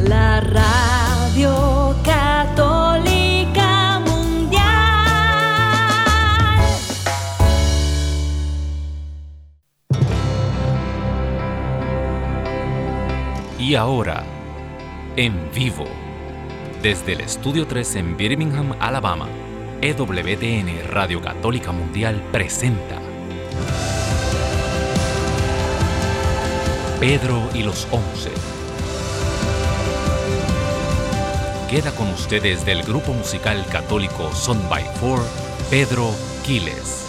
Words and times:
la 0.00 0.40
radio 0.40 1.94
católica 2.04 4.00
mundial. 4.00 4.64
Y 13.58 13.74
ahora, 13.76 14.24
en 15.16 15.34
vivo, 15.54 15.84
desde 16.82 17.12
el 17.12 17.20
Estudio 17.20 17.66
3 17.66 17.96
en 17.96 18.16
Birmingham, 18.16 18.74
Alabama, 18.80 19.28
EWTN 19.82 20.88
Radio 20.88 21.20
Católica 21.20 21.70
Mundial 21.70 22.22
presenta 22.32 23.05
Pedro 27.00 27.46
y 27.52 27.62
los 27.62 27.86
Once. 27.90 28.30
Queda 31.68 31.94
con 31.94 32.08
ustedes 32.08 32.64
del 32.64 32.82
grupo 32.84 33.12
musical 33.12 33.66
católico 33.70 34.32
Son 34.32 34.58
by 34.70 34.82
Four, 34.98 35.20
Pedro 35.68 36.10
Quiles. 36.42 37.06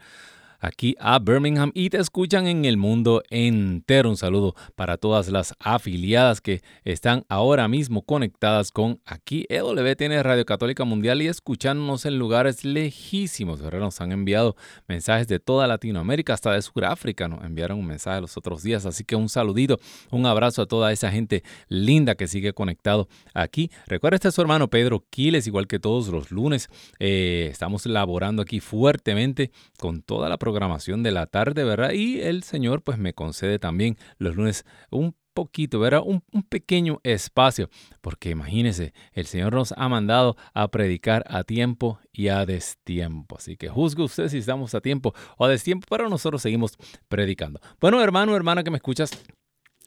aquí 0.67 0.97
a 0.99 1.19
Birmingham 1.19 1.71
y 1.75 1.91
te 1.91 1.99
escuchan 1.99 2.47
en 2.47 2.65
el 2.65 2.77
mundo 2.77 3.23
entero. 3.31 4.11
Un 4.11 4.17
saludo 4.17 4.55
para 4.75 4.97
todas 4.97 5.29
las 5.29 5.55
afiliadas 5.61 6.41
que 6.41 6.61
están 6.85 7.25
ahora 7.29 7.69
mismo 7.69 8.03
conectadas 8.03 8.73
con 8.73 9.01
aquí 9.07 9.47
EWTN 9.49 10.23
Radio 10.23 10.45
Católica 10.45 10.85
Mundial 10.85 11.23
y 11.23 11.29
escuchándonos 11.29 12.05
en 12.05 12.19
lugares 12.19 12.65
lejísimos. 12.65 13.61
Nos 13.61 14.01
han 14.01 14.11
enviado 14.13 14.57
mensajes 14.89 15.29
de 15.29 15.39
toda 15.39 15.67
Latinoamérica, 15.67 16.35
hasta 16.35 16.53
de 16.53 16.63
Sudáfrica. 16.63 17.29
Nos 17.29 17.45
enviaron 17.45 17.79
un 17.79 17.87
mensaje 17.87 18.21
los 18.21 18.37
otros 18.37 18.63
días. 18.63 18.87
Así 18.87 19.05
que 19.05 19.15
un 19.15 19.29
saludito, 19.29 19.79
un 20.11 20.27
abrazo 20.27 20.63
a 20.63 20.67
toda 20.67 20.93
esa 20.93 21.11
gente 21.13 21.45
linda 21.69 22.17
que 22.17 22.27
sigue 22.27 22.53
conectado 22.53 23.09
aquí. 23.35 23.71
Recuerda, 23.87 24.17
este 24.17 24.29
es 24.29 24.35
su 24.35 24.41
hermano 24.41 24.69
Pedro 24.69 25.05
Quiles, 25.11 25.47
igual 25.47 25.69
que 25.69 25.79
todos 25.79 26.09
los 26.09 26.33
lunes. 26.33 26.69
Eh, 26.99 27.49
estamos 27.53 27.87
laborando 27.87 28.43
aquí 28.43 28.59
fuertemente 28.59 29.53
con 29.79 30.03
toda 30.03 30.29
la 30.29 30.39
programación 30.39 30.56
de 31.03 31.11
la 31.13 31.27
tarde, 31.27 31.65
¿verdad? 31.65 31.93
Y 31.93 32.21
el 32.21 32.43
Señor 32.43 32.83
pues 32.83 32.99
me 32.99 33.13
concede 33.13 33.59
también 33.59 33.97
los 34.19 34.37
lunes 34.37 34.65
un 34.91 35.15
poquito, 35.35 35.79
¿verdad? 35.79 36.01
Un, 36.05 36.23
pequeño 36.49 37.01
espacio, 37.03 37.69
porque 38.01 38.31
imagínense, 38.31 38.95
el 39.13 39.27
Señor 39.27 39.53
nos 39.53 39.73
ha 39.73 39.89
mandado 39.89 40.37
a 40.55 40.69
predicar 40.69 41.25
a 41.29 41.45
tiempo 41.45 41.99
y 42.11 42.29
a 42.29 42.47
destiempo. 42.47 43.37
Así 43.37 43.57
que 43.57 43.69
juzgue 43.69 44.03
usted 44.03 44.29
si 44.29 44.39
estamos 44.39 44.75
a 44.75 44.81
tiempo 44.81 45.13
o 45.37 45.45
a 45.45 45.49
destiempo, 45.49 45.87
pero 45.91 46.09
nosotros 46.09 46.41
seguimos 46.41 46.73
predicando. 47.09 47.61
Bueno, 47.81 48.03
hermano, 48.03 48.35
hermana 48.35 48.65
que 48.65 48.71
me 48.71 48.79
escuchas, 48.79 49.11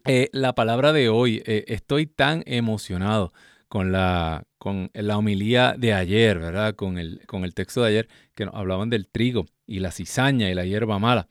eh, 0.06 0.30
la 0.32 0.54
palabra 0.54 0.94
de 0.94 1.10
hoy, 1.10 1.42
eh, 1.46 1.66
estoy 1.68 2.06
tan 2.06 2.44
emocionado 2.46 3.34
con 3.70 3.92
la, 3.92 4.44
con 4.58 4.90
la 4.94 5.18
homilía 5.18 5.76
de 5.78 5.94
ayer, 5.94 6.40
¿verdad? 6.40 6.76
Con 6.76 6.98
el, 6.98 7.26
con 7.28 7.46
el 7.46 7.54
texto 7.54 7.84
de 7.84 7.90
ayer 7.90 8.10
que 8.36 8.46
nos 8.46 8.56
hablaban 8.56 8.90
del 8.90 9.08
trigo 9.08 9.46
y 9.66 9.80
la 9.80 9.92
cizaña 9.92 10.50
y 10.50 10.56
la 10.56 10.66
hierba 10.66 10.98
mala. 11.00 11.28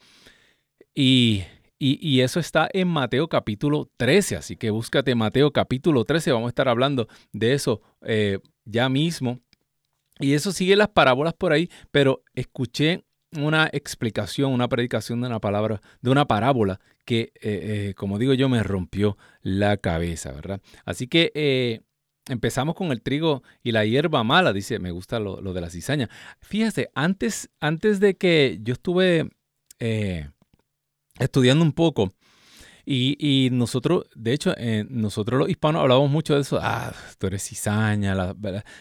Y, 0.95 1.45
y, 1.81 2.21
eso 2.21 2.41
está 2.41 2.69
en 2.73 2.89
Mateo 2.89 3.29
capítulo 3.29 3.91
13, 3.99 4.37
así 4.37 4.57
que 4.57 4.71
búscate 4.71 5.15
Mateo 5.15 5.53
capítulo 5.53 6.05
13, 6.05 6.33
vamos 6.33 6.47
a 6.47 6.51
estar 6.51 6.69
hablando 6.69 7.09
de 7.33 7.53
eso 7.53 7.83
eh, 8.03 8.39
ya 8.65 8.89
mismo. 8.89 9.41
Y 10.21 10.35
eso 10.35 10.51
sigue 10.51 10.75
las 10.75 10.89
parábolas 10.89 11.35
por 11.35 11.53
ahí, 11.53 11.71
pero 11.93 12.25
escuché 12.35 13.05
una 13.37 13.69
explicación, 13.73 14.53
una 14.53 14.69
predicación 14.69 15.21
de 15.21 15.29
una 15.29 15.39
palabra, 15.39 15.81
de 16.01 16.11
una 16.11 16.27
parábola 16.27 16.81
que, 17.05 17.21
eh, 17.21 17.31
eh, 17.43 17.95
como 17.97 18.19
digo 18.19 18.35
yo, 18.35 18.49
me 18.49 18.63
rompió 18.63 19.17
la 19.43 19.77
cabeza, 19.77 20.33
¿verdad? 20.33 20.61
Así 20.85 21.07
que 21.07 21.85
empezamos 22.29 22.75
con 22.75 22.93
el 22.93 23.03
trigo 23.03 23.43
y 23.63 23.73
la 23.73 23.85
hierba 23.85 24.23
mala, 24.25 24.53
dice, 24.53 24.79
me 24.79 24.91
gusta 24.91 25.19
lo, 25.19 25.41
de 25.41 25.61
la 25.61 25.71
cizaña. 25.71 26.09
Fíjese, 26.41 26.91
antes, 26.95 27.51
antes 27.61 28.01
de 28.01 28.17
que 28.17 28.59
yo 28.63 28.75
estuve 28.75 29.31
eh, 29.79 30.31
estudiando 31.19 31.65
un 31.65 31.73
poco, 31.73 32.13
y, 32.91 33.51
nosotros, 33.53 34.07
de 34.15 34.33
hecho, 34.33 34.55
eh, 34.57 34.87
nosotros 34.89 35.39
los 35.39 35.51
hispanos 35.51 35.83
hablamos 35.83 36.11
mucho 36.11 36.35
de 36.35 36.41
eso, 36.41 36.59
ah, 36.63 36.95
tú 37.19 37.27
eres 37.27 37.47
cizaña, 37.47 38.15
la, 38.15 38.35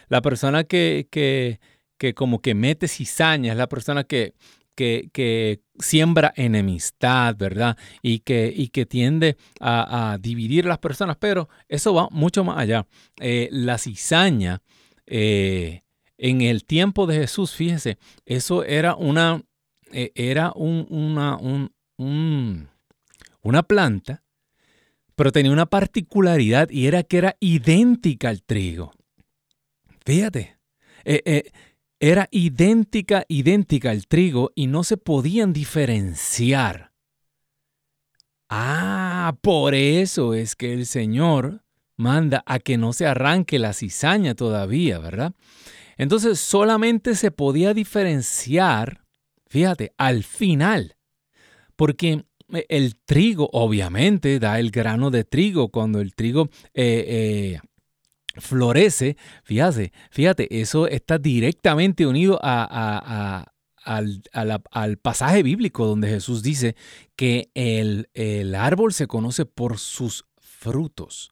la 0.08 0.22
persona 0.22 0.64
que, 0.64 1.09
que, 1.12 1.59
que 1.97 2.14
como 2.14 2.41
que 2.41 2.56
mete 2.56 2.88
cizaña, 2.88 3.52
es 3.52 3.58
la 3.58 3.68
persona 3.68 4.06
que, 4.06 4.34
que, 4.78 5.62
siembra 5.80 6.34
enemistad, 6.36 7.36
¿verdad? 7.36 7.78
Y 8.02 8.20
que, 8.20 8.52
y 8.56 8.70
que 8.70 8.86
tiende 8.86 9.38
a, 9.60 10.18
dividir 10.20 10.66
las 10.66 10.78
personas, 10.80 11.18
pero 11.20 11.50
eso 11.68 11.94
va 11.94 12.08
mucho 12.12 12.44
más 12.44 12.58
allá. 12.58 12.88
Eh, 13.20 13.50
la 13.52 13.78
cizaña, 13.78 14.62
eh, 15.06 15.84
en 16.18 16.42
el 16.42 16.66
tiempo 16.66 17.06
de 17.06 17.20
Jesús, 17.20 17.54
fíjese, 17.54 17.98
eso 18.26 18.64
era 18.64 18.96
una, 18.96 19.44
eh, 19.92 20.12
era 20.16 20.52
una, 20.56 21.38
una 21.97 23.64
planta, 23.64 24.23
pero 25.16 25.32
tenía 25.32 25.52
una 25.52 25.68
particularidad 25.68 26.70
y 26.70 26.88
era 26.88 27.03
que 27.03 27.18
era 27.18 27.35
idéntica 27.40 28.30
al 28.30 28.41
trigo. 28.44 28.94
Fíjate, 30.06 30.58
era 31.99 32.28
idéntica, 32.32 33.26
idéntica 33.28 33.91
al 33.91 34.08
trigo 34.08 34.52
y 34.55 34.67
no 34.67 34.84
se 34.84 34.97
podían 34.97 35.53
diferenciar. 35.53 36.91
Ah, 38.49 39.35
por 39.41 39.73
eso 39.76 40.34
es 40.34 40.55
que 40.55 40.73
el 40.73 40.85
Señor 40.85 41.64
manda 41.97 42.44
a 42.46 42.59
que 42.59 42.78
no 42.78 42.94
se 42.94 43.05
arranque 43.08 43.59
la 43.59 43.73
cizaña 43.73 44.35
todavía, 44.35 44.99
¿verdad? 44.99 45.34
Entonces 45.97 46.40
solamente 46.40 47.16
se 47.16 47.32
podía 47.32 47.73
diferenciar, 47.73 49.03
fíjate, 49.47 49.94
al 49.97 50.23
final, 50.23 50.96
porque 51.76 52.26
eh, 52.53 52.66
el 52.70 52.96
trigo 52.96 53.49
obviamente 53.52 54.40
da 54.40 54.59
el 54.59 54.72
grano 54.72 55.09
de 55.09 55.23
trigo 55.23 55.70
cuando 55.70 55.99
el 55.99 56.14
trigo 56.14 56.49
eh, 56.73 57.05
eh, 57.55 57.59
florece, 58.39 59.17
fíjate, 59.43 59.91
fíjate, 60.11 60.59
eso 60.61 60.87
está 60.87 61.17
directamente 61.17 62.05
unido 62.05 62.39
a, 62.41 63.45
al, 63.84 64.97
pasaje 64.97 65.43
bíblico 65.43 65.85
donde 65.85 66.09
Jesús 66.09 66.43
dice 66.43 66.75
que 67.16 67.49
el, 67.53 68.09
el 68.13 68.55
árbol 68.55 68.93
se 68.93 69.07
conoce 69.07 69.45
por 69.45 69.78
sus 69.78 70.25
frutos. 70.37 71.31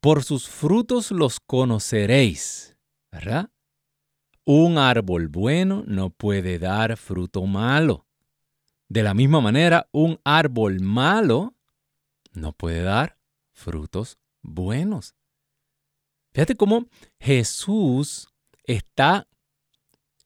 Por 0.00 0.24
sus 0.24 0.48
frutos 0.48 1.10
los 1.10 1.40
conoceréis, 1.40 2.76
¿verdad? 3.10 3.50
Un 4.44 4.78
árbol 4.78 5.28
bueno 5.28 5.84
no 5.86 6.10
puede 6.10 6.58
dar 6.58 6.96
fruto 6.96 7.44
malo. 7.46 8.06
De 8.88 9.02
la 9.02 9.12
misma 9.12 9.40
manera, 9.40 9.88
un 9.92 10.18
árbol 10.24 10.80
malo 10.80 11.54
no 12.32 12.52
puede 12.52 12.82
dar 12.82 13.18
frutos 13.52 14.18
buenos. 14.42 15.14
Fíjate 16.32 16.56
cómo 16.56 16.86
Jesús 17.18 18.28
está 18.64 19.26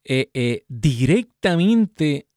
eh, 0.05 0.31
eh, 0.35 0.65
directamente, 0.69 2.29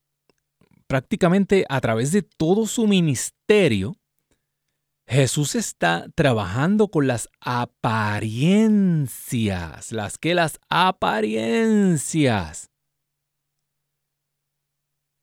prácticamente 0.87 1.65
a 1.67 1.81
través 1.81 2.11
de 2.11 2.21
todo 2.21 2.67
su 2.67 2.85
ministerio, 2.87 3.97
Jesús 5.07 5.55
está 5.55 6.07
trabajando 6.15 6.89
con 6.89 7.07
las 7.07 7.29
apariencias, 7.39 9.91
las 9.91 10.17
que 10.17 10.33
las 10.33 10.59
apariencias. 10.69 12.71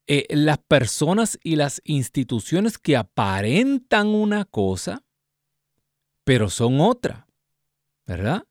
Eh, 0.09 0.27
las 0.31 0.59
personas 0.59 1.39
y 1.43 1.57
las 1.57 1.81
instituciones 1.85 2.77
que 2.77 2.97
aparentan 2.97 4.09
una 4.09 4.45
cosa, 4.45 5.05
pero 6.25 6.51
son 6.51 6.81
otra, 6.81 7.29
¿verdad? 8.07 8.45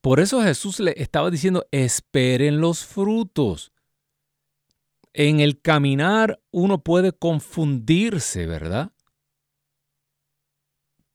Por 0.00 0.20
eso 0.20 0.42
Jesús 0.42 0.78
le 0.78 0.94
estaba 0.96 1.30
diciendo, 1.30 1.66
esperen 1.72 2.60
los 2.60 2.84
frutos. 2.84 3.72
En 5.12 5.40
el 5.40 5.60
caminar 5.60 6.40
uno 6.50 6.82
puede 6.82 7.12
confundirse, 7.12 8.46
¿verdad? 8.46 8.92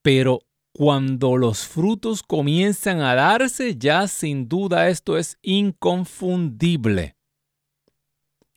Pero 0.02 0.42
cuando 0.74 1.38
los 1.38 1.68
frutos 1.68 2.24
comienzan 2.24 3.02
a 3.02 3.14
darse, 3.14 3.78
ya 3.78 4.08
sin 4.08 4.50
duda 4.50 4.90
esto 4.90 5.18
es 5.18 5.38
inconfundible. 5.42 7.16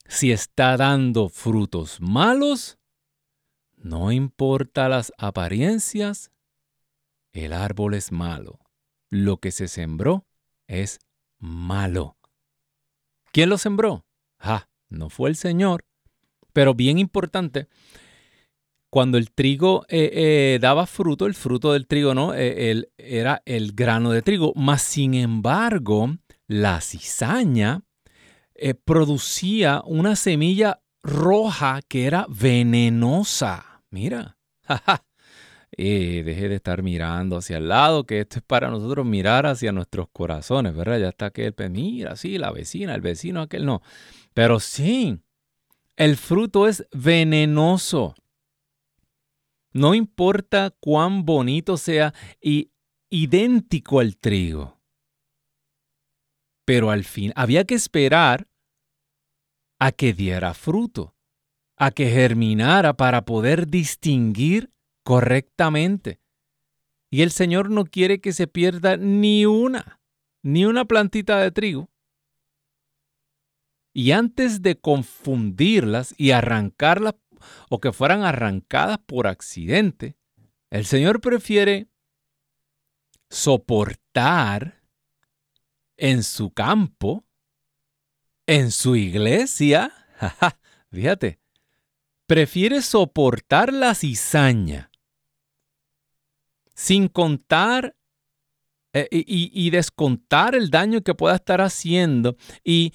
Si 0.06 0.32
está 0.32 0.76
dando 0.76 1.28
frutos 1.28 2.00
malos, 2.00 2.78
no 3.76 4.12
importa 4.12 4.88
las 4.88 5.12
apariencias, 5.18 6.30
el 7.32 7.52
árbol 7.52 7.94
es 7.94 8.12
malo. 8.12 8.63
Lo 9.14 9.36
que 9.36 9.52
se 9.52 9.68
sembró 9.68 10.26
es 10.66 10.98
malo. 11.38 12.16
¿Quién 13.30 13.48
lo 13.48 13.58
sembró? 13.58 14.04
Ah, 14.40 14.66
no 14.88 15.08
fue 15.08 15.30
el 15.30 15.36
Señor. 15.36 15.84
Pero 16.52 16.74
bien 16.74 16.98
importante, 16.98 17.68
cuando 18.90 19.16
el 19.16 19.30
trigo 19.30 19.86
eh, 19.88 20.10
eh, 20.14 20.58
daba 20.60 20.88
fruto, 20.88 21.26
el 21.26 21.34
fruto 21.34 21.72
del 21.72 21.86
trigo 21.86 22.12
no 22.12 22.34
eh, 22.34 22.88
era 22.98 23.40
el 23.44 23.70
grano 23.70 24.10
de 24.10 24.22
trigo, 24.22 24.52
mas 24.56 24.82
sin 24.82 25.14
embargo 25.14 26.16
la 26.48 26.80
cizaña 26.80 27.82
producía 28.84 29.80
una 29.86 30.16
semilla 30.16 30.82
roja 31.04 31.82
que 31.86 32.06
era 32.06 32.26
venenosa. 32.28 33.84
Mira, 33.90 34.38
deje 35.76 36.48
de 36.48 36.54
estar 36.56 36.82
mirando 36.82 37.36
hacia 37.36 37.56
el 37.56 37.68
lado, 37.68 38.04
que 38.04 38.20
esto 38.20 38.38
es 38.38 38.44
para 38.44 38.70
nosotros 38.70 39.04
mirar 39.06 39.46
hacia 39.46 39.72
nuestros 39.72 40.08
corazones, 40.12 40.74
¿verdad? 40.74 40.98
Ya 40.98 41.08
está 41.08 41.26
aquel, 41.26 41.52
pues 41.52 41.70
mira, 41.70 42.16
sí, 42.16 42.38
la 42.38 42.50
vecina, 42.52 42.94
el 42.94 43.00
vecino, 43.00 43.40
aquel 43.40 43.66
no. 43.66 43.82
Pero 44.34 44.60
sí, 44.60 45.18
el 45.96 46.16
fruto 46.16 46.66
es 46.68 46.86
venenoso. 46.92 48.14
No 49.72 49.94
importa 49.94 50.70
cuán 50.80 51.24
bonito 51.24 51.76
sea 51.76 52.14
y 52.40 52.70
idéntico 53.10 54.00
al 54.00 54.16
trigo. 54.16 54.80
Pero 56.64 56.90
al 56.90 57.04
fin 57.04 57.32
había 57.36 57.64
que 57.64 57.74
esperar 57.74 58.48
a 59.78 59.92
que 59.92 60.12
diera 60.12 60.54
fruto, 60.54 61.14
a 61.76 61.90
que 61.90 62.10
germinara 62.10 62.96
para 62.96 63.24
poder 63.24 63.68
distinguir 63.68 64.73
correctamente. 65.04 66.20
Y 67.10 67.22
el 67.22 67.30
Señor 67.30 67.70
no 67.70 67.84
quiere 67.84 68.20
que 68.20 68.32
se 68.32 68.48
pierda 68.48 68.96
ni 68.96 69.46
una, 69.46 70.00
ni 70.42 70.64
una 70.64 70.84
plantita 70.84 71.38
de 71.38 71.52
trigo. 71.52 71.88
Y 73.92 74.10
antes 74.10 74.62
de 74.62 74.80
confundirlas 74.80 76.14
y 76.18 76.32
arrancarlas 76.32 77.14
o 77.70 77.78
que 77.80 77.92
fueran 77.92 78.24
arrancadas 78.24 78.98
por 78.98 79.28
accidente, 79.28 80.16
el 80.70 80.86
Señor 80.86 81.20
prefiere 81.20 81.86
soportar 83.30 84.82
en 85.96 86.24
su 86.24 86.52
campo, 86.52 87.24
en 88.46 88.72
su 88.72 88.96
iglesia, 88.96 89.92
fíjate, 90.90 91.38
prefiere 92.26 92.82
soportar 92.82 93.72
la 93.72 93.94
cizaña 93.94 94.90
sin 96.74 97.08
contar 97.08 97.96
eh, 98.96 99.08
y, 99.10 99.70
descontar 99.70 100.54
el 100.54 100.70
daño 100.70 101.00
que 101.00 101.14
pueda 101.14 101.34
estar 101.34 101.60
haciendo 101.60 102.36
y, 102.62 102.92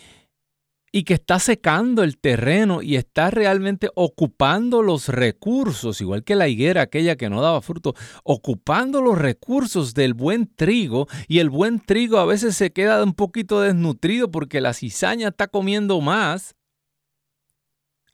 y 0.94 1.04
que 1.04 1.16
está 1.16 1.40
secando 1.40 2.04
el 2.04 2.18
terreno 2.18 2.82
y 2.82 2.96
está 2.96 3.32
realmente 3.32 3.90
ocupando 3.96 4.82
los 4.82 5.10
recursos, 5.10 6.00
igual 6.00 6.24
que 6.24 6.38
la 6.38 6.48
higuera 6.48 6.84
aquella 6.84 7.18
que 7.18 7.30
no 7.30 7.42
daba 7.42 7.62
fruto, 7.62 7.96
ocupando 8.24 9.02
los 9.02 9.18
recursos 9.18 9.94
del 9.94 10.14
buen 10.14 10.48
trigo 10.56 11.08
y 11.28 11.40
el 11.40 11.50
buen 11.50 11.82
trigo 11.82 12.18
a 12.18 12.26
veces 12.26 12.56
se 12.56 12.72
queda 12.72 13.04
un 13.04 13.14
poquito 13.14 13.60
desnutrido 13.60 14.32
porque 14.32 14.62
la 14.62 14.74
cizaña 14.74 15.28
está 15.28 15.48
comiendo 15.48 16.00
más. 16.00 16.56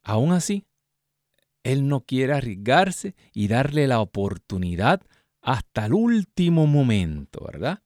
Aún 0.01 0.31
así, 0.31 0.65
él 1.63 1.87
no 1.87 2.01
quiere 2.01 2.33
arriesgarse 2.33 3.15
y 3.31 3.47
darle 3.47 3.85
la 3.85 3.99
oportunidad 3.99 5.01
hasta 5.45 5.85
el 5.85 5.93
último 5.93 6.65
momento, 6.65 7.45
¿verdad? 7.45 7.81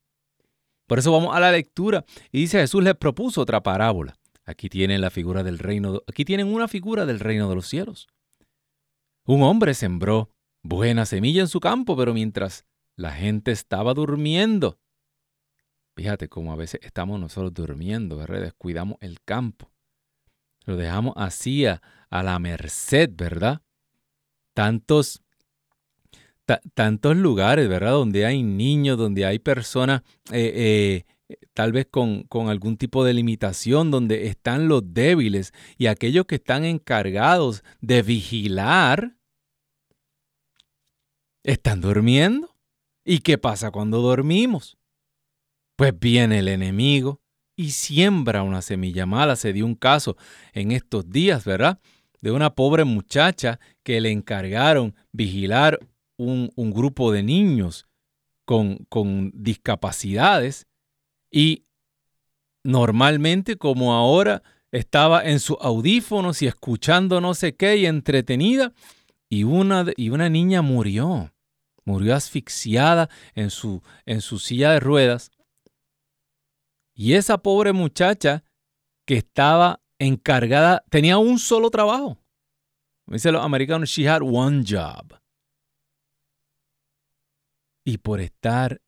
Por 0.88 0.98
eso 0.98 1.12
vamos 1.12 1.36
a 1.36 1.42
la 1.42 1.52
lectura 1.52 2.06
y 2.32 2.40
dice 2.40 2.60
Jesús 2.60 2.82
le 2.82 2.96
propuso 2.96 3.42
otra 3.42 3.62
parábola. 3.62 4.18
Aquí 4.46 4.70
tienen 4.70 5.02
la 5.02 5.12
figura 5.12 5.44
del 5.44 5.60
reino, 5.60 6.02
aquí 6.08 6.26
tienen 6.26 6.48
una 6.48 6.68
figura 6.68 7.06
del 7.06 7.20
reino 7.20 7.50
de 7.50 7.56
los 7.56 7.68
cielos. 7.68 8.08
Un 9.26 9.44
hombre 9.44 9.74
sembró 9.74 10.32
buena 10.64 11.06
semilla 11.06 11.42
en 11.42 11.50
su 11.50 11.60
campo, 11.60 11.96
pero 11.98 12.14
mientras 12.14 12.66
la 12.96 13.12
gente 13.12 13.52
estaba 13.52 13.94
durmiendo, 13.94 14.80
fíjate 15.96 16.30
cómo 16.30 16.54
a 16.54 16.56
veces 16.56 16.80
estamos 16.82 17.20
nosotros 17.20 17.54
durmiendo, 17.54 18.16
¿verdad? 18.18 18.42
Descuidamos 18.42 18.98
el 19.02 19.22
campo. 19.22 19.70
Lo 20.66 20.78
dejamos 20.78 21.14
así 21.18 21.66
a, 21.66 21.82
la 22.10 22.40
merced, 22.40 23.10
¿verdad? 23.14 23.62
Tantos, 24.54 25.22
tantos 26.74 27.16
lugares, 27.16 27.68
¿verdad? 27.70 27.92
Donde 27.92 28.26
hay 28.26 28.44
niños, 28.44 28.98
donde 28.98 29.26
hay 29.26 29.40
personas 29.40 30.02
eh, 30.32 31.06
eh, 31.30 31.38
tal 31.54 31.72
vez 31.72 31.88
con, 31.90 32.26
algún 32.48 32.78
tipo 32.78 33.04
de 33.04 33.14
limitación 33.14 33.92
donde 33.92 34.28
están 34.28 34.68
los 34.68 34.94
débiles 34.94 35.54
y 35.78 35.88
aquellos 35.88 36.26
que 36.26 36.36
están 36.36 36.66
encargados 36.66 37.64
de 37.82 38.02
vigilar, 38.02 39.16
están 41.44 41.82
durmiendo. 41.82 42.56
¿Y 43.06 43.20
qué 43.20 43.38
pasa 43.38 43.72
cuando 43.72 44.02
dormimos? 44.02 44.78
Pues 45.76 45.98
viene 45.98 46.40
el 46.40 46.48
enemigo 46.48 47.22
y 47.56 47.72
siembra 47.72 48.44
una 48.44 48.62
semilla 48.62 49.06
mala. 49.06 49.36
Se 49.36 49.54
dio 49.54 49.66
un 49.66 49.76
caso 49.76 50.18
en 50.54 50.72
estos 50.72 51.10
días, 51.10 51.46
¿verdad? 51.46 51.80
De 52.22 52.32
una 52.32 52.54
pobre 52.56 52.84
muchacha 52.84 53.60
que 53.84 54.02
le 54.02 54.12
encargaron 54.12 54.96
vigilar 55.12 55.80
un, 56.20 56.72
grupo 56.72 57.12
de 57.12 57.24
niños 57.24 57.88
con, 58.46 58.86
con 58.90 59.32
discapacidades 59.34 60.68
y 61.32 61.66
normalmente 62.64 63.58
como 63.58 63.94
ahora 63.94 64.44
estaba 64.72 65.24
en 65.24 65.40
sus 65.40 65.58
audífonos 65.62 66.42
y 66.42 66.48
escuchando 66.48 67.22
no 67.22 67.34
sé 67.34 67.56
qué 67.56 67.78
y 67.78 67.86
entretenida 67.86 68.74
y 69.30 69.44
una, 69.44 69.86
y 69.96 70.10
una 70.10 70.30
niña 70.30 70.62
murió. 70.62 71.32
Murió 71.86 72.16
asfixiada 72.16 73.10
en 73.34 73.50
su, 73.50 73.82
en 74.06 74.22
su 74.22 74.38
silla 74.38 74.74
de 74.74 74.80
ruedas. 74.80 75.32
Y 76.94 77.14
esa 77.14 77.38
pobre 77.38 77.72
muchacha 77.72 78.44
que 79.06 79.18
estaba 79.18 79.82
encargada, 79.98 80.84
tenía 80.90 81.18
un 81.18 81.40
solo 81.40 81.70
trabajo. 81.70 82.20
Dicen 83.08 83.34
los 83.34 83.44
americanos, 83.44 83.90
she 83.90 84.08
had 84.08 84.22
one 84.22 84.64
job. 84.68 85.19
Y 87.84 87.98
por 87.98 88.22
estar 88.22 88.82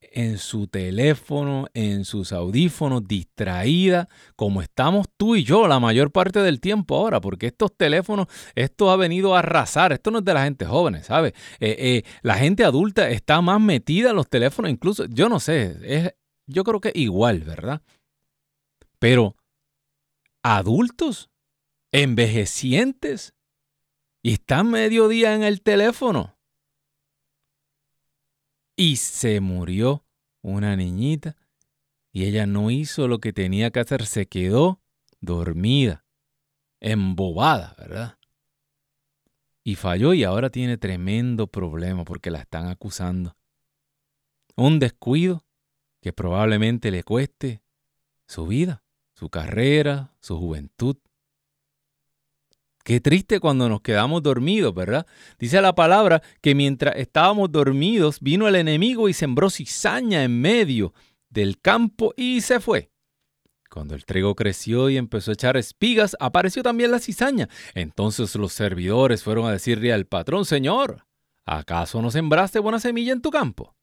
en 0.00 0.38
su 0.38 0.66
teléfono, 0.66 1.66
en 1.74 2.04
sus 2.04 2.32
audífonos, 2.32 3.06
distraída, 3.06 4.08
como 4.34 4.62
estamos 4.62 5.06
tú 5.16 5.36
y 5.36 5.44
yo 5.44 5.68
la 5.68 5.78
mayor 5.78 6.10
parte 6.10 6.40
del 6.40 6.60
tiempo 6.60 6.96
ahora, 6.96 7.20
porque 7.20 7.46
estos 7.48 7.76
teléfonos, 7.76 8.26
esto 8.54 8.90
ha 8.90 8.96
venido 8.96 9.36
a 9.36 9.40
arrasar, 9.40 9.92
esto 9.92 10.10
no 10.10 10.18
es 10.18 10.24
de 10.24 10.34
la 10.34 10.44
gente 10.44 10.64
joven, 10.66 11.02
¿sabes? 11.04 11.34
Eh, 11.60 11.76
eh, 11.78 12.02
la 12.22 12.34
gente 12.34 12.64
adulta 12.64 13.08
está 13.10 13.40
más 13.40 13.60
metida 13.60 14.10
en 14.10 14.16
los 14.16 14.28
teléfonos, 14.28 14.70
incluso, 14.70 15.04
yo 15.06 15.28
no 15.28 15.38
sé, 15.38 16.16
yo 16.46 16.64
creo 16.64 16.80
que 16.80 16.92
igual, 16.94 17.40
¿verdad? 17.40 17.82
Pero 18.98 19.36
adultos, 20.42 21.28
envejecientes, 21.92 23.34
y 24.22 24.34
están 24.34 24.70
medio 24.70 25.08
día 25.08 25.34
en 25.34 25.42
el 25.42 25.62
teléfono 25.62 26.39
y 28.80 28.96
se 28.96 29.40
murió 29.40 30.06
una 30.40 30.74
niñita 30.74 31.36
y 32.12 32.24
ella 32.24 32.46
no 32.46 32.70
hizo 32.70 33.08
lo 33.08 33.18
que 33.18 33.34
tenía 33.34 33.70
que 33.70 33.80
hacer, 33.80 34.06
se 34.06 34.24
quedó 34.24 34.80
dormida, 35.20 36.06
embobada, 36.80 37.74
¿verdad? 37.76 38.18
Y 39.62 39.74
falló 39.74 40.14
y 40.14 40.24
ahora 40.24 40.48
tiene 40.48 40.78
tremendo 40.78 41.46
problema 41.46 42.06
porque 42.06 42.30
la 42.30 42.38
están 42.38 42.68
acusando. 42.68 43.36
Un 44.56 44.78
descuido 44.78 45.44
que 46.00 46.14
probablemente 46.14 46.90
le 46.90 47.02
cueste 47.02 47.62
su 48.26 48.46
vida, 48.46 48.82
su 49.12 49.28
carrera, 49.28 50.14
su 50.20 50.38
juventud. 50.38 50.96
Qué 52.84 53.00
triste 53.00 53.40
cuando 53.40 53.68
nos 53.68 53.82
quedamos 53.82 54.22
dormidos, 54.22 54.74
¿verdad? 54.74 55.06
Dice 55.38 55.60
la 55.60 55.74
palabra 55.74 56.22
que 56.40 56.54
mientras 56.54 56.96
estábamos 56.96 57.52
dormidos 57.52 58.20
vino 58.20 58.48
el 58.48 58.56
enemigo 58.56 59.08
y 59.08 59.12
sembró 59.12 59.50
cizaña 59.50 60.24
en 60.24 60.40
medio 60.40 60.94
del 61.28 61.60
campo 61.60 62.14
y 62.16 62.40
se 62.40 62.58
fue. 62.58 62.90
Cuando 63.70 63.94
el 63.94 64.04
trigo 64.04 64.34
creció 64.34 64.90
y 64.90 64.96
empezó 64.96 65.30
a 65.30 65.34
echar 65.34 65.56
espigas, 65.56 66.16
apareció 66.18 66.62
también 66.62 66.90
la 66.90 66.98
cizaña. 66.98 67.48
Entonces 67.74 68.34
los 68.34 68.52
servidores 68.52 69.22
fueron 69.22 69.46
a 69.46 69.52
decirle 69.52 69.92
al 69.92 70.06
patrón, 70.06 70.44
Señor, 70.44 71.06
¿acaso 71.44 72.02
no 72.02 72.10
sembraste 72.10 72.58
buena 72.58 72.80
semilla 72.80 73.12
en 73.12 73.22
tu 73.22 73.30
campo? 73.30 73.76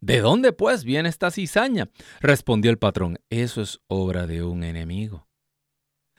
¿De 0.00 0.20
dónde 0.20 0.52
pues 0.52 0.84
viene 0.84 1.08
esta 1.08 1.32
cizaña? 1.32 1.90
Respondió 2.20 2.70
el 2.70 2.78
patrón, 2.78 3.18
eso 3.30 3.62
es 3.62 3.80
obra 3.88 4.26
de 4.28 4.44
un 4.44 4.62
enemigo. 4.62 5.26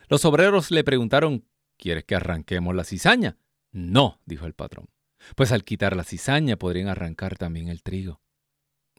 Los 0.08 0.24
obreros 0.26 0.70
le 0.70 0.84
preguntaron, 0.84 1.44
¿Quieres 1.78 2.04
que 2.04 2.16
arranquemos 2.16 2.74
la 2.74 2.84
cizaña? 2.84 3.38
No, 3.70 4.20
dijo 4.26 4.46
el 4.46 4.54
patrón. 4.54 4.88
Pues 5.36 5.52
al 5.52 5.64
quitar 5.64 5.96
la 5.96 6.04
cizaña 6.04 6.56
podrían 6.56 6.88
arrancar 6.88 7.38
también 7.38 7.68
el 7.68 7.82
trigo. 7.82 8.20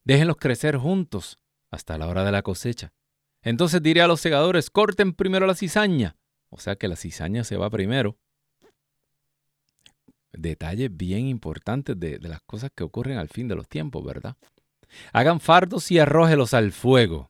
Déjenlos 0.04 0.38
crecer 0.38 0.78
juntos 0.78 1.38
hasta 1.70 1.98
la 1.98 2.08
hora 2.08 2.24
de 2.24 2.32
la 2.32 2.42
cosecha. 2.42 2.94
Entonces 3.42 3.82
diré 3.82 4.02
a 4.02 4.08
los 4.08 4.22
segadores, 4.22 4.70
corten 4.70 5.14
primero 5.14 5.46
la 5.46 5.56
cizaña. 5.56 6.18
O 6.50 6.60
sea 6.60 6.76
que 6.78 6.88
la 6.88 6.96
cizaña 6.96 7.44
se 7.44 7.58
va 7.58 7.70
primero. 7.70 8.18
Detalles 10.32 10.96
bien 10.96 11.28
importantes 11.28 12.00
de, 12.00 12.18
de 12.18 12.30
las 12.30 12.42
cosas 12.42 12.72
que 12.74 12.84
ocurren 12.84 13.18
al 13.18 13.30
fin 13.30 13.48
de 13.48 13.56
los 13.56 13.68
tiempos, 13.68 14.04
¿verdad? 14.04 14.38
Hagan 15.12 15.40
fardos 15.40 15.92
y 15.92 16.00
arrójelos 16.00 16.54
al 16.54 16.72
fuego. 16.72 17.30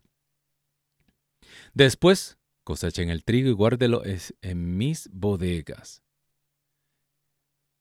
Después 1.74 2.38
cosechen 2.70 3.10
el 3.10 3.24
trigo 3.24 3.50
y 3.50 3.54
guárdelo 3.54 4.04
en 4.06 4.78
mis 4.78 5.10
bodegas. 5.12 6.04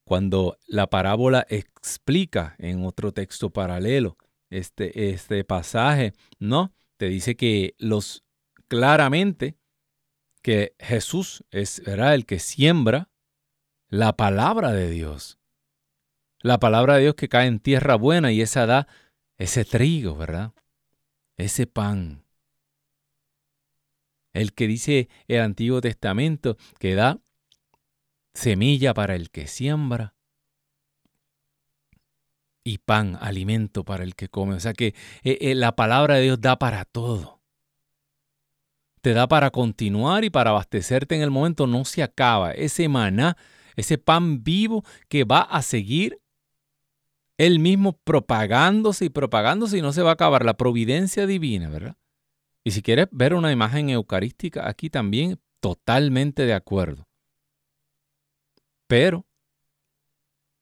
Cuando 0.03 0.57
la 0.65 0.87
parábola 0.87 1.45
explica 1.47 2.55
en 2.57 2.83
otro 2.83 3.11
texto 3.11 3.51
paralelo 3.51 4.17
este, 4.49 5.11
este 5.11 5.43
pasaje, 5.43 6.13
¿no? 6.39 6.73
Te 6.97 7.05
dice 7.07 7.35
que 7.35 7.75
los 7.77 8.23
claramente 8.67 9.59
que 10.41 10.73
Jesús 10.79 11.43
es 11.51 11.83
el 11.85 12.25
que 12.25 12.39
siembra 12.39 13.11
la 13.89 14.17
palabra 14.17 14.71
de 14.71 14.89
Dios. 14.89 15.37
La 16.39 16.59
palabra 16.59 16.95
de 16.95 17.01
Dios 17.01 17.13
que 17.13 17.29
cae 17.29 17.45
en 17.45 17.59
tierra 17.59 17.93
buena 17.93 18.31
y 18.31 18.41
esa 18.41 18.65
da 18.65 18.87
ese 19.37 19.65
trigo, 19.65 20.15
¿verdad? 20.15 20.53
Ese 21.37 21.67
pan 21.67 22.23
el 24.33 24.53
que 24.53 24.67
dice 24.67 25.09
el 25.27 25.41
Antiguo 25.41 25.81
Testamento 25.81 26.57
que 26.79 26.95
da 26.95 27.19
semilla 28.33 28.93
para 28.93 29.15
el 29.15 29.29
que 29.31 29.47
siembra 29.47 30.15
y 32.63 32.77
pan, 32.77 33.17
alimento 33.19 33.83
para 33.83 34.03
el 34.03 34.15
que 34.15 34.29
come. 34.29 34.55
O 34.55 34.59
sea 34.59 34.73
que 34.73 34.93
eh, 35.23 35.37
eh, 35.41 35.55
la 35.55 35.75
palabra 35.75 36.15
de 36.15 36.23
Dios 36.23 36.41
da 36.41 36.59
para 36.59 36.85
todo. 36.85 37.39
Te 39.01 39.13
da 39.13 39.27
para 39.27 39.49
continuar 39.49 40.25
y 40.25 40.29
para 40.29 40.49
abastecerte 40.51 41.15
en 41.15 41.21
el 41.21 41.31
momento, 41.31 41.67
no 41.67 41.85
se 41.85 42.03
acaba. 42.03 42.51
Ese 42.51 42.89
maná, 42.89 43.37
ese 43.75 43.97
pan 43.97 44.43
vivo 44.43 44.83
que 45.07 45.23
va 45.23 45.41
a 45.41 45.61
seguir 45.61 46.19
él 47.37 47.59
mismo 47.59 47.93
propagándose 47.93 49.05
y 49.05 49.09
propagándose 49.09 49.77
y 49.77 49.81
no 49.81 49.93
se 49.93 50.01
va 50.01 50.11
a 50.11 50.13
acabar. 50.13 50.43
La 50.43 50.57
providencia 50.57 51.25
divina, 51.25 51.69
¿verdad? 51.69 51.95
Y 52.63 52.71
si 52.71 52.81
quieres 52.81 53.07
ver 53.11 53.33
una 53.33 53.51
imagen 53.51 53.89
eucarística, 53.89 54.67
aquí 54.67 54.89
también 54.89 55.39
totalmente 55.59 56.45
de 56.45 56.53
acuerdo. 56.53 57.07
Pero, 58.87 59.25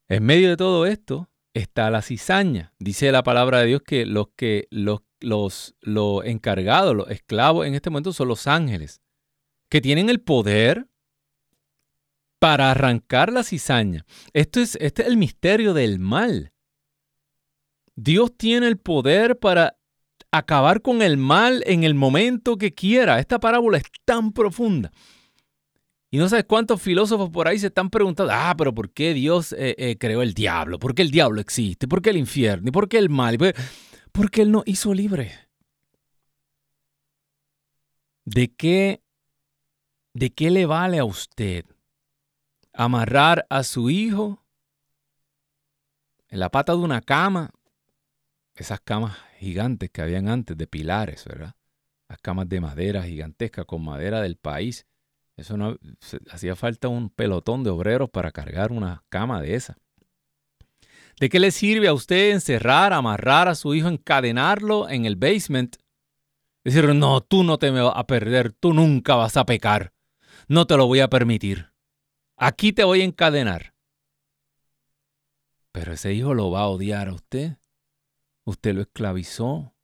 en 0.09 0.23
medio 0.23 0.49
de 0.49 0.57
todo 0.57 0.85
esto 0.85 1.29
está 1.53 1.89
la 1.89 2.01
cizaña. 2.01 2.73
Dice 2.79 3.11
la 3.11 3.23
palabra 3.23 3.59
de 3.59 3.67
Dios 3.67 3.81
que 3.81 4.05
los 4.05 4.29
que 4.35 4.67
los, 4.69 5.01
los, 5.19 5.75
los 5.81 6.25
encargados, 6.25 6.95
los 6.95 7.09
esclavos 7.09 7.65
en 7.65 7.73
este 7.73 7.89
momento 7.89 8.13
son 8.13 8.27
los 8.27 8.47
ángeles, 8.47 9.01
que 9.69 9.81
tienen 9.81 10.09
el 10.09 10.21
poder 10.21 10.87
para 12.39 12.71
arrancar 12.71 13.31
la 13.31 13.43
cizaña. 13.43 14.05
Esto 14.33 14.59
es, 14.59 14.75
este 14.79 15.01
es 15.01 15.07
el 15.07 15.17
misterio 15.17 15.73
del 15.73 15.99
mal. 15.99 16.53
Dios 17.95 18.37
tiene 18.37 18.67
el 18.67 18.77
poder 18.77 19.39
para 19.39 19.76
acabar 20.31 20.81
con 20.81 21.01
el 21.01 21.17
mal 21.17 21.63
en 21.65 21.83
el 21.83 21.95
momento 21.95 22.57
que 22.57 22.73
quiera. 22.73 23.19
Esta 23.19 23.39
parábola 23.39 23.77
es 23.77 23.85
tan 24.05 24.31
profunda. 24.31 24.91
Y 26.09 26.17
no 26.17 26.29
sabes 26.29 26.45
cuántos 26.45 26.81
filósofos 26.81 27.29
por 27.29 27.47
ahí 27.47 27.59
se 27.59 27.67
están 27.67 27.89
preguntando, 27.89 28.31
ah, 28.33 28.55
pero 28.57 28.73
¿por 28.73 28.91
qué 28.91 29.13
Dios 29.13 29.51
eh, 29.53 29.75
eh, 29.77 29.97
creó 29.97 30.21
el 30.21 30.33
diablo? 30.33 30.79
¿Por 30.79 30.95
qué 30.95 31.01
el 31.01 31.11
diablo 31.11 31.41
existe? 31.41 31.87
¿Por 31.87 32.01
qué 32.01 32.11
el 32.11 32.17
infierno? 32.17 32.69
¿Y 32.69 32.71
por 32.71 32.87
qué 32.87 32.97
el 32.97 33.09
mal? 33.09 33.37
Porque 34.13 34.41
Él 34.41 34.51
no 34.51 34.63
hizo 34.65 34.93
libre. 34.93 35.33
¿De 38.23 38.53
qué, 38.53 39.01
¿De 40.13 40.33
qué 40.33 40.49
le 40.49 40.65
vale 40.65 40.99
a 40.99 41.05
usted 41.05 41.65
amarrar 42.71 43.45
a 43.49 43.63
su 43.63 43.89
hijo 43.89 44.45
en 46.29 46.39
la 46.39 46.49
pata 46.49 46.71
de 46.71 46.79
una 46.79 47.01
cama? 47.01 47.51
Esas 48.55 48.79
camas 48.79 49.26
gigantes 49.37 49.89
que 49.89 50.01
habían 50.01 50.27
antes 50.27 50.57
de 50.57 50.67
pilares, 50.67 51.25
¿verdad? 51.25 51.55
Las 52.09 52.19
camas 52.19 52.47
de 52.49 52.61
madera 52.61 53.03
gigantescas 53.03 53.65
con 53.65 53.83
madera 53.83 54.21
del 54.21 54.37
país. 54.37 54.85
Eso 55.35 55.57
no 55.57 55.77
hacía 56.31 56.55
falta 56.55 56.87
un 56.87 57.09
pelotón 57.09 57.63
de 57.63 57.69
obreros 57.69 58.09
para 58.09 58.31
cargar 58.31 58.71
una 58.71 59.03
cama 59.09 59.41
de 59.41 59.55
esa. 59.55 59.77
¿De 61.19 61.29
qué 61.29 61.39
le 61.39 61.51
sirve 61.51 61.87
a 61.87 61.93
usted 61.93 62.31
encerrar, 62.31 62.93
amarrar 62.93 63.47
a 63.47 63.55
su 63.55 63.73
hijo, 63.73 63.87
encadenarlo 63.87 64.89
en 64.89 65.05
el 65.05 65.15
basement? 65.15 65.77
Decir, 66.63 66.93
no, 66.93 67.21
tú 67.21 67.43
no 67.43 67.57
te 67.57 67.71
me 67.71 67.81
vas 67.81 67.93
a 67.95 68.05
perder, 68.05 68.51
tú 68.51 68.73
nunca 68.73 69.15
vas 69.15 69.37
a 69.37 69.45
pecar. 69.45 69.93
No 70.47 70.67
te 70.67 70.77
lo 70.77 70.85
voy 70.85 70.99
a 70.99 71.09
permitir. 71.09 71.71
Aquí 72.35 72.71
te 72.71 72.83
voy 72.83 73.01
a 73.01 73.05
encadenar. 73.05 73.73
Pero 75.71 75.93
ese 75.93 76.13
hijo 76.13 76.33
lo 76.33 76.51
va 76.51 76.61
a 76.61 76.67
odiar 76.67 77.07
a 77.07 77.13
usted. 77.13 77.57
Usted 78.47 78.75
lo 78.75 78.81
esclavizó, 78.81 79.75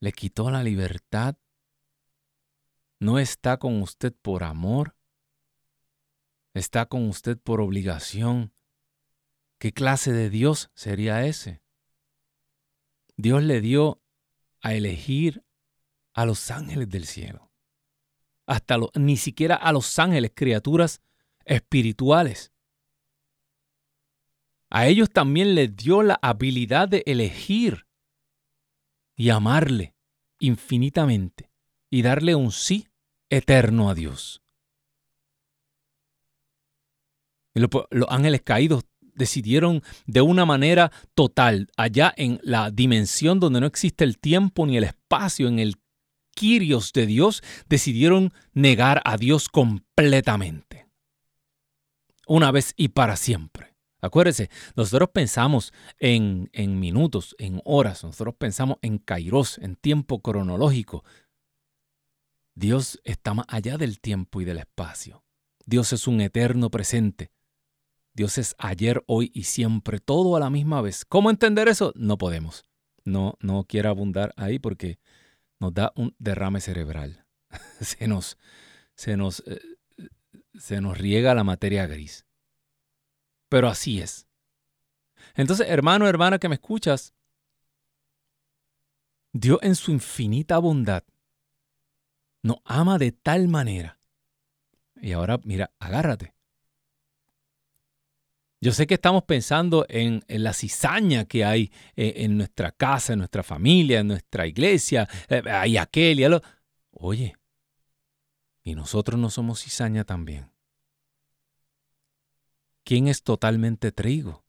le 0.00 0.10
quitó 0.10 0.50
la 0.50 0.64
libertad. 0.64 1.36
No 2.98 3.20
está 3.20 3.58
con 3.58 3.80
usted 3.80 4.12
por 4.12 4.42
amor, 4.42 4.96
está 6.52 6.86
con 6.86 7.08
usted 7.08 7.38
por 7.38 7.60
obligación. 7.60 8.52
¿Qué 9.58 9.72
clase 9.72 10.10
de 10.10 10.30
Dios 10.30 10.68
sería 10.74 11.26
ese? 11.26 11.62
Dios 13.16 13.44
le 13.44 13.60
dio 13.60 14.02
a 14.62 14.74
elegir 14.74 15.44
a 16.12 16.26
los 16.26 16.50
ángeles 16.50 16.88
del 16.88 17.06
cielo. 17.06 17.52
Hasta 18.46 18.78
ni 18.94 19.16
siquiera 19.16 19.54
a 19.54 19.70
los 19.70 19.96
ángeles, 20.00 20.32
criaturas 20.34 21.00
espirituales. 21.44 22.52
A 24.70 24.86
ellos 24.86 25.10
también 25.10 25.54
les 25.54 25.74
dio 25.76 26.02
la 26.02 26.18
habilidad 26.20 26.88
de 26.88 27.02
elegir 27.06 27.86
y 29.16 29.30
amarle 29.30 29.94
infinitamente 30.38 31.50
y 31.90 32.02
darle 32.02 32.34
un 32.34 32.52
sí 32.52 32.88
eterno 33.30 33.90
a 33.90 33.94
Dios. 33.94 34.42
los, 37.54 37.70
ángeles 38.08 38.42
caídos 38.42 38.84
decidieron 39.00 39.82
de 40.06 40.20
una 40.20 40.44
manera 40.44 40.92
total, 41.14 41.68
allá 41.76 42.12
en 42.16 42.38
la 42.42 42.70
dimensión 42.70 43.40
donde 43.40 43.60
no 43.60 43.66
existe 43.66 44.04
el 44.04 44.18
tiempo 44.18 44.66
ni 44.66 44.76
el 44.76 44.84
espacio, 44.84 45.48
en 45.48 45.58
el 45.58 45.76
Kyrios 46.34 46.92
de 46.92 47.06
Dios, 47.06 47.42
decidieron 47.66 48.32
negar 48.52 49.00
a 49.06 49.16
Dios 49.16 49.48
completamente. 49.48 50.86
Una 52.26 52.50
vez 52.50 52.74
y 52.76 52.88
para 52.88 53.16
siempre. 53.16 53.65
Acuérdese, 54.06 54.50
nosotros 54.74 55.10
pensamos 55.12 55.72
en, 55.98 56.48
en 56.52 56.80
minutos, 56.80 57.36
en 57.38 57.60
horas, 57.64 58.04
nosotros 58.04 58.34
pensamos 58.38 58.78
en 58.82 58.98
kairos, 58.98 59.58
en 59.58 59.76
tiempo 59.76 60.20
cronológico. 60.20 61.04
Dios 62.54 63.00
está 63.04 63.34
más 63.34 63.46
allá 63.48 63.76
del 63.76 64.00
tiempo 64.00 64.40
y 64.40 64.44
del 64.44 64.58
espacio. 64.58 65.24
Dios 65.66 65.92
es 65.92 66.06
un 66.06 66.20
eterno 66.20 66.70
presente. 66.70 67.30
Dios 68.14 68.38
es 68.38 68.54
ayer, 68.58 69.04
hoy 69.06 69.30
y 69.34 69.42
siempre, 69.42 69.98
todo 69.98 70.36
a 70.36 70.40
la 70.40 70.48
misma 70.48 70.80
vez. 70.80 71.04
¿Cómo 71.04 71.28
entender 71.28 71.68
eso? 71.68 71.92
No 71.96 72.16
podemos. 72.16 72.64
No, 73.04 73.36
no 73.40 73.64
quiero 73.64 73.90
abundar 73.90 74.32
ahí 74.36 74.58
porque 74.58 74.98
nos 75.60 75.74
da 75.74 75.92
un 75.96 76.14
derrame 76.18 76.60
cerebral. 76.60 77.26
se, 77.80 78.08
nos, 78.08 78.38
se, 78.94 79.16
nos, 79.16 79.40
eh, 79.46 79.60
se 80.58 80.80
nos 80.80 80.96
riega 80.96 81.34
la 81.34 81.44
materia 81.44 81.86
gris. 81.86 82.25
Pero 83.48 83.68
así 83.68 84.00
es. 84.00 84.26
Entonces, 85.34 85.66
hermano, 85.68 86.08
hermana 86.08 86.38
que 86.38 86.48
me 86.48 86.54
escuchas, 86.54 87.14
Dios 89.32 89.58
en 89.62 89.74
su 89.74 89.92
infinita 89.92 90.58
bondad 90.58 91.04
nos 92.42 92.58
ama 92.64 92.96
de 92.98 93.12
tal 93.12 93.48
manera. 93.48 93.98
Y 95.00 95.12
ahora, 95.12 95.38
mira, 95.44 95.72
agárrate. 95.78 96.32
Yo 98.60 98.72
sé 98.72 98.86
que 98.86 98.94
estamos 98.94 99.24
pensando 99.24 99.84
en, 99.88 100.24
la 100.28 100.52
cizaña 100.54 101.26
que 101.26 101.44
hay 101.44 101.70
eh, 101.94 102.14
en 102.16 102.38
nuestra 102.38 102.72
casa, 102.72 103.12
en 103.12 103.18
nuestra 103.18 103.42
familia, 103.42 104.00
en 104.00 104.08
nuestra 104.08 104.46
iglesia. 104.46 105.06
Eh, 105.28 105.42
hay 105.46 105.76
aquel 105.76 106.20
y 106.20 106.24
algo. 106.24 106.40
Oye, 106.90 107.36
y 108.62 108.74
nosotros 108.74 109.20
no 109.20 109.28
somos 109.28 109.62
cizaña 109.62 110.04
también. 110.04 110.50
¿Quién 112.86 113.08
es 113.08 113.24
totalmente 113.24 113.90
trigo? 113.90 114.44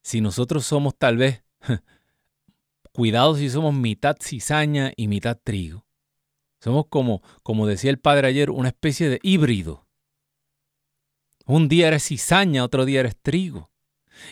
Si 0.00 0.20
nosotros 0.20 0.64
somos 0.64 0.96
tal 0.96 1.16
vez, 1.16 1.42
cuidado 2.92 3.34
si 3.34 3.50
somos 3.50 3.74
mitad 3.74 4.16
cizaña 4.22 4.92
y 4.94 5.08
mitad 5.08 5.36
trigo. 5.42 5.88
Somos 6.60 6.86
como, 6.86 7.20
como 7.42 7.66
decía 7.66 7.90
el 7.90 7.98
padre 7.98 8.28
ayer, 8.28 8.52
una 8.52 8.68
especie 8.68 9.08
de 9.08 9.18
híbrido. 9.24 9.88
Un 11.46 11.66
día 11.66 11.88
eres 11.88 12.06
cizaña, 12.06 12.62
otro 12.62 12.84
día 12.84 13.00
eres 13.00 13.16
trigo. 13.20 13.72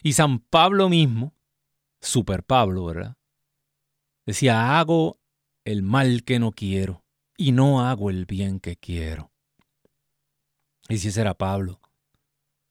Y 0.05 0.13
San 0.13 0.39
Pablo 0.39 0.89
mismo, 0.89 1.35
super 2.01 2.45
Pablo, 2.45 2.85
¿verdad? 2.85 3.17
Decía, 4.25 4.79
hago 4.79 5.19
el 5.65 5.83
mal 5.83 6.23
que 6.23 6.39
no 6.39 6.53
quiero 6.53 7.05
y 7.37 7.51
no 7.51 7.85
hago 7.85 8.09
el 8.09 8.25
bien 8.25 8.61
que 8.61 8.77
quiero. 8.77 9.33
Y 10.89 10.99
si 10.99 11.09
ese 11.09 11.21
era 11.21 11.35
Pablo, 11.35 11.81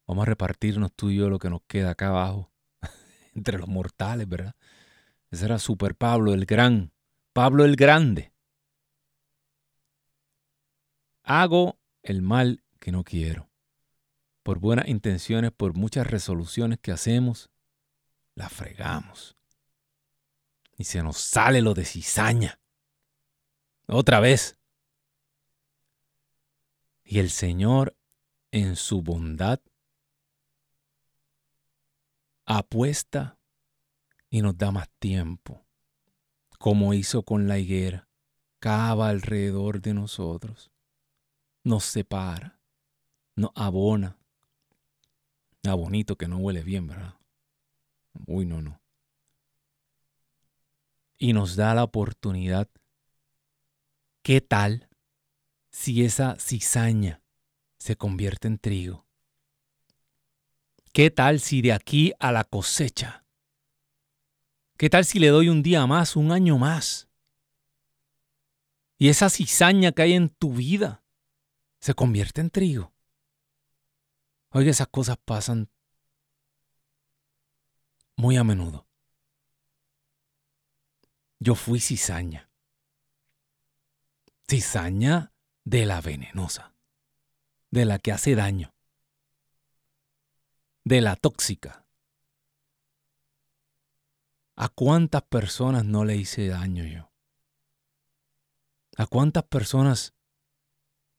vamos 0.07 0.23
a 0.23 0.29
repartirnos 0.29 0.91
tú 0.93 1.09
y 1.09 1.17
yo 1.17 1.29
lo 1.29 1.37
que 1.37 1.49
nos 1.49 1.61
queda 1.67 1.91
acá 1.91 2.07
abajo, 2.07 2.51
entre 3.35 3.59
los 3.59 3.67
mortales, 3.67 4.27
¿verdad? 4.27 4.55
Ese 5.29 5.45
era 5.45 5.59
super 5.59 5.95
Pablo, 5.95 6.33
el 6.33 6.45
gran, 6.45 6.91
Pablo 7.33 7.65
el 7.65 7.75
grande. 7.75 8.33
Hago 11.23 11.77
el 12.01 12.21
mal 12.21 12.63
que 12.79 12.91
no 12.91 13.03
quiero. 13.03 13.49
Por 14.41 14.59
buenas 14.59 14.87
intenciones, 14.87 15.51
por 15.51 15.73
muchas 15.73 16.07
resoluciones 16.07 16.79
que 16.79 16.93
hacemos, 16.93 17.49
la 18.33 18.47
fregamos. 18.47 19.35
Y 20.77 20.85
se 20.85 21.03
nos 21.03 21.17
sale 21.17 21.61
lo 21.61 21.73
de 21.73 21.83
cizaña. 21.83 22.59
Otra 23.87 24.21
vez. 24.21 24.57
Y 27.03 27.19
el 27.19 27.29
Señor, 27.29 27.96
en 28.51 28.75
su 28.75 29.01
bondad, 29.01 29.59
apuesta 32.45 33.37
y 34.29 34.41
nos 34.41 34.57
da 34.57 34.71
más 34.71 34.89
tiempo, 34.99 35.65
como 36.59 36.93
hizo 36.93 37.23
con 37.23 37.47
la 37.47 37.59
higuera, 37.59 38.07
cava 38.59 39.09
alrededor 39.09 39.81
de 39.81 39.93
nosotros 39.93 40.71
nos 41.67 41.83
separa, 41.83 42.59
nos 43.35 43.51
abona. 43.53 44.17
Ah, 45.65 45.75
bonito 45.75 46.15
que 46.17 46.27
no 46.27 46.37
huele 46.37 46.63
bien, 46.63 46.87
¿verdad? 46.87 47.15
Uy, 48.25 48.45
no, 48.45 48.61
no. 48.61 48.81
Y 51.17 51.33
nos 51.33 51.55
da 51.57 51.75
la 51.75 51.83
oportunidad. 51.83 52.69
¿Qué 54.21 54.39
tal 54.39 54.89
si 55.69 56.05
esa 56.05 56.37
cizaña 56.39 57.21
se 57.87 57.95
convierte 57.95 58.49
en 58.49 58.59
trigo? 58.59 59.05
¿Qué 60.91 61.09
tal 61.09 61.39
si 61.39 61.61
de 61.61 61.71
aquí 61.71 62.11
a 62.19 62.33
la 62.33 62.43
cosecha? 62.43 63.23
¿Qué 64.75 64.89
tal 64.89 65.05
si 65.05 65.19
le 65.19 65.29
doy 65.29 65.47
un 65.47 65.63
día 65.63 65.87
más, 65.87 66.17
un 66.17 66.33
año 66.33 66.57
más? 66.57 67.07
Y 68.97 69.07
esa 69.07 69.29
cizaña 69.29 69.93
que 69.93 70.01
hay 70.01 70.13
en 70.15 70.27
tu 70.27 70.51
vida 70.51 71.01
se 71.79 71.93
convierte 71.93 72.41
en 72.41 72.49
trigo. 72.49 72.91
Oiga, 74.49 74.69
esas 74.69 74.89
cosas 74.89 75.15
pasan 75.23 75.69
muy 78.17 78.35
a 78.35 78.43
menudo. 78.43 78.85
Yo 81.39 81.55
fui 81.55 81.79
cizaña. 81.79 82.49
Cizaña 84.45 85.31
de 85.63 85.85
la 85.85 86.01
venenosa, 86.01 86.73
de 87.71 87.85
la 87.85 87.99
que 87.99 88.11
hace 88.11 88.35
daño, 88.35 88.73
de 90.83 91.01
la 91.01 91.15
tóxica. 91.15 91.85
¿A 94.55 94.69
cuántas 94.69 95.23
personas 95.23 95.85
no 95.85 96.03
le 96.05 96.15
hice 96.15 96.47
daño 96.47 96.85
yo? 96.85 97.11
¿A 98.97 99.05
cuántas 99.05 99.43
personas 99.43 100.15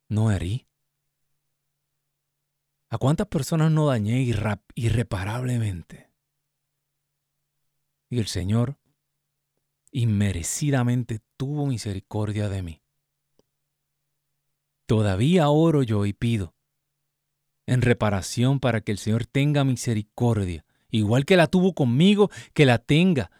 no 0.08 0.32
herí? 0.32 0.66
¿A 2.88 2.98
cuántas 2.98 3.28
personas 3.28 3.70
no 3.70 3.86
dañé 3.86 4.22
irreparablemente? 4.74 6.10
Y 8.08 8.18
el 8.18 8.26
Señor 8.26 8.78
inmerecidamente 9.92 11.20
tuvo 11.36 11.66
misericordia 11.66 12.48
de 12.48 12.62
mí. 12.62 12.82
Todavía 14.88 15.50
oro 15.50 15.82
yo 15.82 16.06
y 16.06 16.14
pido 16.14 16.54
en 17.66 17.82
reparación 17.82 18.58
para 18.58 18.80
que 18.80 18.90
el 18.90 18.96
Señor 18.96 19.26
tenga 19.26 19.62
misericordia, 19.62 20.64
igual 20.90 21.26
que 21.26 21.36
la 21.36 21.46
tuvo 21.46 21.74
conmigo, 21.74 22.30
que 22.54 22.64
la 22.64 22.78
tenga 22.78 23.30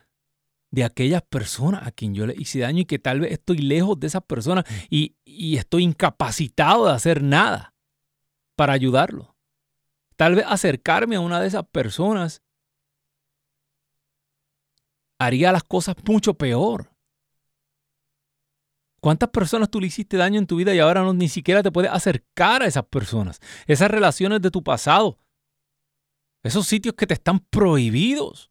de 0.71 0.85
aquellas 0.85 1.23
personas 1.23 1.87
a 1.87 1.91
quien 1.91 2.15
yo 2.15 2.27
le 2.27 2.35
hice 2.37 2.59
daño 2.59 2.81
y 2.81 2.85
que 2.85 2.99
tal 2.99 3.21
vez 3.21 3.33
estoy 3.33 3.57
lejos 3.57 3.99
de 3.99 4.09
esas 4.09 4.23
personas 4.25 4.67
y, 4.91 5.17
estoy 5.57 5.85
incapacitado 5.85 6.85
de 6.85 6.93
hacer 6.93 7.23
nada 7.23 7.73
para 8.55 8.75
ayudarlo. 8.75 9.35
Tal 10.17 10.35
vez 10.35 10.45
acercarme 10.47 11.17
a 11.17 11.21
una 11.21 11.41
de 11.41 11.49
esas 11.49 11.67
personas 11.67 12.43
haría 15.19 15.51
las 15.51 15.65
cosas 15.65 15.97
mucho 16.07 16.35
peor. 16.35 16.91
¿Cuántas 19.01 19.31
personas 19.31 19.71
tú 19.71 19.81
le 19.81 19.87
hiciste 19.87 20.17
daño 20.17 20.39
en 20.41 20.47
tu 20.47 20.57
vida 20.57 20.75
y 20.75 20.81
ahora 20.81 21.03
no, 21.03 21.13
ni 21.13 21.29
siquiera 21.29 21.63
te 21.63 21.71
puedes 21.71 21.91
acercar 21.91 22.63
a 22.63 22.67
esas 22.67 22.85
personas? 22.87 23.41
Esas 23.67 23.91
relaciones 23.91 24.43
de 24.43 24.51
tu 24.51 24.63
pasado. 24.63 25.19
Esos 26.43 26.67
sitios 26.67 26.95
que 26.95 27.07
te 27.07 27.15
están 27.15 27.39
prohibidos. 27.39 28.51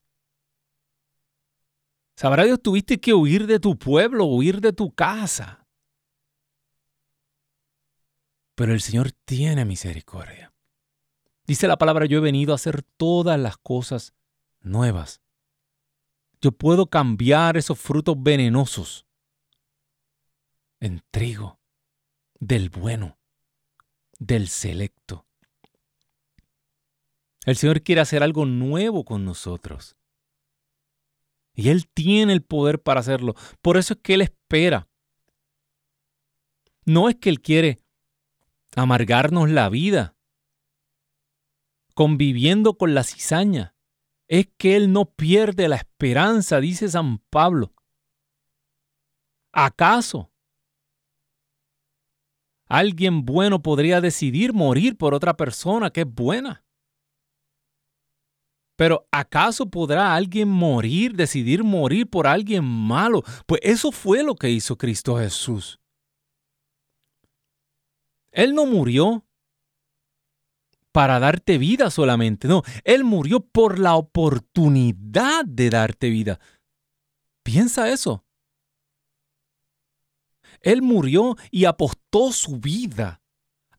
Sabrá 2.16 2.46
Dios, 2.46 2.62
tuviste 2.62 3.00
que 3.00 3.14
huir 3.14 3.46
de 3.46 3.60
tu 3.60 3.78
pueblo, 3.78 4.26
huir 4.26 4.62
de 4.62 4.74
tu 4.74 4.92
casa. 4.92 5.68
Pero 8.56 8.74
el 8.74 8.82
Señor 8.82 9.12
tiene 9.12 9.66
misericordia. 9.66 10.54
Dice 11.46 11.68
la 11.68 11.78
palabra, 11.78 12.06
yo 12.06 12.18
he 12.18 12.22
venido 12.22 12.54
a 12.54 12.56
hacer 12.56 12.84
todas 12.84 13.40
las 13.40 13.58
cosas 13.58 14.14
nuevas. 14.62 15.22
Yo 16.42 16.52
puedo 16.52 16.88
cambiar 16.88 17.58
esos 17.58 17.80
frutos 17.80 18.16
venenosos 18.18 19.07
en 20.80 21.02
trigo, 21.12 21.60
del 22.40 22.70
bueno, 22.70 23.18
del 24.20 24.48
selecto. 24.48 25.26
El 27.46 27.56
Señor 27.56 27.82
quiere 27.82 28.02
hacer 28.02 28.24
algo 28.24 28.46
nuevo 28.46 29.06
con 29.06 29.24
nosotros. 29.24 29.96
Y 31.54 31.70
Él 31.70 31.88
tiene 31.88 32.34
el 32.34 32.44
poder 32.44 32.82
para 32.82 33.00
hacerlo. 33.00 33.36
Por 33.62 33.78
eso 33.78 33.94
es 33.94 34.00
que 34.02 34.14
Él 34.16 34.22
espera. 34.22 34.90
No 36.86 37.10
es 37.10 37.16
que 37.16 37.30
Él 37.30 37.42
quiere 37.42 37.82
amargarnos 38.76 39.50
la 39.50 39.70
vida. 39.70 40.14
conviviendo 41.96 42.78
con 42.78 42.94
la 42.94 43.04
cizaña. 43.04 43.74
Es 44.28 44.50
que 44.58 44.76
él 44.76 44.94
no 44.94 45.06
pierde 45.06 45.68
la 45.68 45.78
esperanza, 45.78 46.60
dice 46.60 46.88
San 46.90 47.18
Pablo. 47.32 47.74
¿Acaso 49.52 50.32
alguien 52.68 53.26
bueno 53.26 53.62
podría 53.62 54.02
decidir 54.02 54.54
morir 54.54 54.98
por 54.98 55.14
otra 55.14 55.36
persona 55.36 55.90
que 55.90 56.02
es 56.02 56.08
buena? 56.08 56.64
Pero 58.78 59.08
¿acaso 59.12 59.66
podrá 59.70 60.14
alguien 60.14 60.48
morir, 60.48 61.16
decidir 61.16 61.64
morir 61.64 62.08
por 62.08 62.28
alguien 62.28 62.64
malo? 62.64 63.24
Pues 63.48 63.60
eso 63.64 63.92
fue 63.92 64.24
lo 64.24 64.36
que 64.36 64.52
hizo 64.52 64.78
Cristo 64.78 65.18
Jesús. 65.18 65.80
Él 68.32 68.54
no 68.54 68.68
murió 68.68 69.26
para 70.92 71.20
darte 71.20 71.58
vida 71.58 71.90
solamente, 71.90 72.48
no, 72.48 72.62
Él 72.84 73.04
murió 73.04 73.40
por 73.40 73.80
la 73.80 73.96
oportunidad 73.96 75.44
de 75.46 75.70
darte 75.72 76.10
vida. 76.10 76.40
Piensa 77.44 77.90
eso. 77.90 78.27
Él 80.62 80.82
murió 80.82 81.36
y 81.52 81.66
apostó 81.66 82.32
su 82.32 82.58
vida 82.58 83.22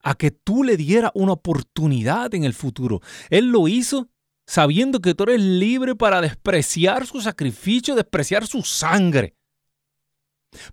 a 0.03 0.15
que 0.15 0.31
tú 0.31 0.65
le 0.65 0.77
dieras 0.77 1.11
una 1.15 1.33
oportunidad 1.33 2.35
en 2.35 2.45
el 2.45 2.55
futuro. 2.55 3.01
Él 3.31 3.49
lo 3.49 3.69
hizo 3.69 4.09
sabiendo 4.47 5.01
que 5.01 5.15
tú 5.15 5.25
eres 5.25 5.41
libre 5.41 5.95
para 5.95 6.23
despreciar 6.23 7.07
su 7.07 7.21
sacrificio, 7.21 7.95
despreciar 7.95 8.47
su 8.47 8.63
sangre, 8.63 9.37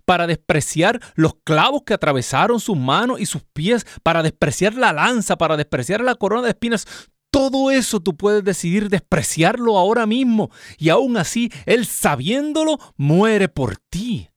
para 0.06 0.26
despreciar 0.26 1.00
los 1.14 1.34
clavos 1.44 1.82
que 1.84 1.92
atravesaron 1.92 2.58
sus 2.58 2.76
manos 2.76 3.20
y 3.20 3.26
sus 3.26 3.42
pies, 3.52 3.86
para 4.02 4.22
despreciar 4.22 4.74
la 4.74 4.94
lanza, 4.94 5.36
para 5.36 5.58
despreciar 5.58 6.00
la 6.00 6.14
corona 6.14 6.42
de 6.42 6.50
espinas. 6.50 6.86
Todo 7.30 7.70
eso 7.70 8.00
tú 8.00 8.16
puedes 8.16 8.42
decidir 8.42 8.88
despreciarlo 8.88 9.76
ahora 9.76 10.06
mismo 10.06 10.50
y 10.78 10.88
aún 10.88 11.18
así 11.18 11.52
Él 11.66 11.84
sabiéndolo 11.84 12.78
muere 12.96 13.48
por 13.48 13.76
ti. 13.76 14.30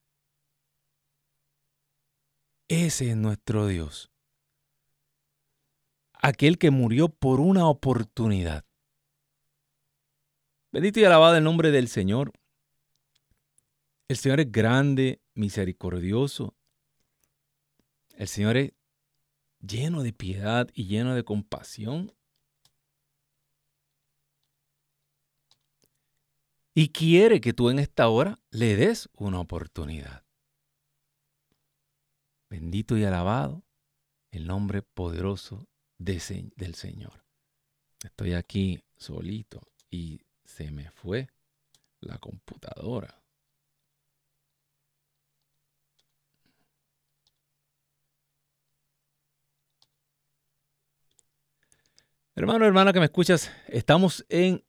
Ese 2.69 3.09
es 3.09 3.17
nuestro 3.17 3.65
Dios. 3.65 4.11
Aquel 6.13 6.59
que 6.59 6.69
murió 6.69 7.09
por 7.09 7.39
una 7.39 7.67
oportunidad. 7.67 8.63
Bendito 10.71 10.99
y 10.99 11.03
alabado 11.03 11.35
el 11.35 11.43
nombre 11.43 11.71
del 11.71 11.87
Señor. 11.87 12.31
El 14.07 14.17
Señor 14.17 14.39
es 14.39 14.51
grande, 14.51 15.19
misericordioso. 15.33 16.55
El 18.15 18.27
Señor 18.27 18.57
es 18.57 18.73
lleno 19.59 20.03
de 20.03 20.13
piedad 20.13 20.69
y 20.71 20.85
lleno 20.85 21.15
de 21.15 21.23
compasión. 21.23 22.13
Y 26.75 26.89
quiere 26.89 27.41
que 27.41 27.53
tú 27.53 27.71
en 27.71 27.79
esta 27.79 28.09
hora 28.09 28.37
le 28.51 28.75
des 28.75 29.09
una 29.13 29.39
oportunidad. 29.39 30.28
Bendito 32.49 32.97
y 32.97 33.03
alabado 33.03 33.63
el 34.31 34.47
nombre 34.47 34.81
poderoso 34.81 35.67
del 35.97 36.75
Señor. 36.75 37.23
Estoy 38.03 38.33
aquí 38.33 38.83
solito 38.97 39.61
y 39.89 40.21
se 40.45 40.71
me 40.71 40.89
fue 40.89 41.27
la 41.99 42.17
computadora. 42.17 43.21
Hermano, 52.35 52.65
hermana 52.65 52.93
que 52.93 52.99
me 52.99 53.05
escuchas, 53.05 53.51
estamos 53.67 54.25
en 54.29 54.63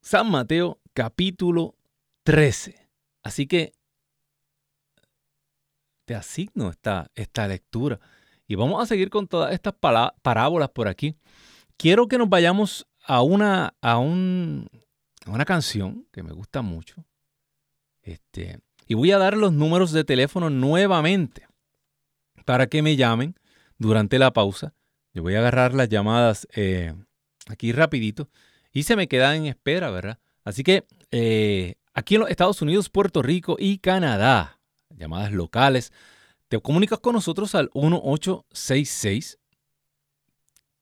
San 0.00 0.28
Mateo 0.28 0.80
capítulo 0.92 1.76
13. 2.24 2.90
Así 3.22 3.46
que 3.46 3.72
asigno 6.14 6.70
esta, 6.70 7.10
esta 7.14 7.46
lectura. 7.46 8.00
Y 8.46 8.54
vamos 8.54 8.82
a 8.82 8.86
seguir 8.86 9.10
con 9.10 9.26
todas 9.26 9.52
estas 9.52 9.74
parábolas 9.74 10.70
por 10.70 10.88
aquí. 10.88 11.16
Quiero 11.76 12.08
que 12.08 12.18
nos 12.18 12.28
vayamos 12.28 12.86
a 13.04 13.22
una, 13.22 13.74
a 13.80 13.98
un, 13.98 14.68
a 15.26 15.30
una 15.30 15.44
canción 15.44 16.06
que 16.12 16.22
me 16.22 16.32
gusta 16.32 16.62
mucho. 16.62 17.04
Este, 18.02 18.60
y 18.86 18.94
voy 18.94 19.12
a 19.12 19.18
dar 19.18 19.36
los 19.36 19.52
números 19.52 19.92
de 19.92 20.04
teléfono 20.04 20.50
nuevamente 20.50 21.46
para 22.44 22.66
que 22.66 22.82
me 22.82 22.96
llamen 22.96 23.36
durante 23.78 24.18
la 24.18 24.32
pausa. 24.32 24.74
Yo 25.14 25.22
voy 25.22 25.34
a 25.34 25.38
agarrar 25.38 25.74
las 25.74 25.88
llamadas 25.88 26.48
eh, 26.54 26.94
aquí 27.48 27.72
rapidito 27.72 28.28
y 28.72 28.84
se 28.84 28.96
me 28.96 29.08
quedan 29.08 29.36
en 29.36 29.46
espera, 29.46 29.90
¿verdad? 29.90 30.18
Así 30.44 30.62
que 30.62 30.86
eh, 31.10 31.74
aquí 31.94 32.14
en 32.14 32.22
los 32.22 32.30
Estados 32.30 32.62
Unidos, 32.62 32.88
Puerto 32.88 33.22
Rico 33.22 33.56
y 33.58 33.78
Canadá, 33.78 34.58
llamadas 34.96 35.32
locales, 35.32 35.92
te 36.48 36.60
comunicas 36.60 36.98
con 36.98 37.14
nosotros 37.14 37.54
al 37.54 37.70
1866 37.74 39.38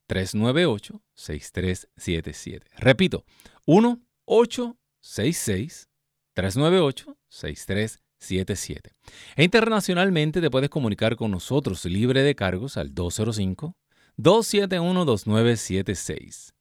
398 0.06 1.00
6377. 1.14 2.66
Repito, 2.76 3.24
1866 3.66 5.88
398 6.34 7.16
6377. 7.28 8.90
E 9.36 9.44
internacionalmente 9.44 10.40
te 10.40 10.50
puedes 10.50 10.68
comunicar 10.68 11.14
con 11.14 11.30
nosotros 11.30 11.84
libre 11.84 12.24
de 12.24 12.34
cargos 12.34 12.76
al 12.76 12.92
205 12.92 13.76
271 14.16 15.04
2976. 15.04 16.54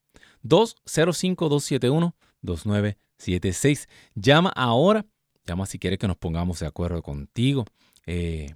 205 0.43 1.49
271 1.49 2.15
2976. 2.41 3.89
Llama 4.13 4.49
ahora, 4.49 5.07
llama 5.49 5.65
si 5.65 5.79
quieres 5.79 5.99
que 5.99 6.07
nos 6.07 6.17
pongamos 6.17 6.59
de 6.59 6.67
acuerdo 6.67 7.01
contigo. 7.01 7.65
Eh, 8.05 8.55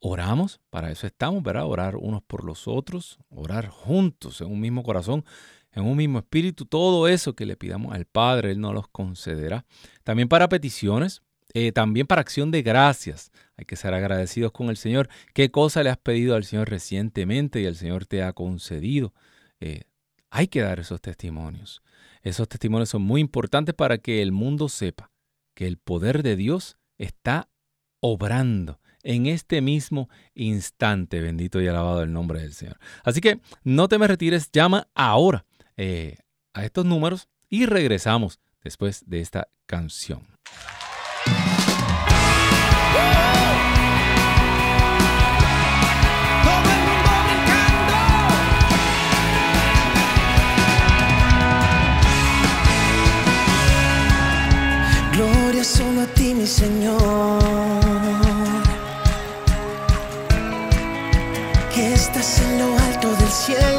oramos, 0.00 0.60
para 0.70 0.90
eso 0.90 1.06
estamos, 1.06 1.42
¿verdad? 1.42 1.66
Orar 1.66 1.96
unos 1.96 2.22
por 2.22 2.44
los 2.44 2.68
otros, 2.68 3.18
orar 3.30 3.68
juntos 3.68 4.40
en 4.40 4.48
un 4.48 4.60
mismo 4.60 4.82
corazón, 4.82 5.24
en 5.72 5.84
un 5.84 5.96
mismo 5.96 6.18
espíritu, 6.18 6.64
todo 6.64 7.08
eso 7.08 7.34
que 7.34 7.46
le 7.46 7.56
pidamos 7.56 7.94
al 7.94 8.04
Padre, 8.04 8.52
Él 8.52 8.60
nos 8.60 8.74
los 8.74 8.88
concederá. 8.88 9.64
También 10.04 10.28
para 10.28 10.48
peticiones, 10.48 11.22
eh, 11.54 11.72
también 11.72 12.06
para 12.06 12.20
acción 12.20 12.50
de 12.50 12.62
gracias. 12.62 13.30
Hay 13.56 13.64
que 13.64 13.76
ser 13.76 13.94
agradecidos 13.94 14.52
con 14.52 14.68
el 14.68 14.76
Señor. 14.76 15.08
¿Qué 15.34 15.50
cosa 15.50 15.82
le 15.82 15.90
has 15.90 15.98
pedido 15.98 16.36
al 16.36 16.44
Señor 16.44 16.68
recientemente 16.70 17.60
y 17.60 17.64
el 17.64 17.76
Señor 17.76 18.06
te 18.06 18.22
ha 18.22 18.32
concedido? 18.32 19.12
Eh, 19.60 19.82
hay 20.30 20.48
que 20.48 20.60
dar 20.60 20.80
esos 20.80 21.00
testimonios. 21.00 21.82
Esos 22.22 22.48
testimonios 22.48 22.88
son 22.90 23.02
muy 23.02 23.20
importantes 23.20 23.74
para 23.74 23.98
que 23.98 24.22
el 24.22 24.32
mundo 24.32 24.68
sepa 24.68 25.10
que 25.58 25.66
el 25.66 25.76
poder 25.76 26.22
de 26.22 26.36
Dios 26.36 26.78
está 26.98 27.48
obrando 27.98 28.78
en 29.02 29.26
este 29.26 29.60
mismo 29.60 30.08
instante. 30.36 31.20
Bendito 31.20 31.60
y 31.60 31.66
alabado 31.66 32.04
el 32.04 32.12
nombre 32.12 32.40
del 32.40 32.54
Señor. 32.54 32.78
Así 33.02 33.20
que 33.20 33.40
no 33.64 33.88
te 33.88 33.98
me 33.98 34.06
retires, 34.06 34.52
llama 34.52 34.86
ahora 34.94 35.46
eh, 35.76 36.18
a 36.54 36.64
estos 36.64 36.84
números 36.84 37.28
y 37.48 37.66
regresamos 37.66 38.38
después 38.62 39.02
de 39.08 39.20
esta 39.20 39.48
canción. 39.66 40.28
Señor. 56.48 56.98
estás 61.92 62.40
en 62.40 62.58
lo 62.58 62.78
alto 62.78 63.08
del 63.16 63.28
cielo. 63.28 63.77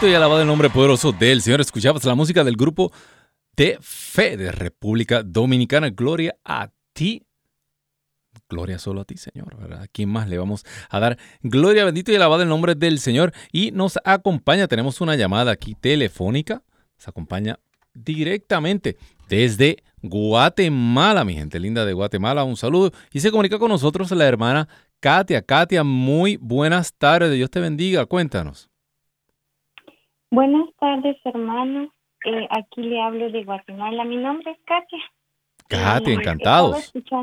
Y 0.00 0.14
alabado 0.14 0.40
el 0.40 0.46
nombre 0.46 0.70
poderoso 0.70 1.10
del 1.10 1.42
Señor. 1.42 1.60
Escuchabas 1.60 2.04
la 2.04 2.14
música 2.14 2.44
del 2.44 2.56
grupo 2.56 2.92
de 3.56 3.78
fe 3.80 4.36
de 4.36 4.52
República 4.52 5.24
Dominicana. 5.24 5.90
Gloria 5.90 6.36
a 6.44 6.70
ti. 6.92 7.26
Gloria 8.48 8.78
solo 8.78 9.00
a 9.00 9.04
ti, 9.04 9.16
Señor. 9.16 9.56
¿A 9.74 9.88
quién 9.88 10.08
más 10.08 10.28
le 10.28 10.38
vamos 10.38 10.64
a 10.88 11.00
dar 11.00 11.18
gloria, 11.42 11.84
bendito 11.84 12.12
y 12.12 12.14
alabado 12.14 12.42
el 12.42 12.48
nombre 12.48 12.76
del 12.76 13.00
Señor? 13.00 13.32
Y 13.50 13.72
nos 13.72 13.98
acompaña, 14.04 14.68
tenemos 14.68 15.00
una 15.00 15.16
llamada 15.16 15.50
aquí 15.50 15.74
telefónica. 15.74 16.62
Nos 16.96 17.08
acompaña 17.08 17.58
directamente 17.92 18.96
desde 19.28 19.82
Guatemala, 20.00 21.24
mi 21.24 21.34
gente 21.34 21.58
linda 21.58 21.84
de 21.84 21.92
Guatemala. 21.92 22.44
Un 22.44 22.56
saludo. 22.56 22.92
Y 23.12 23.18
se 23.18 23.32
comunica 23.32 23.58
con 23.58 23.68
nosotros 23.68 24.12
la 24.12 24.26
hermana 24.26 24.68
Katia. 25.00 25.42
Katia, 25.42 25.82
muy 25.82 26.36
buenas 26.36 26.94
tardes. 26.94 27.32
Dios 27.32 27.50
te 27.50 27.58
bendiga. 27.58 28.06
Cuéntanos. 28.06 28.70
Buenas 30.30 30.68
tardes, 30.78 31.16
hermano. 31.24 31.88
Eh, 32.24 32.48
aquí 32.50 32.82
le 32.82 33.00
hablo 33.00 33.30
de 33.30 33.44
Guatemala. 33.44 34.04
Mi 34.04 34.16
nombre 34.16 34.50
es 34.50 34.58
Katia. 34.64 34.98
Katia, 35.68 36.14
encantados. 36.14 36.92
Estaba 36.94 37.22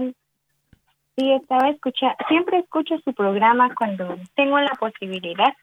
sí, 1.17 1.31
estaba 1.31 1.69
escuchando. 1.69 2.15
Siempre 2.27 2.59
escucho 2.59 2.97
su 3.03 3.13
programa 3.13 3.73
cuando 3.75 4.17
tengo 4.35 4.59
la 4.59 4.73
posibilidad. 4.79 5.53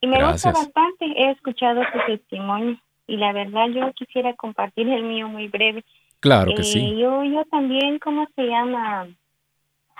Y 0.00 0.06
me 0.06 0.24
gusta 0.24 0.52
bastante. 0.52 1.06
He 1.16 1.30
escuchado 1.30 1.82
su 1.92 1.98
testimonio. 2.06 2.78
Y 3.06 3.16
la 3.16 3.32
verdad, 3.32 3.68
yo 3.68 3.92
quisiera 3.94 4.34
compartir 4.34 4.88
el 4.88 5.04
mío 5.04 5.28
muy 5.28 5.48
breve. 5.48 5.84
Claro 6.20 6.52
que 6.54 6.64
sí. 6.64 6.80
Eh, 6.80 6.98
yo, 6.98 7.24
yo 7.24 7.44
también, 7.46 7.98
¿cómo 7.98 8.26
se 8.34 8.42
llama? 8.42 9.08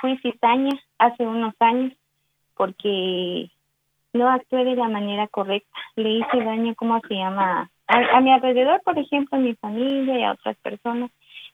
Fui 0.00 0.18
cizaña 0.18 0.78
hace 0.98 1.26
unos 1.26 1.54
años 1.60 1.92
porque 2.58 3.50
no 4.12 4.28
actué 4.30 4.64
de 4.64 4.76
la 4.76 4.88
manera 4.88 5.28
correcta. 5.28 5.78
Le 5.96 6.10
hice 6.10 6.44
daño, 6.44 6.74
¿cómo 6.74 7.00
se 7.00 7.14
llama? 7.14 7.70
A, 7.86 8.20
mi 8.20 8.32
alrededor, 8.32 8.82
por 8.82 8.98
ejemplo, 8.98 9.38
a 9.38 9.40
mi 9.40 9.54
familia 9.54 10.18
y 10.18 10.22
a 10.22 10.32
otras 10.32 10.56
personas. 10.58 11.10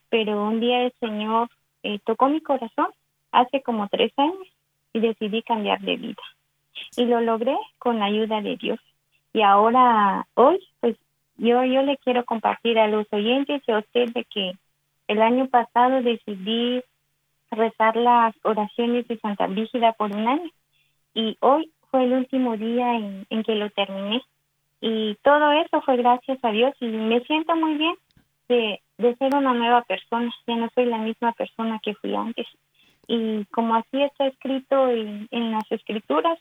Pero 0.08 0.42
un 0.44 0.60
día 0.60 0.82
el 0.82 0.92
Señor 1.00 1.48
eh, 1.82 1.98
tocó 2.04 2.28
mi 2.28 2.40
corazón 2.40 2.88
hace 3.32 3.62
como 3.62 3.88
tres 3.88 4.12
años 4.16 4.46
y 4.92 5.00
decidí 5.00 5.42
cambiar 5.42 5.80
de 5.80 5.96
vida. 5.96 6.22
Y 6.96 7.04
lo 7.04 7.20
logré 7.20 7.56
con 7.78 7.98
la 7.98 8.06
ayuda 8.06 8.40
de 8.40 8.56
Dios. 8.56 8.80
Y 9.32 9.42
ahora, 9.42 10.26
hoy, 10.34 10.60
pues 10.80 10.96
yo, 11.36 11.64
yo 11.64 11.82
le 11.82 11.96
quiero 11.98 12.24
compartir 12.24 12.78
a 12.78 12.88
los 12.88 13.06
oyentes 13.12 13.62
y 13.66 13.72
a 13.72 13.78
usted 13.78 14.12
de 14.12 14.24
que 14.24 14.52
el 15.08 15.20
año 15.20 15.48
pasado 15.48 16.02
decidí 16.02 16.82
rezar 17.50 17.96
las 17.96 18.34
oraciones 18.42 19.06
de 19.08 19.18
Santa 19.18 19.46
Brígida 19.46 19.92
por 19.92 20.14
un 20.14 20.26
año. 20.26 20.50
Y 21.14 21.36
hoy 21.40 21.70
fue 21.94 22.02
el 22.02 22.12
último 22.12 22.56
día 22.56 22.96
en, 22.96 23.44
que 23.44 23.54
lo 23.54 23.70
terminé. 23.70 24.20
Y 24.80 25.14
todo 25.22 25.52
eso 25.52 25.80
fue 25.82 25.96
gracias 25.96 26.40
a 26.42 26.50
Dios 26.50 26.74
y 26.80 26.86
me 26.86 27.20
siento 27.20 27.54
muy 27.54 27.74
bien 27.74 27.94
de, 28.48 28.80
de 28.98 29.14
ser 29.14 29.32
una 29.32 29.54
nueva 29.54 29.82
persona. 29.82 30.28
Ya 30.48 30.56
no 30.56 30.68
soy 30.74 30.86
la 30.86 30.98
misma 30.98 31.30
persona 31.34 31.78
que 31.80 31.94
fui 31.94 32.12
antes. 32.16 32.48
Y 33.06 33.44
como 33.44 33.76
así 33.76 34.02
está 34.02 34.26
escrito 34.26 34.88
en, 34.88 35.28
en 35.30 35.52
las 35.52 35.70
escrituras, 35.70 36.36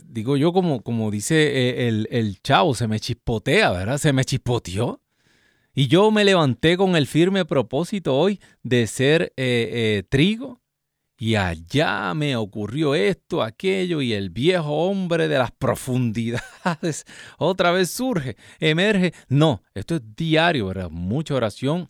digo 0.06 0.38
yo, 0.38 0.54
como, 0.54 0.82
como 0.82 1.12
dice 1.12 1.36
eh, 1.36 1.88
el, 1.88 2.08
el 2.12 2.41
chavo, 2.41 2.76
se 2.76 2.88
me 2.88 3.00
chispotea, 3.00 3.71
¿verdad? 3.71 3.98
Se 3.98 4.13
me 4.13 4.24
chispoteó. 4.24 5.02
Y 5.78 5.88
yo 5.88 6.10
me 6.10 6.24
levanté 6.24 6.78
con 6.78 6.95
el 6.95 7.06
firme 7.06 7.43
propósito 7.43 8.15
hoy 8.15 8.39
de 8.63 8.88
ser 8.88 9.34
eh, 9.36 9.38
eh, 9.38 10.04
trigo. 10.08 10.62
Y 11.17 11.36
allá 11.36 12.13
me 12.13 12.36
ocurrió 12.36 12.93
esto, 12.93 13.41
aquello, 13.41 14.01
y 14.01 14.13
el 14.13 14.30
viejo 14.30 14.88
hombre 14.88 15.28
de 15.28 15.38
las 15.38 15.51
profundidades 15.51 17.06
otra 17.38 17.71
vez 17.71 17.89
surge, 17.89 18.36
emerge. 18.60 19.13
No, 19.30 19.62
esto 19.73 19.95
es 19.95 20.01
diario, 20.15 20.67
¿verdad? 20.67 20.89
Mucha 20.89 21.36
oración, 21.36 21.89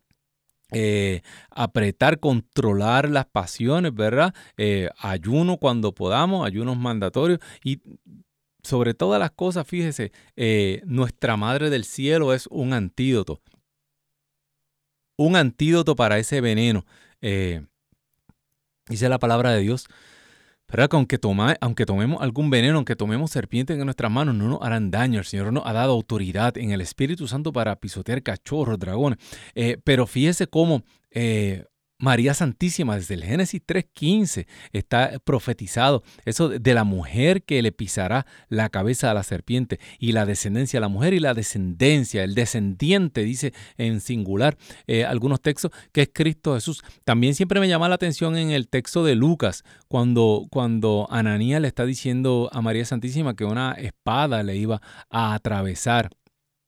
eh, 0.72 1.22
apretar, 1.50 2.20
controlar 2.20 3.10
las 3.10 3.26
pasiones, 3.26 3.94
¿verdad? 3.96 4.34
ayuno 5.00 5.58
cuando 5.58 5.94
podamos, 5.94 6.46
ayunos 6.46 6.78
mandatorios 6.78 7.40
y 7.64 7.82
sobre 8.62 8.94
todas 8.94 9.20
las 9.20 9.32
cosas, 9.32 9.68
fíjese, 9.68 10.12
nuestra 10.86 11.38
Madre 11.38 11.70
del 11.70 11.84
Cielo 11.84 12.34
es 12.34 12.48
un 12.48 12.74
antídoto 12.74 13.42
un 15.18 15.36
antídoto 15.36 15.96
para 15.96 16.18
ese 16.18 16.42
veneno. 16.42 16.86
Dice 18.88 19.10
la 19.10 19.18
palabra 19.18 19.52
de 19.52 19.62
Dios, 19.62 19.88
¿verdad? 20.68 20.90
Que 20.90 20.96
aunque, 20.96 21.20
aunque 21.60 21.86
tomemos 21.86 22.22
algún 22.22 22.50
veneno, 22.50 22.78
aunque 22.78 22.96
tomemos 22.96 23.32
serpientes 23.32 23.78
en 23.78 23.86
nuestras 23.86 24.12
manos, 24.12 24.36
no 24.36 24.48
nos 24.48 24.62
harán 24.62 24.92
daño. 24.92 25.20
El 25.20 25.26
Señor 25.26 25.52
nos 25.52 25.66
ha 25.66 25.74
dado 25.74 25.94
autoridad 25.94 26.58
en 26.58 26.72
el 26.72 26.82
Espíritu 26.82 27.28
Santo 27.28 27.52
para 27.52 27.76
pisotear 27.78 28.22
cachorros, 28.22 28.78
dragones. 28.78 29.18
Eh, 29.56 29.78
pero 29.84 30.06
fíjese 30.06 30.48
cómo 30.48 30.84
eh, 31.10 31.66
María 31.98 32.34
Santísima, 32.34 32.96
desde 32.96 33.14
el 33.14 33.24
Génesis 33.24 33.62
3.15 33.66 34.48
está 34.74 35.14
profetizado 35.24 36.04
eso 36.26 36.50
de 36.50 36.74
la 36.74 36.84
mujer 36.84 37.44
que 37.44 37.62
le 37.62 37.72
pisará 37.72 38.26
la 38.50 38.70
cabeza 38.70 39.12
a 39.12 39.14
la 39.14 39.24
serpiente 39.24 39.80
y 39.98 40.12
la 40.12 40.26
descendencia, 40.26 40.80
la 40.80 40.90
mujer 40.90 41.14
y 41.14 41.20
la 41.20 41.34
descendencia, 41.34 42.24
el 42.24 42.36
descendiente, 42.36 43.24
dice 43.24 43.54
en 43.78 44.02
singular 44.02 44.58
eh, 44.88 45.06
algunos 45.06 45.42
textos, 45.42 45.72
que 45.94 46.02
es 46.04 46.10
Cristo 46.14 46.56
Jesús. 46.56 46.84
También 47.06 47.34
siempre 47.34 47.62
me 47.62 47.70
llama 47.70 47.88
la 47.88 47.96
atención 47.96 48.38
en 48.38 48.52
el 48.52 48.68
texto 48.68 49.06
de 49.06 49.16
Lucas, 49.16 49.64
cuando, 49.88 50.48
cuando 50.52 51.08
Ananías 51.10 51.62
le 51.62 51.70
está 51.70 51.86
diciendo 51.86 52.50
a 52.52 52.62
María 52.62 52.84
Santísima 52.84 53.36
que 53.36 53.46
una 53.46 53.72
espada 53.74 54.44
le 54.44 54.58
iba 54.58 54.82
a 55.10 55.34
atravesar 55.34 56.10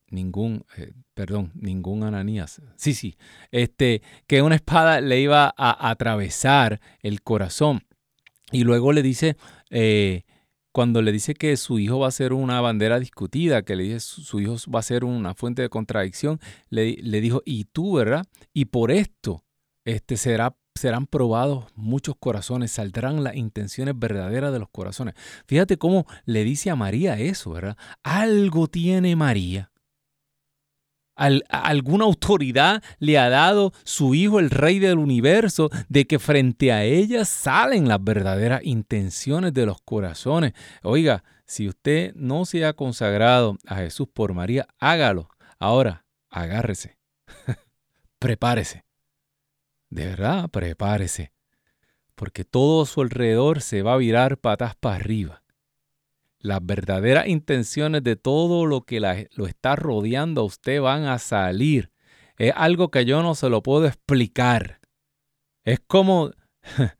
ningún, 0.09 0.65
eh, 0.77 0.93
perdón, 1.13 1.51
ningún 1.55 2.03
Ananías. 2.03 2.61
Sí, 2.75 2.93
sí, 2.93 3.17
este, 3.51 4.01
que 4.27 4.41
una 4.41 4.55
espada 4.55 5.01
le 5.01 5.19
iba 5.19 5.53
a 5.57 5.89
atravesar 5.89 6.79
el 7.01 7.21
corazón. 7.21 7.83
Y 8.51 8.63
luego 8.63 8.93
le 8.93 9.01
dice, 9.01 9.35
eh, 9.69 10.23
cuando 10.71 11.01
le 11.01 11.11
dice 11.11 11.33
que 11.33 11.57
su 11.57 11.79
hijo 11.79 11.99
va 11.99 12.07
a 12.07 12.11
ser 12.11 12.33
una 12.33 12.61
bandera 12.61 12.99
discutida, 12.99 13.63
que 13.63 13.75
le 13.75 13.83
dice 13.83 13.99
su, 13.99 14.39
hijo 14.39 14.55
va 14.73 14.79
a 14.79 14.83
ser 14.83 15.03
una 15.03 15.33
fuente 15.33 15.61
de 15.61 15.69
contradicción, 15.69 16.39
le, 16.69 16.95
le, 17.01 17.19
dijo, 17.19 17.41
y 17.45 17.65
tú, 17.65 17.95
¿verdad? 17.95 18.25
Y 18.53 18.65
por 18.65 18.91
esto 18.91 19.43
este, 19.85 20.15
será, 20.17 20.55
serán 20.75 21.07
probados 21.07 21.65
muchos 21.75 22.15
corazones, 22.17 22.71
saldrán 22.71 23.23
las 23.23 23.35
intenciones 23.35 23.97
verdaderas 23.97 24.53
de 24.53 24.59
los 24.59 24.69
corazones. 24.69 25.15
Fíjate 25.45 25.77
cómo 25.77 26.05
le 26.25 26.43
dice 26.43 26.69
a 26.69 26.75
María 26.75 27.19
eso, 27.19 27.51
¿verdad? 27.51 27.77
Algo 28.03 28.67
tiene 28.67 29.15
María 29.15 29.71
alguna 31.17 32.05
autoridad 32.05 32.83
le 32.99 33.17
ha 33.17 33.29
dado 33.29 33.73
su 33.83 34.15
Hijo, 34.15 34.39
el 34.39 34.49
Rey 34.49 34.79
del 34.79 34.99
universo, 34.99 35.69
de 35.89 36.05
que 36.05 36.19
frente 36.19 36.71
a 36.71 36.83
ella 36.83 37.25
salen 37.25 37.87
las 37.87 38.03
verdaderas 38.03 38.61
intenciones 38.63 39.53
de 39.53 39.65
los 39.65 39.81
corazones. 39.81 40.53
Oiga, 40.83 41.23
si 41.45 41.67
usted 41.67 42.13
no 42.15 42.45
se 42.45 42.65
ha 42.65 42.73
consagrado 42.73 43.57
a 43.65 43.77
Jesús 43.77 44.07
por 44.13 44.33
María, 44.33 44.67
hágalo. 44.79 45.29
Ahora, 45.59 46.05
agárrese. 46.29 46.97
prepárese. 48.19 48.85
De 49.89 50.05
verdad, 50.05 50.49
prepárese. 50.49 51.33
Porque 52.15 52.43
todo 52.45 52.83
a 52.83 52.85
su 52.85 53.01
alrededor 53.01 53.61
se 53.61 53.81
va 53.81 53.93
a 53.93 53.97
virar 53.97 54.37
patas 54.37 54.75
para 54.75 54.95
arriba 54.95 55.41
las 56.39 56.59
verdaderas 56.65 57.27
intenciones 57.27 58.03
de 58.03 58.15
todo 58.15 58.65
lo 58.65 58.81
que 58.81 58.99
lo 58.99 59.47
está 59.47 59.75
rodeando 59.75 60.41
a 60.41 60.45
usted 60.45 60.81
van 60.81 61.05
a 61.05 61.19
salir. 61.19 61.91
Es 62.37 62.53
algo 62.55 62.91
que 62.91 63.05
yo 63.05 63.23
no 63.23 63.35
se 63.35 63.49
lo 63.49 63.63
puedo 63.63 63.87
explicar. 63.87 64.79
Es 65.63 65.79
como, 65.85 66.31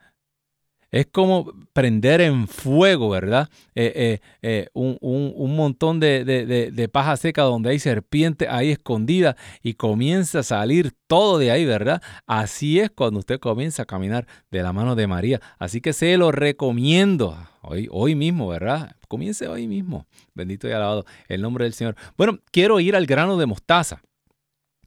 es 0.91 1.07
como 1.07 1.53
prender 1.73 2.21
en 2.21 2.47
fuego, 2.47 3.09
¿verdad? 3.09 3.49
Eh, 3.75 3.91
eh, 3.95 4.19
eh, 4.41 4.69
un, 4.73 5.55
montón 5.55 5.99
de, 5.99 6.23
de, 6.23 6.89
paja 6.89 7.17
seca 7.17 7.43
donde 7.43 7.71
hay 7.71 7.79
serpiente 7.79 8.47
ahí 8.47 8.71
escondida 8.71 9.35
y 9.61 9.73
comienza 9.73 10.39
a 10.39 10.43
salir 10.43 10.93
todo 11.07 11.37
de 11.37 11.51
ahí, 11.51 11.65
¿verdad? 11.65 12.01
Así 12.25 12.79
es 12.79 12.89
cuando 12.89 13.19
usted 13.19 13.39
comienza 13.39 13.83
a 13.83 13.85
caminar 13.85 14.27
de 14.49 14.63
la 14.63 14.73
mano 14.73 14.95
de 14.95 15.07
María. 15.07 15.41
Así 15.59 15.81
que 15.81 15.93
se 15.93 16.17
lo 16.17 16.31
recomiendo 16.31 17.37
hoy, 17.61 17.87
hoy 17.91 18.15
mismo, 18.15 18.47
¿verdad? 18.47 18.95
Comience 19.07 19.47
hoy 19.47 19.67
mismo. 19.67 20.05
Bendito 20.33 20.67
y 20.67 20.71
alabado 20.71 21.05
el 21.27 21.41
nombre 21.41 21.65
del 21.65 21.73
Señor. 21.73 21.95
Bueno, 22.17 22.39
quiero 22.51 22.79
ir 22.79 22.95
al 22.95 23.05
grano 23.05 23.37
de 23.37 23.45
mostaza. 23.45 24.01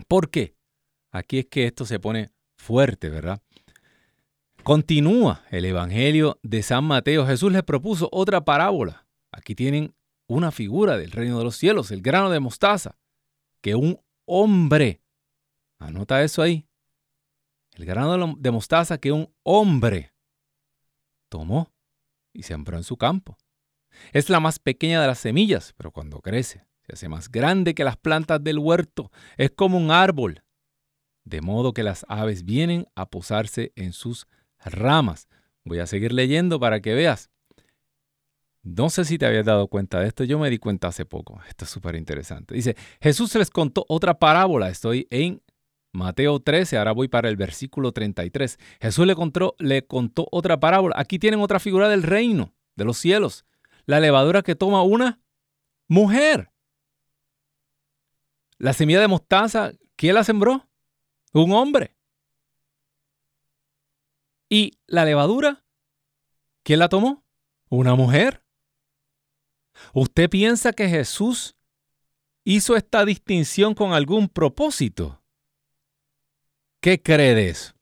¿Por 0.08 0.30
qué? 0.30 0.54
Aquí 1.12 1.40
es 1.40 1.46
que 1.46 1.66
esto 1.66 1.84
se 1.84 1.98
pone 1.98 2.30
fuerte, 2.56 3.10
¿verdad? 3.10 3.42
Continúa 4.62 5.42
el 5.50 5.64
Evangelio 5.64 6.38
de 6.42 6.62
San 6.62 6.84
Mateo. 6.84 7.26
Jesús 7.26 7.50
les 7.50 7.62
propuso 7.62 8.08
otra 8.12 8.44
parábola. 8.44 9.06
Aquí 9.32 9.54
tienen 9.54 9.94
una 10.26 10.50
figura 10.50 10.98
del 10.98 11.10
reino 11.10 11.38
de 11.38 11.44
los 11.44 11.56
cielos, 11.56 11.90
el 11.90 12.02
grano 12.02 12.30
de 12.30 12.40
mostaza, 12.40 12.98
que 13.62 13.74
un 13.74 13.98
hombre, 14.26 15.02
anota 15.78 16.22
eso 16.22 16.42
ahí, 16.42 16.68
el 17.76 17.86
grano 17.86 18.34
de 18.38 18.50
mostaza 18.50 18.98
que 18.98 19.12
un 19.12 19.32
hombre 19.42 20.12
tomó 21.30 21.72
y 22.32 22.42
sembró 22.42 22.76
en 22.76 22.84
su 22.84 22.96
campo. 22.96 23.38
Es 24.12 24.28
la 24.28 24.40
más 24.40 24.58
pequeña 24.58 25.00
de 25.00 25.06
las 25.06 25.18
semillas, 25.18 25.72
pero 25.76 25.90
cuando 25.90 26.20
crece, 26.20 26.66
se 26.82 26.92
hace 26.92 27.08
más 27.08 27.30
grande 27.30 27.74
que 27.74 27.84
las 27.84 27.96
plantas 27.96 28.44
del 28.44 28.58
huerto. 28.58 29.10
Es 29.36 29.50
como 29.50 29.78
un 29.78 29.90
árbol, 29.90 30.44
de 31.24 31.40
modo 31.40 31.72
que 31.72 31.82
las 31.82 32.04
aves 32.08 32.44
vienen 32.44 32.86
a 32.94 33.06
posarse 33.06 33.72
en 33.74 33.92
sus 33.92 34.28
ramas. 34.64 35.28
Voy 35.64 35.78
a 35.78 35.86
seguir 35.86 36.12
leyendo 36.12 36.58
para 36.58 36.80
que 36.80 36.94
veas. 36.94 37.30
No 38.62 38.90
sé 38.90 39.04
si 39.04 39.16
te 39.16 39.26
habías 39.26 39.46
dado 39.46 39.68
cuenta 39.68 40.00
de 40.00 40.08
esto, 40.08 40.24
yo 40.24 40.38
me 40.38 40.50
di 40.50 40.58
cuenta 40.58 40.88
hace 40.88 41.06
poco. 41.06 41.40
Esto 41.48 41.64
es 41.64 41.70
súper 41.70 41.96
interesante. 41.96 42.54
Dice, 42.54 42.76
Jesús 43.00 43.34
les 43.34 43.50
contó 43.50 43.86
otra 43.88 44.18
parábola. 44.18 44.68
Estoy 44.68 45.06
en 45.10 45.42
Mateo 45.92 46.40
13, 46.40 46.76
ahora 46.76 46.92
voy 46.92 47.08
para 47.08 47.28
el 47.28 47.36
versículo 47.36 47.92
33. 47.92 48.58
Jesús 48.80 49.06
le 49.06 49.14
contó, 49.14 49.54
le 49.58 49.86
contó 49.86 50.28
otra 50.30 50.60
parábola. 50.60 50.94
Aquí 50.98 51.18
tienen 51.18 51.40
otra 51.40 51.58
figura 51.58 51.88
del 51.88 52.02
reino, 52.02 52.54
de 52.76 52.84
los 52.84 52.98
cielos 52.98 53.44
la 53.90 54.00
levadura 54.00 54.42
que 54.42 54.54
toma 54.54 54.82
una 54.82 55.20
mujer. 55.88 56.50
La 58.56 58.72
semilla 58.72 59.00
de 59.00 59.08
mostaza, 59.08 59.72
¿quién 59.96 60.14
la 60.14 60.24
sembró? 60.24 60.68
Un 61.32 61.52
hombre. 61.52 61.96
¿Y 64.50 64.78
la 64.88 65.04
levadura? 65.04 65.64
¿Quién 66.64 66.80
la 66.80 66.88
tomó? 66.88 67.24
Una 67.68 67.94
mujer. 67.94 68.42
¿Usted 69.94 70.28
piensa 70.28 70.72
que 70.72 70.88
Jesús 70.88 71.54
hizo 72.42 72.74
esta 72.74 73.04
distinción 73.04 73.74
con 73.74 73.92
algún 73.92 74.28
propósito? 74.28 75.22
¿Qué 76.80 77.00
cree 77.00 77.34
de 77.36 77.50
eso? 77.50 77.74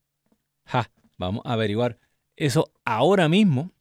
Ja, 0.66 0.90
vamos 1.16 1.42
a 1.46 1.54
averiguar 1.54 1.98
eso 2.36 2.70
ahora 2.84 3.30
mismo. 3.30 3.72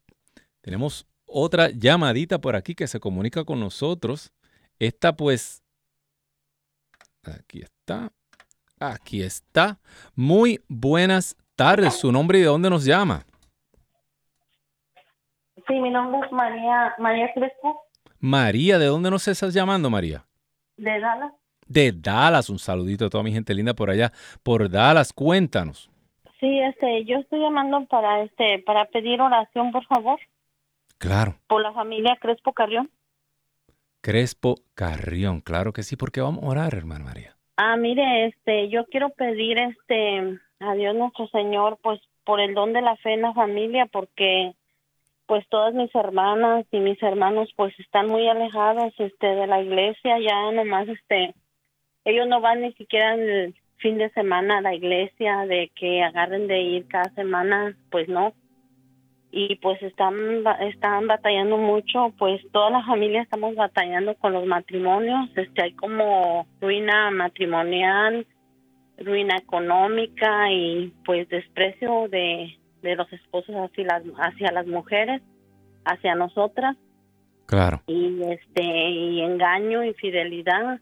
Tenemos 0.61 1.05
otra 1.25 1.69
llamadita 1.69 2.39
por 2.39 2.55
aquí 2.55 2.73
que 2.73 2.87
se 2.87 3.01
comunica 3.01 3.43
con 3.43 3.59
nosotros. 3.59 4.31
Esta 4.79 5.17
pues, 5.17 5.61
aquí 7.23 7.63
está, 7.63 8.13
aquí 8.79 9.21
está. 9.21 9.81
Muy 10.15 10.63
buenas 10.69 11.35
tardes. 11.57 11.95
¿Su 11.95 12.11
nombre 12.13 12.37
y 12.37 12.41
de 12.41 12.47
dónde 12.47 12.69
nos 12.69 12.85
llama? 12.85 13.25
Sí, 15.67 15.73
mi 15.73 15.89
nombre 15.89 16.25
es 16.25 16.31
María, 16.31 16.95
María 16.99 17.33
Crespo. 17.33 17.81
María, 18.19 18.79
¿de 18.79 18.85
dónde 18.85 19.11
nos 19.11 19.27
estás 19.27 19.53
llamando, 19.53 19.89
María? 19.89 20.23
De 20.77 20.99
Dallas. 20.99 21.33
De 21.67 21.91
Dallas, 21.91 22.49
un 22.49 22.59
saludito 22.59 23.05
a 23.05 23.09
toda 23.09 23.23
mi 23.23 23.33
gente 23.33 23.53
linda 23.53 23.73
por 23.73 23.89
allá, 23.89 24.13
por 24.43 24.69
Dallas, 24.69 25.11
cuéntanos. 25.11 25.89
Sí, 26.39 26.59
este, 26.59 27.03
yo 27.03 27.17
estoy 27.17 27.41
llamando 27.41 27.85
para 27.87 28.23
este, 28.23 28.59
para 28.59 28.85
pedir 28.85 29.19
oración, 29.19 29.71
por 29.71 29.85
favor. 29.85 30.19
Claro. 30.97 31.35
Por 31.47 31.61
la 31.61 31.73
familia 31.73 32.17
Crespo 32.21 32.53
Carrión. 32.53 32.89
Crespo 34.01 34.55
Carrión, 34.73 35.41
claro 35.41 35.73
que 35.73 35.83
sí, 35.83 35.97
porque 35.97 36.21
vamos 36.21 36.43
a 36.43 36.47
orar, 36.47 36.73
hermano 36.75 37.05
María. 37.05 37.35
Ah, 37.57 37.75
mire, 37.75 38.27
este, 38.27 38.69
yo 38.69 38.85
quiero 38.85 39.09
pedir 39.09 39.57
este 39.57 40.39
a 40.59 40.73
Dios 40.73 40.95
nuestro 40.95 41.27
Señor, 41.27 41.77
pues 41.81 41.99
por 42.25 42.39
el 42.39 42.53
don 42.53 42.73
de 42.73 42.81
la 42.81 42.95
fe 42.97 43.13
en 43.13 43.21
la 43.21 43.33
familia, 43.33 43.85
porque 43.85 44.53
pues 45.25 45.47
todas 45.49 45.73
mis 45.73 45.93
hermanas 45.93 46.65
y 46.71 46.79
mis 46.79 47.01
hermanos 47.03 47.49
pues 47.55 47.77
están 47.79 48.07
muy 48.07 48.27
alejados 48.27 48.93
este 48.97 49.27
de 49.27 49.47
la 49.47 49.61
iglesia, 49.61 50.19
ya 50.19 50.51
nomás 50.51 50.87
este 50.87 51.33
ellos 52.05 52.27
no 52.27 52.39
van 52.39 52.61
ni 52.61 52.71
siquiera 52.73 53.15
el 53.15 53.53
fin 53.77 53.97
de 53.97 54.09
semana 54.11 54.57
a 54.57 54.61
la 54.61 54.73
iglesia 54.73 55.45
de 55.45 55.69
que 55.75 56.01
agarren 56.01 56.47
de 56.47 56.61
ir 56.61 56.87
cada 56.87 57.13
semana, 57.13 57.75
pues 57.91 58.07
no. 58.07 58.33
Y 59.29 59.57
pues 59.57 59.81
están 59.83 60.15
están 60.61 61.07
batallando 61.07 61.57
mucho, 61.57 62.13
pues 62.17 62.41
toda 62.53 62.69
la 62.69 62.85
familia 62.85 63.21
estamos 63.21 63.55
batallando 63.55 64.15
con 64.15 64.31
los 64.31 64.45
matrimonios, 64.45 65.29
este 65.35 65.63
hay 65.63 65.73
como 65.73 66.47
ruina 66.61 67.11
matrimonial, 67.11 68.25
ruina 68.97 69.37
económica 69.37 70.51
y 70.51 70.93
pues 71.05 71.27
desprecio 71.29 72.07
de, 72.09 72.57
de 72.81 72.95
los 72.95 73.11
esposos 73.13 73.55
hacia 73.55 73.85
las 73.85 74.03
hacia 74.19 74.51
las 74.51 74.67
mujeres, 74.67 75.21
hacia 75.85 76.15
nosotras. 76.15 76.75
Claro. 77.45 77.81
Y 77.87 78.21
este 78.23 78.63
y 78.63 79.21
engaño, 79.21 79.83
infidelidad 79.83 80.79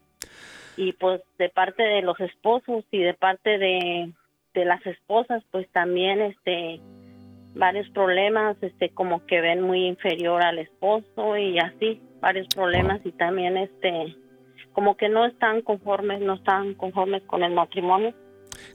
y 0.76 0.92
pues 0.92 1.22
de 1.38 1.48
parte 1.48 1.82
de 1.82 2.02
los 2.02 2.18
esposos 2.20 2.84
y 2.90 2.98
de 2.98 3.14
parte 3.14 3.58
de, 3.58 4.12
de 4.54 4.64
las 4.64 4.84
esposas 4.86 5.42
pues 5.50 5.68
también 5.70 6.20
este 6.20 6.80
varios 7.54 7.88
problemas 7.90 8.56
este 8.62 8.90
como 8.90 9.24
que 9.26 9.40
ven 9.40 9.62
muy 9.62 9.86
inferior 9.86 10.42
al 10.42 10.58
esposo 10.58 11.36
y 11.36 11.58
así 11.58 12.00
varios 12.20 12.46
problemas 12.48 13.00
y 13.04 13.12
también 13.12 13.56
este 13.56 14.14
como 14.76 14.94
que 14.94 15.08
no 15.08 15.24
están 15.24 15.62
conformes 15.62 16.20
no 16.20 16.34
están 16.34 16.74
conformes 16.74 17.22
con 17.22 17.42
el 17.42 17.54
matrimonio. 17.54 18.12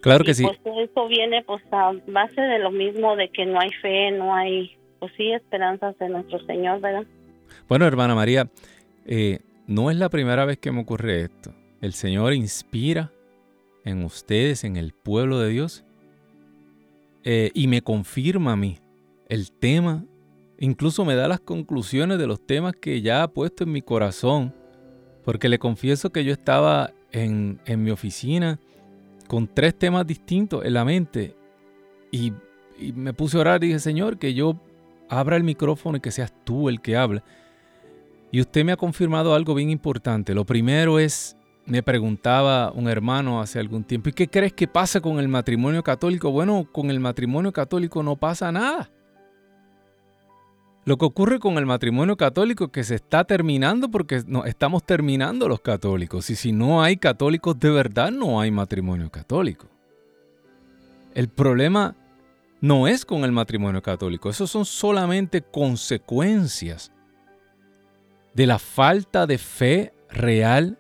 Claro 0.01 0.23
que 0.23 0.33
sí. 0.33 0.43
pues 0.43 0.59
eso 0.89 1.07
viene 1.07 1.43
pues 1.43 1.61
a 1.71 1.91
base 2.07 2.41
de 2.41 2.57
lo 2.57 2.71
mismo 2.71 3.15
de 3.15 3.29
que 3.29 3.45
no 3.45 3.59
hay 3.59 3.69
fe 3.83 4.09
no 4.09 4.33
hay 4.33 4.75
pues 4.97 5.13
sí 5.15 5.31
esperanzas 5.31 5.95
de 5.99 6.09
nuestro 6.09 6.43
señor 6.45 6.81
verdad 6.81 7.03
bueno 7.67 7.85
hermana 7.85 8.15
María 8.15 8.49
eh, 9.05 9.39
no 9.67 9.91
es 9.91 9.97
la 9.97 10.09
primera 10.09 10.43
vez 10.45 10.57
que 10.57 10.71
me 10.71 10.81
ocurre 10.81 11.21
esto. 11.21 11.53
El 11.81 11.93
Señor 11.93 12.33
inspira 12.33 13.11
en 13.85 14.03
ustedes, 14.03 14.63
en 14.63 14.75
el 14.75 14.91
pueblo 14.91 15.39
de 15.39 15.49
Dios, 15.49 15.83
eh, 17.23 17.51
y 17.53 17.67
me 17.67 17.81
confirma 17.81 18.53
a 18.53 18.55
mí 18.55 18.79
el 19.29 19.51
tema, 19.51 20.03
incluso 20.59 21.05
me 21.05 21.15
da 21.15 21.27
las 21.27 21.39
conclusiones 21.39 22.17
de 22.17 22.27
los 22.27 22.45
temas 22.45 22.73
que 22.73 23.01
ya 23.01 23.23
ha 23.23 23.27
puesto 23.29 23.63
en 23.63 23.71
mi 23.71 23.81
corazón, 23.81 24.53
porque 25.23 25.49
le 25.49 25.59
confieso 25.59 26.11
que 26.11 26.23
yo 26.23 26.33
estaba 26.33 26.91
en, 27.11 27.59
en 27.65 27.83
mi 27.83 27.91
oficina 27.91 28.59
con 29.27 29.47
tres 29.47 29.77
temas 29.77 30.05
distintos 30.05 30.65
en 30.65 30.73
la 30.73 30.85
mente 30.85 31.35
y, 32.11 32.33
y 32.77 32.91
me 32.93 33.13
puse 33.13 33.37
a 33.37 33.41
orar 33.41 33.63
y 33.63 33.67
dije, 33.67 33.79
Señor, 33.79 34.17
que 34.17 34.33
yo 34.33 34.59
abra 35.09 35.37
el 35.37 35.43
micrófono 35.43 35.97
y 35.97 36.01
que 36.01 36.11
seas 36.11 36.33
tú 36.43 36.69
el 36.69 36.81
que 36.81 36.97
habla. 36.97 37.23
Y 38.31 38.39
usted 38.41 38.63
me 38.63 38.71
ha 38.71 38.77
confirmado 38.77 39.35
algo 39.35 39.53
bien 39.53 39.69
importante. 39.69 40.33
Lo 40.33 40.45
primero 40.45 40.99
es 40.99 41.35
me 41.65 41.83
preguntaba 41.83 42.71
un 42.71 42.89
hermano 42.89 43.39
hace 43.39 43.59
algún 43.59 43.83
tiempo, 43.83 44.09
¿y 44.09 44.13
qué 44.13 44.27
crees 44.27 44.53
que 44.53 44.67
pasa 44.67 44.99
con 44.99 45.19
el 45.19 45.27
matrimonio 45.27 45.83
católico? 45.83 46.31
Bueno, 46.31 46.67
con 46.71 46.89
el 46.89 46.99
matrimonio 46.99 47.51
católico 47.51 48.03
no 48.03 48.15
pasa 48.15 48.51
nada. 48.51 48.89
Lo 50.83 50.97
que 50.97 51.05
ocurre 51.05 51.39
con 51.39 51.57
el 51.57 51.65
matrimonio 51.65 52.17
católico 52.17 52.65
es 52.65 52.71
que 52.71 52.83
se 52.83 52.95
está 52.95 53.23
terminando 53.23 53.91
porque 53.91 54.23
no, 54.25 54.45
estamos 54.45 54.83
terminando 54.83 55.47
los 55.47 55.61
católicos. 55.61 56.29
Y 56.31 56.35
si 56.35 56.51
no 56.51 56.81
hay 56.81 56.97
católicos 56.97 57.59
de 57.59 57.69
verdad, 57.69 58.11
no 58.11 58.41
hay 58.41 58.49
matrimonio 58.49 59.11
católico. 59.11 59.67
El 61.13 61.29
problema 61.29 61.95
no 62.61 62.87
es 62.87 63.05
con 63.05 63.23
el 63.23 63.31
matrimonio 63.31 63.81
católico, 63.81 64.29
esos 64.29 64.49
son 64.49 64.65
solamente 64.65 65.41
consecuencias 65.41 66.91
de 68.33 68.47
la 68.47 68.59
falta 68.59 69.25
de 69.27 69.37
fe 69.37 69.93
real 70.09 70.77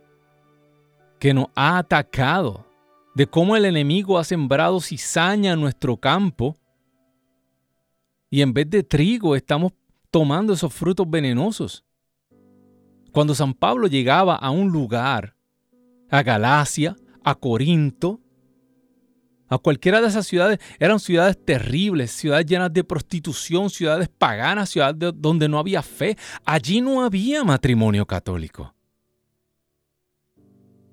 que 1.19 1.33
nos 1.33 1.47
ha 1.55 1.79
atacado, 1.79 2.65
de 3.15 3.27
cómo 3.27 3.55
el 3.55 3.65
enemigo 3.65 4.17
ha 4.17 4.23
sembrado 4.23 4.79
cizaña 4.79 5.53
en 5.53 5.61
nuestro 5.61 5.97
campo 5.97 6.55
y 8.29 8.41
en 8.41 8.53
vez 8.53 8.69
de 8.69 8.83
trigo 8.83 9.35
estamos 9.35 9.73
tomando 10.11 10.53
esos 10.53 10.73
frutos 10.73 11.09
venenosos. 11.09 11.83
Cuando 13.11 13.33
San 13.33 13.53
Pablo 13.53 13.87
llegaba 13.87 14.35
a 14.35 14.51
un 14.51 14.69
lugar, 14.69 15.35
a 16.09 16.21
Galacia, 16.21 16.95
a 17.23 17.35
Corinto, 17.35 18.19
a 19.47 19.57
cualquiera 19.57 19.99
de 19.99 20.07
esas 20.07 20.27
ciudades, 20.27 20.59
eran 20.79 20.99
ciudades 20.99 21.37
terribles, 21.43 22.11
ciudades 22.11 22.45
llenas 22.45 22.71
de 22.71 22.85
prostitución, 22.85 23.69
ciudades 23.69 24.07
paganas, 24.07 24.69
ciudades 24.69 25.11
donde 25.15 25.49
no 25.49 25.59
había 25.59 25.81
fe. 25.81 26.17
Allí 26.45 26.79
no 26.79 27.03
había 27.03 27.43
matrimonio 27.43 28.05
católico. 28.05 28.73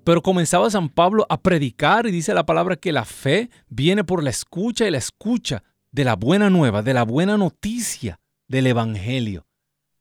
Pero 0.03 0.21
comenzaba 0.21 0.69
San 0.69 0.89
Pablo 0.89 1.25
a 1.29 1.41
predicar 1.41 2.05
y 2.05 2.11
dice 2.11 2.33
la 2.33 2.45
palabra 2.45 2.75
que 2.75 2.91
la 2.91 3.05
fe 3.05 3.49
viene 3.69 4.03
por 4.03 4.23
la 4.23 4.29
escucha 4.29 4.85
y 4.85 4.91
la 4.91 4.97
escucha 4.97 5.63
de 5.91 6.03
la 6.03 6.15
buena 6.15 6.49
nueva, 6.49 6.81
de 6.81 6.93
la 6.93 7.03
buena 7.03 7.37
noticia 7.37 8.19
del 8.49 8.67
Evangelio. 8.67 9.47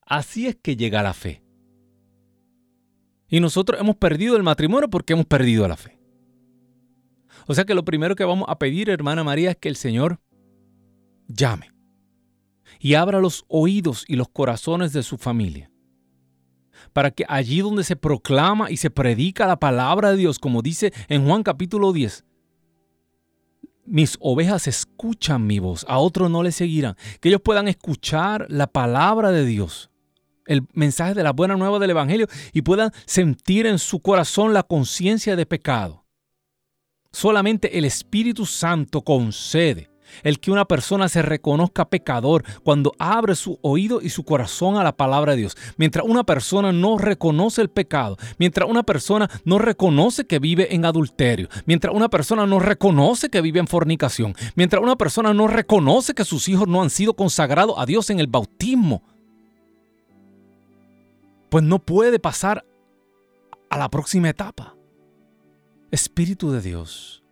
Así 0.04 0.48
es 0.48 0.56
que 0.56 0.76
llega 0.76 1.02
la 1.04 1.14
fe. 1.14 1.44
Y 3.28 3.38
nosotros 3.38 3.80
hemos 3.80 3.96
perdido 3.96 4.36
el 4.36 4.42
matrimonio 4.42 4.90
porque 4.90 5.12
hemos 5.12 5.26
perdido 5.26 5.68
la 5.68 5.76
fe. 5.76 6.00
O 7.46 7.54
sea 7.54 7.64
que 7.64 7.74
lo 7.74 7.84
primero 7.84 8.16
que 8.16 8.24
vamos 8.24 8.48
a 8.48 8.58
pedir, 8.58 8.90
hermana 8.90 9.22
María, 9.22 9.52
es 9.52 9.56
que 9.56 9.68
el 9.68 9.76
Señor 9.76 10.20
llame 11.28 11.70
y 12.80 12.94
abra 12.94 13.20
los 13.20 13.44
oídos 13.48 14.04
y 14.08 14.16
los 14.16 14.28
corazones 14.28 14.92
de 14.92 15.02
su 15.02 15.18
familia 15.18 15.70
para 16.92 17.10
que 17.10 17.24
allí 17.28 17.60
donde 17.60 17.84
se 17.84 17.96
proclama 17.96 18.70
y 18.70 18.76
se 18.76 18.90
predica 18.90 19.46
la 19.46 19.58
palabra 19.58 20.10
de 20.10 20.16
Dios, 20.16 20.38
como 20.38 20.62
dice 20.62 20.92
en 21.08 21.26
Juan 21.26 21.42
capítulo 21.42 21.92
10, 21.92 22.24
mis 23.88 24.16
ovejas 24.20 24.66
escuchan 24.66 25.46
mi 25.46 25.58
voz, 25.58 25.84
a 25.88 25.98
otros 25.98 26.30
no 26.30 26.42
le 26.42 26.52
seguirán, 26.52 26.96
que 27.20 27.28
ellos 27.28 27.40
puedan 27.42 27.68
escuchar 27.68 28.46
la 28.48 28.66
palabra 28.66 29.30
de 29.30 29.44
Dios, 29.44 29.90
el 30.46 30.66
mensaje 30.72 31.14
de 31.14 31.22
la 31.22 31.32
buena 31.32 31.56
nueva 31.56 31.78
del 31.78 31.90
Evangelio 31.90 32.26
y 32.52 32.62
puedan 32.62 32.92
sentir 33.06 33.66
en 33.66 33.78
su 33.78 34.00
corazón 34.00 34.52
la 34.54 34.62
conciencia 34.62 35.36
de 35.36 35.46
pecado. 35.46 36.04
Solamente 37.12 37.78
el 37.78 37.84
Espíritu 37.84 38.46
Santo 38.46 39.02
concede 39.02 39.90
el 40.22 40.40
que 40.40 40.50
una 40.50 40.64
persona 40.64 41.08
se 41.08 41.22
reconozca 41.22 41.88
pecador 41.88 42.44
cuando 42.62 42.92
abre 42.98 43.34
su 43.34 43.58
oído 43.62 44.00
y 44.00 44.10
su 44.10 44.24
corazón 44.24 44.76
a 44.76 44.84
la 44.84 44.96
palabra 44.96 45.32
de 45.32 45.38
Dios. 45.38 45.56
Mientras 45.76 46.04
una 46.06 46.24
persona 46.24 46.72
no 46.72 46.98
reconoce 46.98 47.62
el 47.62 47.70
pecado, 47.70 48.16
mientras 48.38 48.68
una 48.68 48.82
persona 48.82 49.28
no 49.44 49.58
reconoce 49.58 50.26
que 50.26 50.38
vive 50.38 50.74
en 50.74 50.84
adulterio, 50.84 51.48
mientras 51.66 51.94
una 51.94 52.08
persona 52.08 52.46
no 52.46 52.58
reconoce 52.58 53.30
que 53.30 53.40
vive 53.40 53.60
en 53.60 53.66
fornicación, 53.66 54.34
mientras 54.54 54.82
una 54.82 54.96
persona 54.96 55.34
no 55.34 55.48
reconoce 55.48 56.14
que 56.14 56.24
sus 56.24 56.48
hijos 56.48 56.68
no 56.68 56.82
han 56.82 56.90
sido 56.90 57.14
consagrados 57.14 57.76
a 57.78 57.86
Dios 57.86 58.10
en 58.10 58.20
el 58.20 58.26
bautismo, 58.26 59.02
pues 61.50 61.64
no 61.64 61.78
puede 61.78 62.18
pasar 62.18 62.64
a 63.70 63.78
la 63.78 63.88
próxima 63.88 64.28
etapa. 64.28 64.74
Espíritu 65.90 66.50
de 66.50 66.60
Dios 66.60 67.22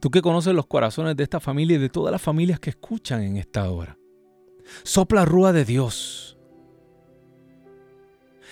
Tú 0.00 0.10
que 0.10 0.22
conoces 0.22 0.54
los 0.54 0.66
corazones 0.66 1.16
de 1.16 1.24
esta 1.24 1.40
familia 1.40 1.76
y 1.76 1.80
de 1.80 1.88
todas 1.88 2.12
las 2.12 2.22
familias 2.22 2.60
que 2.60 2.70
escuchan 2.70 3.22
en 3.22 3.36
esta 3.36 3.70
hora. 3.70 3.98
Sopla 4.82 5.24
rúa 5.24 5.52
de 5.52 5.64
Dios. 5.64 6.38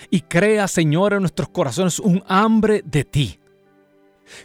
Y 0.09 0.21
crea, 0.21 0.67
Señor, 0.67 1.13
en 1.13 1.21
nuestros 1.21 1.49
corazones 1.49 1.99
un 1.99 2.23
hambre 2.27 2.83
de 2.85 3.03
ti. 3.03 3.39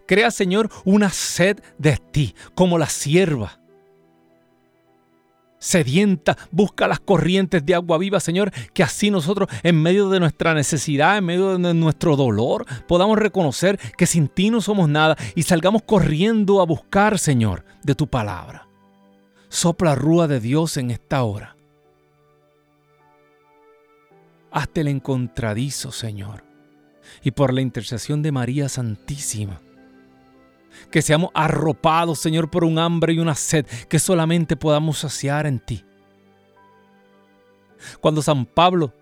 Crea, 0.06 0.30
Señor, 0.30 0.70
una 0.84 1.10
sed 1.10 1.60
de 1.78 1.96
ti, 1.96 2.34
como 2.54 2.78
la 2.78 2.88
sierva 2.88 3.61
sedienta, 5.62 6.36
busca 6.50 6.88
las 6.88 6.98
corrientes 6.98 7.64
de 7.64 7.74
agua 7.74 7.96
viva, 7.96 8.18
Señor, 8.18 8.50
que 8.74 8.82
así 8.82 9.10
nosotros 9.10 9.48
en 9.62 9.80
medio 9.80 10.10
de 10.10 10.18
nuestra 10.18 10.54
necesidad, 10.54 11.16
en 11.16 11.24
medio 11.24 11.56
de 11.56 11.74
nuestro 11.74 12.16
dolor, 12.16 12.66
podamos 12.88 13.16
reconocer 13.16 13.78
que 13.96 14.06
sin 14.06 14.26
ti 14.28 14.50
no 14.50 14.60
somos 14.60 14.88
nada 14.88 15.16
y 15.36 15.44
salgamos 15.44 15.82
corriendo 15.82 16.60
a 16.60 16.66
buscar, 16.66 17.18
Señor, 17.18 17.64
de 17.84 17.94
tu 17.94 18.08
palabra. 18.08 18.66
Sopla 19.48 19.94
rúa 19.94 20.26
de 20.26 20.40
Dios 20.40 20.76
en 20.76 20.90
esta 20.90 21.22
hora. 21.22 21.56
Hazte 24.50 24.80
el 24.80 24.88
encontradizo, 24.88 25.92
Señor, 25.92 26.44
y 27.22 27.30
por 27.30 27.54
la 27.54 27.60
intercesión 27.60 28.20
de 28.20 28.32
María 28.32 28.68
Santísima 28.68 29.60
que 30.90 31.02
seamos 31.02 31.30
arropados, 31.34 32.18
Señor, 32.18 32.50
por 32.50 32.64
un 32.64 32.78
hambre 32.78 33.12
y 33.12 33.18
una 33.18 33.34
sed 33.34 33.66
que 33.88 33.98
solamente 33.98 34.56
podamos 34.56 34.98
saciar 34.98 35.46
en 35.46 35.58
ti. 35.58 35.84
Cuando 38.00 38.22
San 38.22 38.46
Pablo 38.46 38.94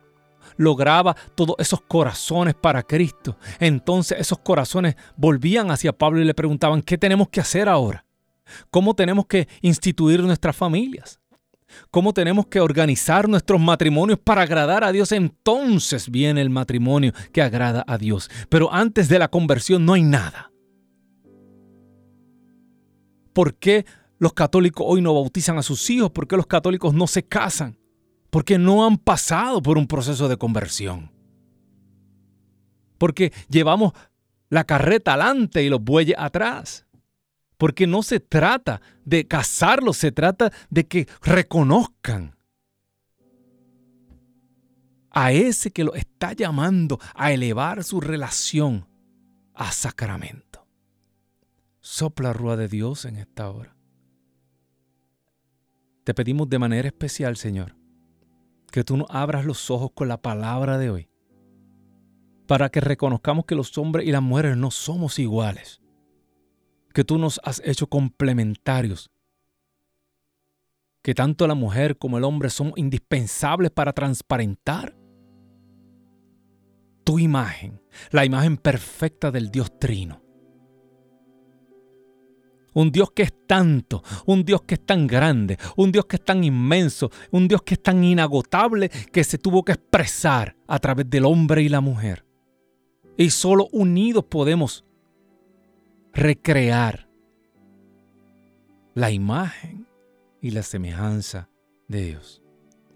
lograba 0.56 1.14
todos 1.34 1.56
esos 1.58 1.80
corazones 1.82 2.54
para 2.54 2.82
Cristo, 2.82 3.36
entonces 3.58 4.18
esos 4.20 4.38
corazones 4.38 4.96
volvían 5.16 5.70
hacia 5.70 5.92
Pablo 5.92 6.20
y 6.20 6.24
le 6.24 6.34
preguntaban, 6.34 6.82
¿qué 6.82 6.98
tenemos 6.98 7.28
que 7.28 7.40
hacer 7.40 7.68
ahora? 7.68 8.04
¿Cómo 8.70 8.94
tenemos 8.94 9.26
que 9.26 9.48
instituir 9.60 10.22
nuestras 10.22 10.56
familias? 10.56 11.20
cómo 11.90 12.12
tenemos 12.12 12.46
que 12.46 12.60
organizar 12.60 13.28
nuestros 13.28 13.60
matrimonios 13.60 14.18
para 14.18 14.42
agradar 14.42 14.84
a 14.84 14.92
Dios, 14.92 15.12
entonces 15.12 16.10
viene 16.10 16.40
el 16.40 16.50
matrimonio 16.50 17.12
que 17.32 17.42
agrada 17.42 17.84
a 17.86 17.98
Dios. 17.98 18.30
Pero 18.48 18.72
antes 18.72 19.08
de 19.08 19.18
la 19.18 19.28
conversión 19.28 19.84
no 19.84 19.94
hay 19.94 20.02
nada. 20.02 20.49
¿Por 23.40 23.54
qué 23.54 23.86
los 24.18 24.34
católicos 24.34 24.84
hoy 24.86 25.00
no 25.00 25.14
bautizan 25.14 25.56
a 25.56 25.62
sus 25.62 25.88
hijos? 25.88 26.10
¿Por 26.10 26.28
qué 26.28 26.36
los 26.36 26.46
católicos 26.46 26.92
no 26.92 27.06
se 27.06 27.22
casan? 27.22 27.78
Porque 28.28 28.58
no 28.58 28.84
han 28.84 28.98
pasado 28.98 29.62
por 29.62 29.78
un 29.78 29.86
proceso 29.86 30.28
de 30.28 30.36
conversión. 30.36 31.10
Porque 32.98 33.32
llevamos 33.48 33.94
la 34.50 34.64
carreta 34.64 35.14
adelante 35.14 35.62
y 35.62 35.70
los 35.70 35.82
bueyes 35.82 36.16
atrás. 36.18 36.84
Porque 37.56 37.86
no 37.86 38.02
se 38.02 38.20
trata 38.20 38.82
de 39.06 39.26
casarlos, 39.26 39.96
se 39.96 40.12
trata 40.12 40.52
de 40.68 40.86
que 40.86 41.08
reconozcan 41.22 42.36
a 45.10 45.32
ese 45.32 45.70
que 45.70 45.84
lo 45.84 45.94
está 45.94 46.34
llamando 46.34 47.00
a 47.14 47.32
elevar 47.32 47.84
su 47.84 48.02
relación 48.02 48.86
a 49.54 49.72
sacramento. 49.72 50.49
Sopla 51.92 52.32
rúa 52.32 52.56
de 52.56 52.68
Dios 52.68 53.04
en 53.04 53.16
esta 53.16 53.50
hora. 53.50 53.74
Te 56.04 56.14
pedimos 56.14 56.48
de 56.48 56.60
manera 56.60 56.86
especial, 56.86 57.36
Señor, 57.36 57.74
que 58.70 58.84
tú 58.84 58.96
nos 58.96 59.08
abras 59.10 59.44
los 59.44 59.72
ojos 59.72 59.90
con 59.92 60.06
la 60.06 60.22
palabra 60.22 60.78
de 60.78 60.88
hoy, 60.88 61.10
para 62.46 62.68
que 62.68 62.80
reconozcamos 62.80 63.44
que 63.44 63.56
los 63.56 63.76
hombres 63.76 64.06
y 64.06 64.12
las 64.12 64.22
mujeres 64.22 64.56
no 64.56 64.70
somos 64.70 65.18
iguales 65.18 65.82
que 66.94 67.02
tú 67.02 67.18
nos 67.18 67.40
has 67.42 67.60
hecho 67.64 67.88
complementarios, 67.88 69.10
que 71.02 71.12
tanto 71.12 71.48
la 71.48 71.56
mujer 71.56 71.98
como 71.98 72.18
el 72.18 72.24
hombre 72.24 72.50
son 72.50 72.72
indispensables 72.76 73.72
para 73.72 73.92
transparentar 73.92 74.96
tu 77.02 77.18
imagen, 77.18 77.82
la 78.12 78.24
imagen 78.24 78.58
perfecta 78.58 79.32
del 79.32 79.50
Dios 79.50 79.76
Trino. 79.80 80.29
Un 82.74 82.90
Dios 82.92 83.10
que 83.12 83.22
es 83.22 83.46
tanto, 83.46 84.02
un 84.26 84.44
Dios 84.44 84.62
que 84.62 84.74
es 84.74 84.86
tan 84.86 85.06
grande, 85.06 85.58
un 85.76 85.90
Dios 85.90 86.06
que 86.06 86.16
es 86.16 86.24
tan 86.24 86.44
inmenso, 86.44 87.10
un 87.30 87.48
Dios 87.48 87.62
que 87.62 87.74
es 87.74 87.82
tan 87.82 88.02
inagotable 88.04 88.88
que 88.88 89.24
se 89.24 89.38
tuvo 89.38 89.64
que 89.64 89.72
expresar 89.72 90.56
a 90.66 90.78
través 90.78 91.08
del 91.10 91.24
hombre 91.24 91.62
y 91.62 91.68
la 91.68 91.80
mujer. 91.80 92.24
Y 93.16 93.30
solo 93.30 93.68
unidos 93.72 94.24
podemos 94.24 94.84
recrear 96.12 97.08
la 98.94 99.10
imagen 99.10 99.86
y 100.40 100.50
la 100.50 100.62
semejanza 100.62 101.48
de 101.88 102.04
Dios. 102.06 102.42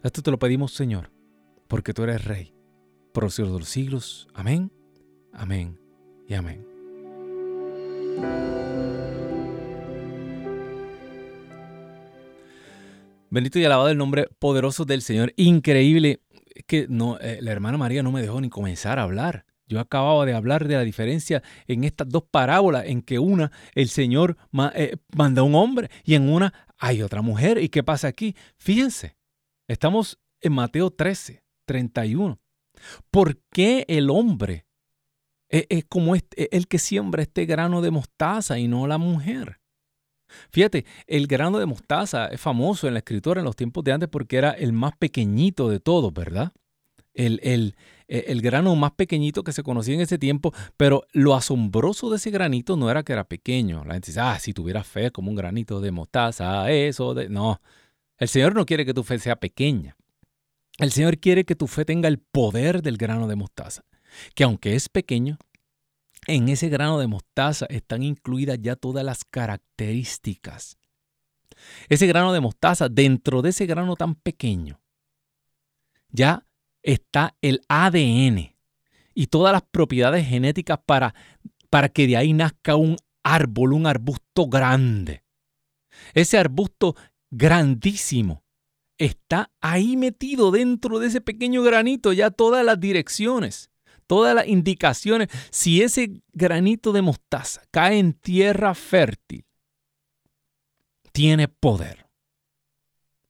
Esto 0.02 0.22
te 0.22 0.30
lo 0.30 0.38
pedimos, 0.38 0.72
Señor, 0.72 1.10
porque 1.68 1.94
tú 1.94 2.02
eres 2.04 2.24
Rey, 2.24 2.54
por 3.12 3.24
los 3.24 3.34
siglos 3.34 3.54
de 3.54 3.58
los 3.60 3.68
siglos. 3.68 4.28
Amén, 4.34 4.70
amén 5.32 5.78
y 6.28 6.34
amén. 6.34 6.66
Bendito 13.34 13.58
y 13.58 13.64
alabado 13.64 13.88
el 13.88 13.98
nombre 13.98 14.28
poderoso 14.38 14.84
del 14.84 15.02
Señor. 15.02 15.32
Increíble 15.34 16.20
que 16.68 16.86
no, 16.88 17.18
eh, 17.18 17.40
la 17.42 17.50
hermana 17.50 17.76
María 17.76 18.00
no 18.04 18.12
me 18.12 18.22
dejó 18.22 18.40
ni 18.40 18.48
comenzar 18.48 19.00
a 19.00 19.02
hablar. 19.02 19.44
Yo 19.66 19.80
acababa 19.80 20.24
de 20.24 20.34
hablar 20.34 20.68
de 20.68 20.76
la 20.76 20.82
diferencia 20.82 21.42
en 21.66 21.82
estas 21.82 22.08
dos 22.08 22.22
parábolas, 22.30 22.84
en 22.86 23.02
que 23.02 23.18
una 23.18 23.50
el 23.74 23.88
Señor 23.88 24.36
eh, 24.76 24.98
manda 25.16 25.40
a 25.40 25.44
un 25.44 25.56
hombre 25.56 25.90
y 26.04 26.14
en 26.14 26.28
una 26.28 26.54
hay 26.78 27.02
otra 27.02 27.22
mujer. 27.22 27.60
¿Y 27.60 27.70
qué 27.70 27.82
pasa 27.82 28.06
aquí? 28.06 28.36
Fíjense, 28.56 29.16
estamos 29.66 30.20
en 30.40 30.52
Mateo 30.52 30.92
13, 30.92 31.42
31. 31.66 32.38
¿Por 33.10 33.40
qué 33.50 33.84
el 33.88 34.10
hombre 34.10 34.64
es, 35.48 35.84
como 35.86 36.14
este, 36.14 36.56
el 36.56 36.68
que 36.68 36.78
siembra 36.78 37.22
este 37.22 37.46
grano 37.46 37.82
de 37.82 37.90
mostaza 37.90 38.60
y 38.60 38.68
no 38.68 38.86
la 38.86 38.98
mujer? 38.98 39.58
Fíjate, 40.50 40.84
el 41.06 41.26
grano 41.26 41.58
de 41.58 41.66
mostaza 41.66 42.26
es 42.26 42.40
famoso 42.40 42.86
en 42.86 42.94
la 42.94 42.98
escritura 42.98 43.40
en 43.40 43.44
los 43.44 43.56
tiempos 43.56 43.84
de 43.84 43.92
antes 43.92 44.08
porque 44.08 44.36
era 44.36 44.50
el 44.50 44.72
más 44.72 44.96
pequeñito 44.96 45.68
de 45.68 45.80
todos, 45.80 46.12
¿verdad? 46.12 46.52
El, 47.14 47.40
el, 47.42 47.76
eh, 48.08 48.24
el 48.28 48.40
grano 48.42 48.74
más 48.74 48.92
pequeñito 48.92 49.44
que 49.44 49.52
se 49.52 49.62
conocía 49.62 49.94
en 49.94 50.00
ese 50.00 50.18
tiempo, 50.18 50.52
pero 50.76 51.04
lo 51.12 51.34
asombroso 51.34 52.10
de 52.10 52.16
ese 52.16 52.30
granito 52.30 52.76
no 52.76 52.90
era 52.90 53.02
que 53.02 53.12
era 53.12 53.24
pequeño. 53.24 53.84
La 53.84 53.94
gente 53.94 54.08
dice, 54.08 54.20
ah, 54.20 54.38
si 54.38 54.52
tuviera 54.52 54.82
fe 54.82 55.10
como 55.10 55.30
un 55.30 55.36
granito 55.36 55.80
de 55.80 55.90
mostaza, 55.90 56.70
eso, 56.70 57.14
no. 57.28 57.60
El 58.18 58.28
Señor 58.28 58.54
no 58.54 58.66
quiere 58.66 58.84
que 58.84 58.94
tu 58.94 59.04
fe 59.04 59.18
sea 59.18 59.36
pequeña. 59.36 59.96
El 60.78 60.90
Señor 60.90 61.18
quiere 61.18 61.44
que 61.44 61.54
tu 61.54 61.66
fe 61.66 61.84
tenga 61.84 62.08
el 62.08 62.18
poder 62.18 62.82
del 62.82 62.96
grano 62.96 63.28
de 63.28 63.36
mostaza, 63.36 63.84
que 64.34 64.44
aunque 64.44 64.74
es 64.74 64.88
pequeño, 64.88 65.38
en 66.26 66.48
ese 66.48 66.68
grano 66.68 66.98
de 66.98 67.06
mostaza 67.06 67.66
están 67.66 68.02
incluidas 68.02 68.58
ya 68.60 68.76
todas 68.76 69.04
las 69.04 69.24
características. 69.24 70.78
Ese 71.88 72.06
grano 72.06 72.32
de 72.32 72.40
mostaza, 72.40 72.88
dentro 72.88 73.42
de 73.42 73.50
ese 73.50 73.66
grano 73.66 73.96
tan 73.96 74.14
pequeño, 74.14 74.80
ya 76.10 76.46
está 76.82 77.36
el 77.40 77.60
ADN 77.68 78.56
y 79.14 79.26
todas 79.28 79.52
las 79.52 79.62
propiedades 79.62 80.26
genéticas 80.26 80.78
para, 80.84 81.14
para 81.70 81.88
que 81.88 82.06
de 82.06 82.16
ahí 82.16 82.32
nazca 82.32 82.76
un 82.76 82.96
árbol, 83.22 83.72
un 83.72 83.86
arbusto 83.86 84.46
grande. 84.46 85.24
Ese 86.12 86.38
arbusto 86.38 86.96
grandísimo 87.30 88.44
está 88.98 89.50
ahí 89.60 89.96
metido 89.96 90.50
dentro 90.50 90.98
de 90.98 91.08
ese 91.08 91.20
pequeño 91.20 91.62
granito, 91.62 92.12
ya 92.12 92.30
todas 92.30 92.64
las 92.64 92.78
direcciones, 92.78 93.70
todas 94.06 94.34
las 94.34 94.46
indicaciones. 94.46 95.28
Si 95.50 95.82
ese 95.82 96.22
granito 96.32 96.92
de 96.92 97.02
mostaza 97.02 97.62
cae 97.70 97.98
en 97.98 98.12
tierra 98.12 98.74
fértil, 98.74 99.44
tiene 101.12 101.48
poder. 101.48 102.04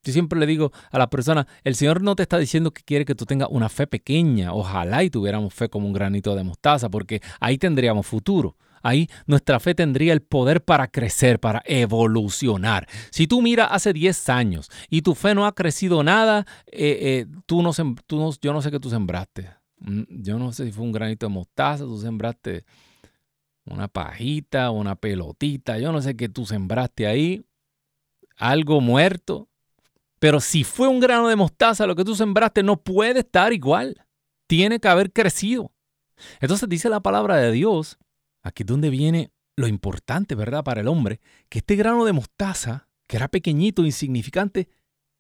Yo 0.05 0.13
siempre 0.13 0.39
le 0.39 0.47
digo 0.47 0.71
a 0.91 0.99
la 0.99 1.09
persona, 1.09 1.47
el 1.65 1.75
Señor 1.75 2.03
no 2.03 2.15
te 2.15 2.23
está 2.23 2.39
diciendo 2.39 2.73
que 2.73 2.83
quiere 2.83 3.05
que 3.05 3.15
tú 3.15 3.25
tengas 3.25 3.49
una 3.51 3.69
fe 3.71 3.87
pequeña. 3.87 4.53
Ojalá 4.53 5.03
y 5.03 5.11
tuviéramos 5.11 5.55
fe 5.55 5.69
como 5.69 5.87
un 5.87 5.95
granito 5.95 6.37
de 6.37 6.45
mostaza, 6.45 6.91
porque 6.91 7.23
ahí 7.41 7.57
tendríamos 7.57 8.07
futuro. 8.07 8.57
Ahí 8.83 9.09
nuestra 9.27 9.61
fe 9.61 9.75
tendría 9.75 10.13
el 10.13 10.21
poder 10.21 10.63
para 10.63 10.89
crecer, 10.89 11.41
para 11.41 11.63
evolucionar. 11.65 12.87
Si 13.11 13.27
tú 13.27 13.41
miras 13.41 13.69
hace 13.71 13.95
10 13.95 14.29
años 14.29 14.71
y 14.91 15.01
tu 15.01 15.15
fe 15.15 15.35
no 15.35 15.47
ha 15.47 15.55
crecido 15.55 16.05
nada, 16.05 16.47
eh, 16.67 16.99
eh, 17.01 17.27
tú 17.47 17.63
no, 17.63 17.73
tú 18.07 18.19
no, 18.19 18.31
yo 18.43 18.53
no 18.53 18.61
sé 18.61 18.71
qué 18.71 18.79
tú 18.79 18.91
sembraste. 18.91 19.49
Yo 20.09 20.39
no 20.39 20.53
sé 20.53 20.67
si 20.67 20.73
fue 20.73 20.85
un 20.85 20.93
granito 20.93 21.27
de 21.27 21.33
mostaza, 21.33 21.85
tú 21.85 21.99
sembraste 21.99 22.65
una 23.67 23.89
pajita, 23.89 24.71
una 24.71 24.95
pelotita, 24.97 25.79
yo 25.79 25.93
no 25.93 26.01
sé 26.01 26.17
qué 26.17 26.29
tú 26.29 26.47
sembraste 26.47 27.07
ahí. 27.07 27.45
Algo 28.37 28.81
muerto, 28.81 29.49
pero 30.19 30.41
si 30.41 30.65
fue 30.65 30.89
un 30.89 31.01
grano 31.01 31.29
de 31.29 31.37
mostaza 31.37 31.87
lo 31.87 31.95
que 31.95 32.05
tú 32.05 32.17
sembraste, 32.17 32.63
no 32.63 32.83
puede 32.83 33.21
estar 33.21 33.53
igual. 33.53 34.07
Tiene 34.47 34.81
que 34.81 34.89
haber 34.89 35.13
crecido. 35.13 35.73
Entonces 36.41 36.69
dice 36.69 36.89
la 36.89 37.01
palabra 37.01 37.37
de 37.37 37.53
Dios, 37.53 37.99
aquí 38.43 38.63
es 38.63 38.67
donde 38.67 38.91
viene 38.91 39.33
lo 39.57 39.69
importante, 39.69 40.35
¿verdad? 40.35 40.65
Para 40.65 40.81
el 40.81 40.89
hombre, 40.89 41.21
que 41.49 41.59
este 41.59 41.77
grano 41.77 42.05
de 42.05 42.13
mostaza, 42.13 42.89
que 43.07 43.17
era 43.17 43.29
pequeñito, 43.29 43.85
insignificante, 43.85 44.69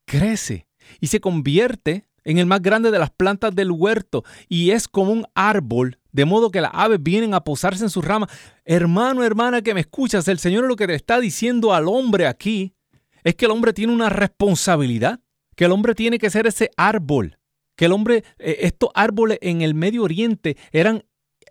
crece 0.06 0.66
y 1.00 1.08
se 1.08 1.20
convierte 1.20 2.08
en 2.24 2.38
el 2.38 2.46
más 2.46 2.62
grande 2.62 2.90
de 2.90 2.98
las 2.98 3.10
plantas 3.10 3.54
del 3.54 3.70
huerto 3.70 4.24
y 4.48 4.70
es 4.70 4.88
como 4.88 5.12
un 5.12 5.26
árbol, 5.34 5.98
de 6.12 6.24
modo 6.24 6.50
que 6.50 6.60
las 6.60 6.70
aves 6.72 7.02
vienen 7.02 7.34
a 7.34 7.44
posarse 7.44 7.84
en 7.84 7.90
sus 7.90 8.04
ramas. 8.04 8.30
Hermano, 8.64 9.24
hermana 9.24 9.62
que 9.62 9.74
me 9.74 9.80
escuchas, 9.80 10.26
el 10.28 10.38
Señor 10.38 10.64
lo 10.64 10.76
que 10.76 10.86
te 10.86 10.94
está 10.94 11.20
diciendo 11.20 11.74
al 11.74 11.88
hombre 11.88 12.26
aquí 12.26 12.74
es 13.22 13.34
que 13.34 13.46
el 13.46 13.50
hombre 13.50 13.72
tiene 13.72 13.92
una 13.92 14.08
responsabilidad, 14.08 15.20
que 15.56 15.64
el 15.64 15.72
hombre 15.72 15.94
tiene 15.94 16.18
que 16.18 16.30
ser 16.30 16.46
ese 16.46 16.70
árbol, 16.76 17.38
que 17.76 17.86
el 17.86 17.92
hombre, 17.92 18.24
eh, 18.38 18.58
estos 18.60 18.90
árboles 18.94 19.38
en 19.40 19.62
el 19.62 19.74
Medio 19.74 20.02
Oriente 20.02 20.56
eran 20.72 21.04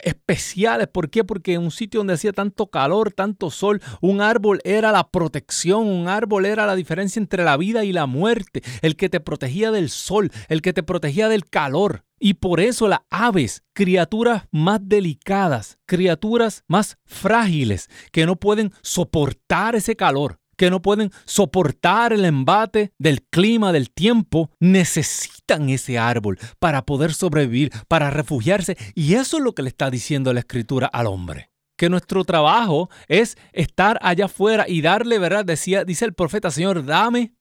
especiales. 0.03 0.87
¿Por 0.87 1.09
qué? 1.09 1.23
Porque 1.23 1.53
en 1.53 1.61
un 1.63 1.71
sitio 1.71 1.99
donde 1.99 2.13
hacía 2.13 2.33
tanto 2.33 2.67
calor, 2.67 3.11
tanto 3.11 3.49
sol, 3.49 3.81
un 4.01 4.21
árbol 4.21 4.59
era 4.63 4.91
la 4.91 5.09
protección, 5.09 5.87
un 5.87 6.07
árbol 6.07 6.45
era 6.45 6.65
la 6.65 6.75
diferencia 6.75 7.19
entre 7.19 7.43
la 7.43 7.57
vida 7.57 7.83
y 7.83 7.93
la 7.93 8.05
muerte, 8.05 8.61
el 8.81 8.95
que 8.95 9.09
te 9.09 9.19
protegía 9.19 9.71
del 9.71 9.89
sol, 9.89 10.31
el 10.49 10.61
que 10.61 10.73
te 10.73 10.83
protegía 10.83 11.29
del 11.29 11.45
calor. 11.45 12.05
Y 12.19 12.35
por 12.35 12.61
eso 12.61 12.87
las 12.87 13.01
aves, 13.09 13.63
criaturas 13.73 14.43
más 14.49 14.79
delicadas, 14.81 15.77
criaturas 15.85 16.63
más 16.67 16.97
frágiles, 17.03 17.89
que 18.13 18.25
no 18.25 18.37
pueden 18.37 18.71
soportar 18.81 19.75
ese 19.75 19.97
calor, 19.97 20.39
que 20.63 20.69
no 20.69 20.81
pueden 20.81 21.11
soportar 21.25 22.13
el 22.13 22.23
embate 22.23 22.93
del 22.97 23.21
clima, 23.23 23.73
del 23.73 23.91
tiempo, 23.91 24.49
necesitan 24.61 25.69
ese 25.69 25.99
árbol 25.99 26.39
para 26.57 26.85
poder 26.85 27.13
sobrevivir, 27.13 27.69
para 27.89 28.09
refugiarse. 28.09 28.77
Y 28.95 29.15
eso 29.15 29.35
es 29.35 29.43
lo 29.43 29.53
que 29.53 29.61
le 29.61 29.67
está 29.67 29.89
diciendo 29.89 30.31
la 30.31 30.39
escritura 30.39 30.87
al 30.87 31.07
hombre. 31.07 31.49
Que 31.77 31.89
nuestro 31.89 32.23
trabajo 32.23 32.89
es 33.09 33.35
estar 33.51 33.99
allá 34.01 34.27
afuera 34.27 34.63
y 34.65 34.81
darle, 34.81 35.19
¿verdad? 35.19 35.43
Decía, 35.43 35.83
dice 35.83 36.05
el 36.05 36.13
profeta, 36.13 36.49
Señor, 36.49 36.85
dame 36.85 37.33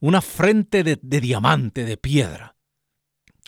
una 0.00 0.20
frente 0.20 0.82
de, 0.82 0.98
diamante, 1.00 1.84
de 1.84 1.96
piedra. 1.96 2.53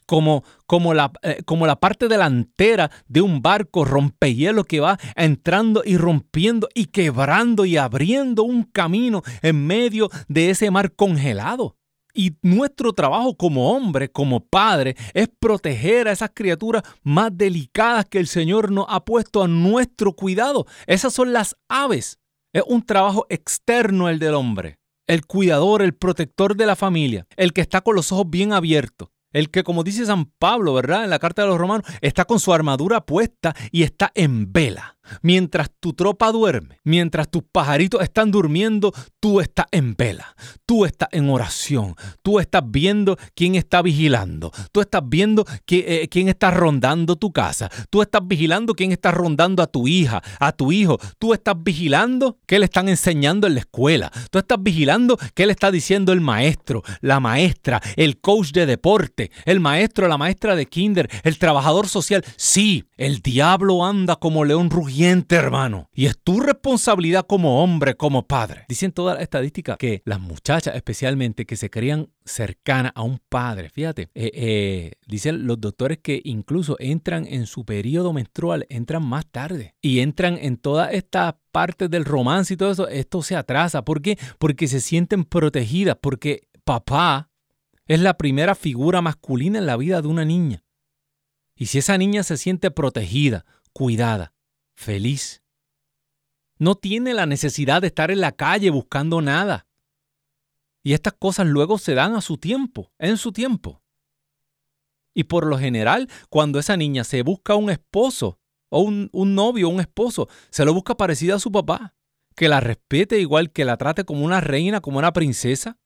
Como, 0.06 0.44
como, 0.66 0.94
la, 0.94 1.12
eh, 1.22 1.42
como, 1.44 1.66
la, 1.66 1.76
parte 1.76 2.06
delantera 2.06 2.90
de 3.08 3.20
un 3.20 3.42
barco 3.42 3.84
rompehielo 3.84 4.64
que 4.64 4.80
va 4.80 4.98
entrando 5.16 5.82
y 5.84 5.96
rompiendo 5.96 6.68
y 6.74 6.86
quebrando 6.86 7.64
y 7.64 7.76
abriendo 7.76 8.44
un 8.44 8.62
camino 8.62 9.22
en 9.42 9.66
medio 9.66 10.08
de 10.28 10.50
ese 10.50 10.70
mar 10.70 10.92
congelado. 10.94 11.76
Y 12.16 12.34
nuestro 12.40 12.94
trabajo 12.94 13.36
como 13.36 13.72
hombre, 13.72 14.10
como 14.10 14.40
padre, 14.40 14.96
es 15.12 15.28
proteger 15.28 16.08
a 16.08 16.12
esas 16.12 16.30
criaturas 16.32 16.82
más 17.02 17.30
delicadas 17.36 18.06
que 18.06 18.18
el 18.18 18.26
Señor 18.26 18.72
nos 18.72 18.86
ha 18.88 19.04
puesto 19.04 19.42
a 19.42 19.48
nuestro 19.48 20.14
cuidado. 20.14 20.66
Esas 20.86 21.12
son 21.12 21.34
las 21.34 21.56
aves. 21.68 22.18
Es 22.54 22.62
un 22.66 22.82
trabajo 22.82 23.26
externo 23.28 24.08
el 24.08 24.18
del 24.18 24.32
hombre. 24.32 24.78
El 25.06 25.26
cuidador, 25.26 25.82
el 25.82 25.94
protector 25.94 26.56
de 26.56 26.64
la 26.64 26.74
familia, 26.74 27.26
el 27.36 27.52
que 27.52 27.60
está 27.60 27.82
con 27.82 27.94
los 27.94 28.10
ojos 28.12 28.30
bien 28.30 28.54
abiertos. 28.54 29.10
El 29.36 29.50
que, 29.50 29.64
como 29.64 29.84
dice 29.84 30.06
San 30.06 30.24
Pablo, 30.38 30.72
¿verdad? 30.72 31.04
En 31.04 31.10
la 31.10 31.18
carta 31.18 31.42
de 31.42 31.48
los 31.48 31.58
romanos, 31.58 31.86
está 32.00 32.24
con 32.24 32.40
su 32.40 32.54
armadura 32.54 33.04
puesta 33.04 33.54
y 33.70 33.82
está 33.82 34.10
en 34.14 34.50
vela. 34.50 34.95
Mientras 35.22 35.70
tu 35.80 35.92
tropa 35.92 36.32
duerme, 36.32 36.80
mientras 36.84 37.30
tus 37.30 37.42
pajaritos 37.42 38.02
están 38.02 38.30
durmiendo, 38.30 38.92
tú 39.20 39.40
estás 39.40 39.66
en 39.70 39.94
vela, 39.94 40.34
tú 40.66 40.84
estás 40.84 41.08
en 41.12 41.30
oración, 41.30 41.94
tú 42.22 42.40
estás 42.40 42.62
viendo 42.66 43.16
quién 43.34 43.54
está 43.54 43.82
vigilando, 43.82 44.52
tú 44.72 44.80
estás 44.80 45.02
viendo 45.04 45.44
eh, 45.68 46.08
quién 46.10 46.28
está 46.28 46.50
rondando 46.50 47.16
tu 47.16 47.32
casa, 47.32 47.70
tú 47.90 48.02
estás 48.02 48.22
vigilando 48.26 48.74
quién 48.74 48.92
está 48.92 49.10
rondando 49.10 49.62
a 49.62 49.66
tu 49.66 49.86
hija, 49.88 50.22
a 50.40 50.52
tu 50.52 50.72
hijo, 50.72 50.98
tú 51.18 51.32
estás 51.34 51.54
vigilando 51.62 52.38
qué 52.46 52.58
le 52.58 52.64
están 52.64 52.88
enseñando 52.88 53.46
en 53.46 53.54
la 53.54 53.60
escuela, 53.60 54.10
tú 54.30 54.38
estás 54.38 54.58
vigilando 54.60 55.18
qué 55.34 55.46
le 55.46 55.52
está 55.52 55.70
diciendo 55.70 56.12
el 56.12 56.20
maestro, 56.20 56.82
la 57.00 57.20
maestra, 57.20 57.80
el 57.96 58.18
coach 58.20 58.52
de 58.52 58.66
deporte, 58.66 59.30
el 59.44 59.60
maestro, 59.60 60.08
la 60.08 60.18
maestra 60.18 60.56
de 60.56 60.66
kinder, 60.66 61.08
el 61.22 61.38
trabajador 61.38 61.88
social. 61.88 62.24
Sí, 62.36 62.84
el 62.96 63.20
diablo 63.20 63.84
anda 63.84 64.16
como 64.16 64.44
león 64.44 64.70
rugiente 64.70 64.95
hermano. 65.04 65.88
Y 65.92 66.06
es 66.06 66.18
tu 66.18 66.40
responsabilidad 66.40 67.26
como 67.26 67.62
hombre, 67.62 67.96
como 67.96 68.26
padre. 68.26 68.64
Dicen 68.68 68.92
todas 68.92 69.14
las 69.14 69.22
estadísticas 69.22 69.76
que 69.76 70.02
las 70.04 70.20
muchachas, 70.20 70.74
especialmente, 70.74 71.46
que 71.46 71.56
se 71.56 71.70
crían 71.70 72.10
cercanas 72.24 72.92
a 72.94 73.02
un 73.02 73.20
padre, 73.28 73.70
fíjate, 73.70 74.10
eh, 74.14 74.30
eh, 74.34 74.92
dicen 75.06 75.46
los 75.46 75.60
doctores 75.60 75.98
que 75.98 76.20
incluso 76.24 76.76
entran 76.78 77.26
en 77.26 77.46
su 77.46 77.64
periodo 77.64 78.12
menstrual, 78.12 78.66
entran 78.68 79.06
más 79.06 79.26
tarde 79.26 79.74
y 79.80 80.00
entran 80.00 80.38
en 80.40 80.56
todas 80.56 80.92
estas 80.92 81.34
partes 81.52 81.90
del 81.90 82.04
romance 82.04 82.54
y 82.54 82.56
todo 82.56 82.72
eso, 82.72 82.88
esto 82.88 83.22
se 83.22 83.36
atrasa. 83.36 83.84
¿Por 83.84 84.02
qué? 84.02 84.18
Porque 84.38 84.66
se 84.68 84.80
sienten 84.80 85.24
protegidas, 85.24 85.96
porque 86.00 86.48
papá 86.64 87.30
es 87.86 88.00
la 88.00 88.16
primera 88.16 88.54
figura 88.54 89.00
masculina 89.00 89.58
en 89.58 89.66
la 89.66 89.76
vida 89.76 90.02
de 90.02 90.08
una 90.08 90.24
niña. 90.24 90.64
Y 91.54 91.66
si 91.66 91.78
esa 91.78 91.96
niña 91.96 92.22
se 92.22 92.36
siente 92.36 92.70
protegida, 92.70 93.46
cuidada, 93.72 94.34
feliz. 94.76 95.42
No 96.58 96.76
tiene 96.76 97.12
la 97.14 97.26
necesidad 97.26 97.80
de 97.82 97.88
estar 97.88 98.10
en 98.10 98.20
la 98.20 98.32
calle 98.32 98.70
buscando 98.70 99.20
nada. 99.20 99.66
Y 100.82 100.92
estas 100.92 101.14
cosas 101.14 101.46
luego 101.46 101.78
se 101.78 101.94
dan 101.94 102.14
a 102.14 102.20
su 102.20 102.38
tiempo, 102.38 102.92
en 102.98 103.16
su 103.16 103.32
tiempo. 103.32 103.82
Y 105.12 105.24
por 105.24 105.46
lo 105.46 105.58
general, 105.58 106.08
cuando 106.28 106.58
esa 106.58 106.76
niña 106.76 107.02
se 107.02 107.22
busca 107.22 107.56
un 107.56 107.70
esposo, 107.70 108.38
o 108.68 108.80
un, 108.80 109.10
novio, 109.12 109.68
un 109.68 109.80
esposo, 109.80 110.28
se 110.50 110.64
lo 110.64 110.74
busca 110.74 110.96
parecida 110.96 111.36
a 111.36 111.40
su 111.40 111.50
papá, 111.50 111.94
que 112.34 112.48
la 112.48 112.60
respete 112.60 113.18
igual, 113.18 113.50
que 113.50 113.64
la 113.64 113.76
trate 113.76 114.04
como 114.04 114.24
una 114.24 114.40
reina, 114.40 114.80
como 114.80 114.98
una 114.98 115.12
princesa. 115.12 115.78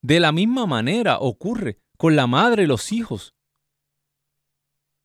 De 0.00 0.20
la 0.20 0.32
misma 0.32 0.66
manera 0.66 1.18
ocurre 1.18 1.80
con 1.96 2.14
la 2.16 2.26
madre 2.26 2.64
y 2.64 2.66
los 2.66 2.92
hijos. 2.92 3.33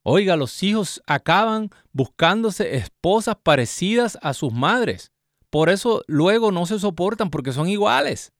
Oiga, 0.03 0.35
los 0.37 0.63
hijos 0.63 1.01
acaban 1.07 1.69
buscándose 1.91 2.77
esposas 2.77 3.35
parecidas 3.43 4.17
a 4.21 4.33
sus 4.33 4.53
madres. 4.53 5.11
Por 5.49 5.69
eso 5.69 6.03
luego 6.07 6.51
no 6.51 6.65
se 6.65 6.79
soportan 6.79 7.29
porque 7.29 7.51
son 7.51 7.67
iguales. 7.67 8.31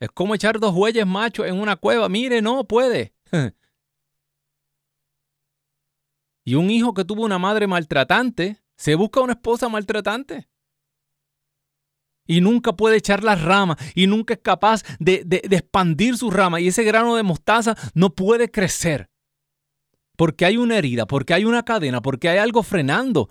Es 0.00 0.08
como 0.10 0.34
echar 0.34 0.58
dos 0.58 0.74
bueyes 0.74 1.06
machos 1.06 1.46
en 1.46 1.58
una 1.58 1.76
cueva. 1.76 2.08
Mire, 2.08 2.42
no 2.42 2.64
puede. 2.64 3.14
y 6.44 6.54
un 6.54 6.70
hijo 6.70 6.94
que 6.94 7.04
tuvo 7.04 7.24
una 7.24 7.38
madre 7.38 7.66
maltratante 7.66 8.62
se 8.76 8.94
busca 8.94 9.20
una 9.20 9.34
esposa 9.34 9.68
maltratante. 9.68 10.48
Y 12.26 12.40
nunca 12.40 12.74
puede 12.74 12.96
echar 12.96 13.24
las 13.24 13.42
ramas 13.42 13.78
y 13.94 14.06
nunca 14.06 14.34
es 14.34 14.40
capaz 14.40 14.82
de, 14.98 15.24
de 15.24 15.56
expandir 15.56 16.16
sus 16.16 16.32
ramas. 16.34 16.60
Y 16.60 16.68
ese 16.68 16.84
grano 16.84 17.16
de 17.16 17.22
mostaza 17.22 17.76
no 17.94 18.14
puede 18.14 18.50
crecer 18.50 19.10
porque 20.18 20.44
hay 20.44 20.56
una 20.56 20.76
herida, 20.76 21.06
porque 21.06 21.32
hay 21.32 21.44
una 21.44 21.62
cadena, 21.62 22.02
porque 22.02 22.28
hay 22.28 22.38
algo 22.38 22.64
frenando. 22.64 23.28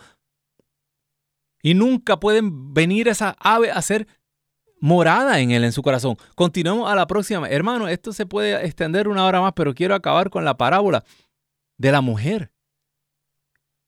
Y 1.61 1.73
nunca 1.73 2.17
pueden 2.17 2.73
venir 2.73 3.09
esa 3.09 3.35
ave 3.41 3.71
a 3.71 3.81
ser 3.81 4.07
morada 4.79 5.41
en 5.41 5.51
él, 5.51 5.65
en 5.65 5.73
su 5.73 5.81
corazón. 5.81 6.15
Continuemos 6.33 6.89
a 6.89 6.95
la 6.95 7.05
próxima. 7.05 7.49
Hermano, 7.49 7.89
esto 7.89 8.13
se 8.13 8.25
puede 8.25 8.65
extender 8.65 9.09
una 9.09 9.25
hora 9.25 9.41
más, 9.41 9.51
pero 9.53 9.73
quiero 9.73 9.95
acabar 9.95 10.29
con 10.29 10.45
la 10.45 10.55
parábola 10.55 11.03
de 11.77 11.91
la 11.91 11.99
mujer. 11.99 12.53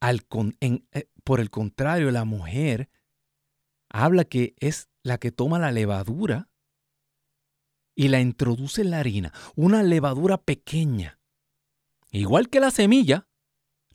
Al 0.01 0.25
eh, 0.59 1.09
por 1.23 1.39
el 1.39 1.49
contrario, 1.49 2.11
la 2.11 2.25
mujer 2.25 2.89
habla 3.87 4.25
que 4.25 4.55
es 4.59 4.89
la 5.03 5.19
que 5.19 5.31
toma 5.31 5.57
la 5.57 5.71
levadura 5.71 6.49
y 7.95 8.09
la 8.09 8.19
introduce 8.19 8.81
en 8.81 8.91
la 8.91 8.99
harina, 8.99 9.31
una 9.55 9.83
levadura 9.83 10.37
pequeña. 10.37 11.18
Igual 12.11 12.49
que 12.49 12.59
la 12.59 12.71
semilla, 12.71 13.27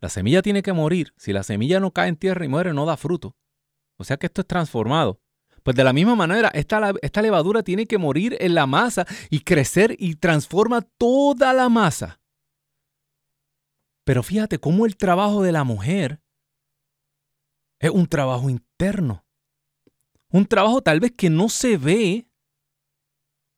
la 0.00 0.08
semilla 0.08 0.42
tiene 0.42 0.62
que 0.62 0.72
morir. 0.72 1.12
Si 1.16 1.32
la 1.32 1.42
semilla 1.42 1.80
no 1.80 1.92
cae 1.92 2.08
en 2.08 2.16
tierra 2.16 2.44
y 2.44 2.48
muere, 2.48 2.72
no 2.72 2.86
da 2.86 2.96
fruto. 2.96 3.36
O 3.96 4.04
sea 4.04 4.16
que 4.16 4.26
esto 4.26 4.42
es 4.42 4.46
transformado. 4.46 5.20
Pues 5.62 5.76
de 5.76 5.84
la 5.84 5.92
misma 5.92 6.14
manera, 6.14 6.48
esta, 6.48 6.92
esta 7.00 7.22
levadura 7.22 7.62
tiene 7.62 7.86
que 7.86 7.96
morir 7.96 8.36
en 8.38 8.54
la 8.54 8.66
masa 8.66 9.06
y 9.30 9.40
crecer 9.40 9.96
y 9.98 10.16
transforma 10.16 10.82
toda 10.82 11.52
la 11.54 11.68
masa. 11.68 12.20
Pero 14.04 14.22
fíjate 14.22 14.58
cómo 14.58 14.84
el 14.84 14.96
trabajo 14.96 15.42
de 15.42 15.52
la 15.52 15.64
mujer 15.64 16.20
es 17.78 17.90
un 17.90 18.06
trabajo 18.06 18.50
interno. 18.50 19.24
Un 20.28 20.46
trabajo 20.46 20.82
tal 20.82 21.00
vez 21.00 21.12
que 21.16 21.30
no 21.30 21.48
se 21.48 21.78
ve 21.78 22.28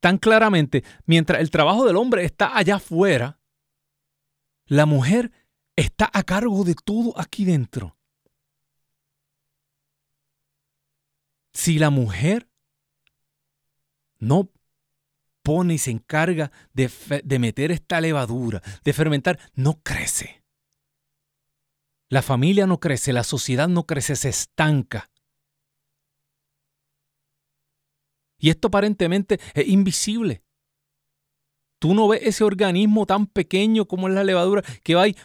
tan 0.00 0.18
claramente, 0.18 0.84
mientras 1.07 1.40
el 1.40 1.50
trabajo 1.50 1.84
del 1.84 1.96
hombre 1.96 2.24
está 2.24 2.57
allá 2.57 2.76
afuera, 2.76 3.40
la 4.66 4.86
mujer 4.86 5.32
está 5.76 6.10
a 6.12 6.22
cargo 6.22 6.64
de 6.64 6.74
todo 6.74 7.18
aquí 7.18 7.44
dentro. 7.44 7.96
Si 11.52 11.78
la 11.78 11.90
mujer 11.90 12.50
no 14.18 14.50
pone 15.42 15.74
y 15.74 15.78
se 15.78 15.90
encarga 15.90 16.50
de, 16.72 16.90
de, 17.24 17.38
meter 17.38 17.70
esta 17.70 18.00
levadura, 18.00 18.62
de 18.84 18.92
fermentar, 18.92 19.38
no 19.54 19.80
crece. 19.82 20.42
La 22.08 22.22
familia 22.22 22.66
no 22.66 22.80
crece, 22.80 23.12
la 23.12 23.24
sociedad 23.24 23.68
no 23.68 23.86
crece, 23.86 24.16
se 24.16 24.28
estanca. 24.28 25.10
Y 28.38 28.50
esto 28.50 28.68
aparentemente 28.68 29.40
es 29.54 29.68
invisible. 29.68 30.42
Tú 31.78 31.94
no 31.94 32.08
ves 32.08 32.20
ese 32.24 32.44
organismo 32.44 33.06
tan 33.06 33.26
pequeño 33.26 33.86
como 33.86 34.08
es 34.08 34.14
la 34.14 34.24
levadura 34.24 34.62
que 34.82 34.94
va 34.94 35.02
ahí. 35.02 35.16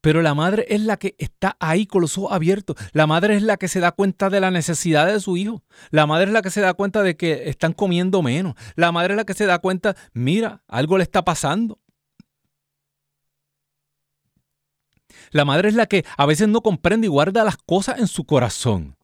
Pero 0.00 0.22
la 0.22 0.34
madre 0.34 0.66
es 0.68 0.80
la 0.82 0.96
que 0.96 1.16
está 1.18 1.56
ahí 1.58 1.86
con 1.86 2.02
los 2.02 2.16
ojos 2.18 2.32
abiertos. 2.32 2.76
La 2.92 3.06
madre 3.06 3.36
es 3.36 3.42
la 3.42 3.56
que 3.56 3.66
se 3.66 3.80
da 3.80 3.92
cuenta 3.92 4.30
de 4.30 4.40
la 4.40 4.50
necesidad 4.50 5.06
de 5.06 5.18
su 5.20 5.36
hijo. 5.36 5.64
La 5.90 6.06
madre 6.06 6.26
es 6.26 6.32
la 6.32 6.42
que 6.42 6.50
se 6.50 6.60
da 6.60 6.74
cuenta 6.74 7.02
de 7.02 7.16
que 7.16 7.48
están 7.48 7.72
comiendo 7.72 8.22
menos. 8.22 8.54
La 8.76 8.92
madre 8.92 9.14
es 9.14 9.16
la 9.16 9.24
que 9.24 9.34
se 9.34 9.46
da 9.46 9.58
cuenta, 9.58 9.96
mira, 10.12 10.62
algo 10.68 10.98
le 10.98 11.02
está 11.02 11.24
pasando. 11.24 11.80
La 15.30 15.44
madre 15.44 15.68
es 15.68 15.74
la 15.74 15.86
que 15.86 16.04
a 16.16 16.26
veces 16.26 16.48
no 16.48 16.62
comprende 16.62 17.06
y 17.06 17.10
guarda 17.10 17.44
las 17.44 17.56
cosas 17.56 17.98
en 17.98 18.06
su 18.06 18.24
corazón. 18.24 18.96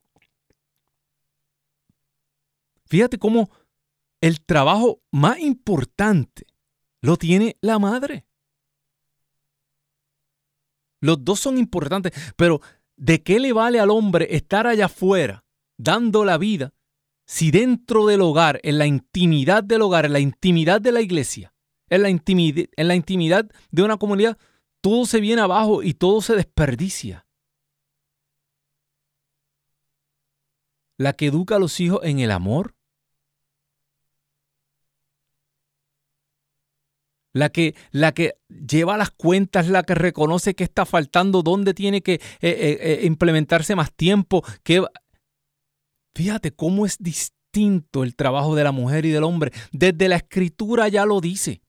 Fíjate 2.86 3.18
cómo 3.18 3.50
el 4.24 4.40
trabajo 4.40 5.02
más 5.10 5.38
importante 5.38 6.46
lo 7.02 7.18
tiene 7.18 7.58
la 7.60 7.78
madre. 7.78 8.26
Los 11.02 11.22
dos 11.22 11.40
son 11.40 11.58
importantes, 11.58 12.14
pero 12.34 12.62
¿de 12.96 13.22
qué 13.22 13.38
le 13.38 13.52
vale 13.52 13.80
al 13.80 13.90
hombre 13.90 14.34
estar 14.34 14.66
allá 14.66 14.86
afuera 14.86 15.44
dando 15.76 16.24
la 16.24 16.38
vida 16.38 16.72
si 17.26 17.50
dentro 17.50 18.06
del 18.06 18.22
hogar, 18.22 18.60
en 18.62 18.78
la 18.78 18.86
intimidad 18.86 19.62
del 19.62 19.82
hogar, 19.82 20.06
en 20.06 20.14
la 20.14 20.20
intimidad 20.20 20.80
de 20.80 20.92
la 20.92 21.02
iglesia, 21.02 21.52
en 21.90 22.00
la, 22.00 22.08
intimidad, 22.08 22.64
en 22.76 22.88
la 22.88 22.94
intimidad 22.94 23.50
de 23.72 23.82
una 23.82 23.98
comunidad, 23.98 24.38
todo 24.80 25.04
se 25.04 25.20
viene 25.20 25.42
abajo 25.42 25.82
y 25.82 25.92
todo 25.92 26.22
se 26.22 26.34
desperdicia? 26.34 27.26
La 30.96 31.12
que 31.12 31.26
educa 31.26 31.56
a 31.56 31.58
los 31.58 31.78
hijos 31.78 32.00
en 32.04 32.20
el 32.20 32.30
amor, 32.30 32.73
la 37.34 37.50
que, 37.50 37.74
la 37.90 38.12
que 38.12 38.38
lleva 38.48 38.96
las 38.96 39.10
cuentas, 39.10 39.68
la 39.68 39.82
que 39.82 39.94
reconoce 39.94 40.54
que 40.54 40.64
está 40.64 40.86
faltando, 40.86 41.42
dónde 41.42 41.74
tiene 41.74 42.00
que 42.00 42.14
eh, 42.14 42.20
eh, 42.40 42.78
eh, 42.80 43.00
implementarse 43.02 43.76
más 43.76 43.92
tiempo. 43.92 44.42
Que... 44.62 44.82
Fíjate 46.14 46.52
cómo 46.52 46.86
es 46.86 46.96
distinto 46.98 48.04
el 48.04 48.14
trabajo 48.16 48.54
de 48.54 48.64
la 48.64 48.72
mujer 48.72 49.04
y 49.04 49.10
del 49.10 49.24
hombre. 49.24 49.52
Desde 49.72 50.08
la 50.08 50.16
escritura 50.16 50.88
ya 50.88 51.04
lo 51.04 51.20
dice. 51.20 51.60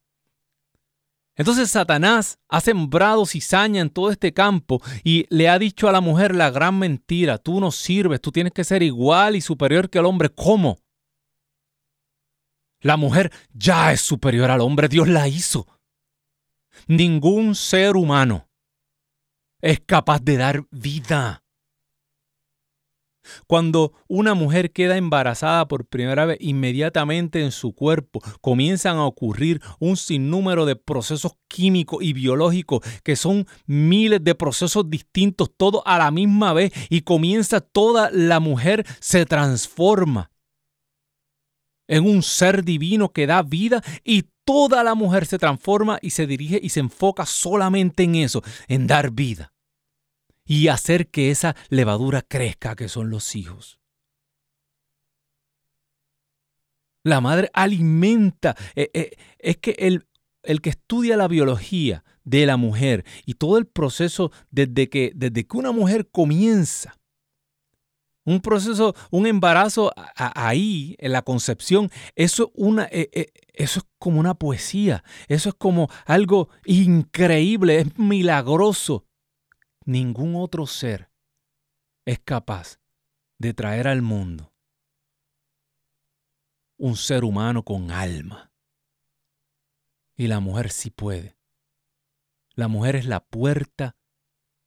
Entonces 1.35 1.69
Satanás 1.69 2.37
ha 2.47 2.61
sembrado 2.61 3.25
cizaña 3.25 3.81
en 3.81 3.89
todo 3.89 4.09
este 4.11 4.33
campo 4.33 4.81
y 5.03 5.25
le 5.29 5.49
ha 5.49 5.59
dicho 5.59 5.89
a 5.89 5.91
la 5.91 5.99
mujer 5.99 6.33
la 6.33 6.49
gran 6.49 6.79
mentira, 6.79 7.37
tú 7.39 7.59
no 7.59 7.71
sirves, 7.71 8.21
tú 8.21 8.31
tienes 8.31 8.53
que 8.53 8.63
ser 8.63 8.83
igual 8.83 9.35
y 9.35 9.41
superior 9.41 9.89
que 9.89 9.99
el 9.99 10.05
hombre. 10.05 10.29
¿Cómo? 10.29 10.77
La 12.85 12.97
mujer 12.97 13.31
ya 13.51 13.91
es 13.93 14.01
superior 14.01 14.51
al 14.51 14.61
hombre, 14.61 14.87
Dios 14.87 15.07
la 15.07 15.27
hizo. 15.27 15.65
Ningún 16.85 17.55
ser 17.55 17.95
humano 17.95 18.47
es 19.59 19.79
capaz 19.79 20.21
de 20.23 20.37
dar 20.37 20.67
vida. 20.69 21.43
Cuando 23.47 23.93
una 24.07 24.35
mujer 24.35 24.71
queda 24.71 24.97
embarazada 24.97 25.67
por 25.67 25.87
primera 25.87 26.25
vez, 26.25 26.37
inmediatamente 26.39 27.43
en 27.43 27.51
su 27.51 27.73
cuerpo 27.73 28.21
comienzan 28.39 28.97
a 28.97 29.07
ocurrir 29.07 29.63
un 29.79 29.97
sinnúmero 29.97 30.67
de 30.67 30.75
procesos 30.75 31.31
químicos 31.47 32.03
y 32.03 32.13
biológicos 32.13 32.81
que 33.03 33.15
son 33.15 33.47
miles 33.65 34.23
de 34.23 34.35
procesos 34.35 34.87
distintos, 34.91 35.49
todos 35.57 35.81
a 35.85 35.97
la 35.97 36.11
misma 36.11 36.53
vez, 36.53 36.71
y 36.91 37.01
comienza 37.01 37.61
toda 37.61 38.11
la 38.11 38.39
mujer 38.39 38.85
se 38.99 39.25
transforma 39.25 40.29
en 41.87 42.05
un 42.05 42.23
ser 42.23 42.63
divino 42.63 43.09
que 43.11 43.27
da 43.27 43.41
vida 43.41 43.83
y 44.03 44.25
toda 44.43 44.83
la 44.83 44.95
mujer 44.95 45.25
se 45.25 45.37
transforma 45.37 45.99
y 46.01 46.11
se 46.11 46.27
dirige 46.27 46.59
y 46.61 46.69
se 46.69 46.79
enfoca 46.79 47.25
solamente 47.25 48.03
en 48.03 48.15
eso, 48.15 48.43
en 48.67 48.87
dar 48.87 49.11
vida 49.11 49.53
y 50.45 50.67
hacer 50.67 51.07
que 51.09 51.31
esa 51.31 51.55
levadura 51.69 52.21
crezca, 52.21 52.75
que 52.75 52.87
son 52.87 53.09
los 53.09 53.35
hijos. 53.35 53.79
La 57.03 57.21
madre 57.21 57.49
alimenta, 57.53 58.55
eh, 58.75 58.89
eh, 58.93 59.11
es 59.39 59.57
que 59.57 59.75
el, 59.77 60.07
el 60.43 60.61
que 60.61 60.71
estudia 60.71 61.17
la 61.17 61.27
biología 61.27 62.03
de 62.23 62.45
la 62.45 62.57
mujer 62.57 63.05
y 63.25 63.35
todo 63.35 63.57
el 63.57 63.67
proceso 63.67 64.31
desde 64.49 64.89
que, 64.89 65.11
desde 65.15 65.45
que 65.45 65.57
una 65.57 65.71
mujer 65.71 66.09
comienza 66.09 66.97
un 68.25 68.41
proceso, 68.41 68.95
un 69.11 69.27
embarazo 69.27 69.93
ahí, 70.15 70.95
en 70.99 71.11
la 71.11 71.21
concepción, 71.21 71.91
eso, 72.15 72.51
una, 72.55 72.85
eh, 72.85 73.09
eh, 73.13 73.31
eso 73.53 73.79
es 73.79 73.85
como 73.99 74.19
una 74.19 74.33
poesía, 74.33 75.03
eso 75.27 75.49
es 75.49 75.55
como 75.55 75.89
algo 76.05 76.49
increíble, 76.65 77.79
es 77.79 77.97
milagroso. 77.97 79.05
Ningún 79.85 80.35
otro 80.35 80.65
ser 80.65 81.11
es 82.05 82.19
capaz 82.19 82.79
de 83.37 83.53
traer 83.53 83.87
al 83.87 84.01
mundo 84.01 84.51
un 86.77 86.95
ser 86.95 87.23
humano 87.23 87.63
con 87.63 87.91
alma. 87.91 88.51
Y 90.17 90.27
la 90.27 90.39
mujer 90.39 90.71
sí 90.71 90.89
puede. 90.89 91.37
La 92.55 92.67
mujer 92.67 92.95
es 92.95 93.05
la 93.05 93.19
puerta 93.19 93.95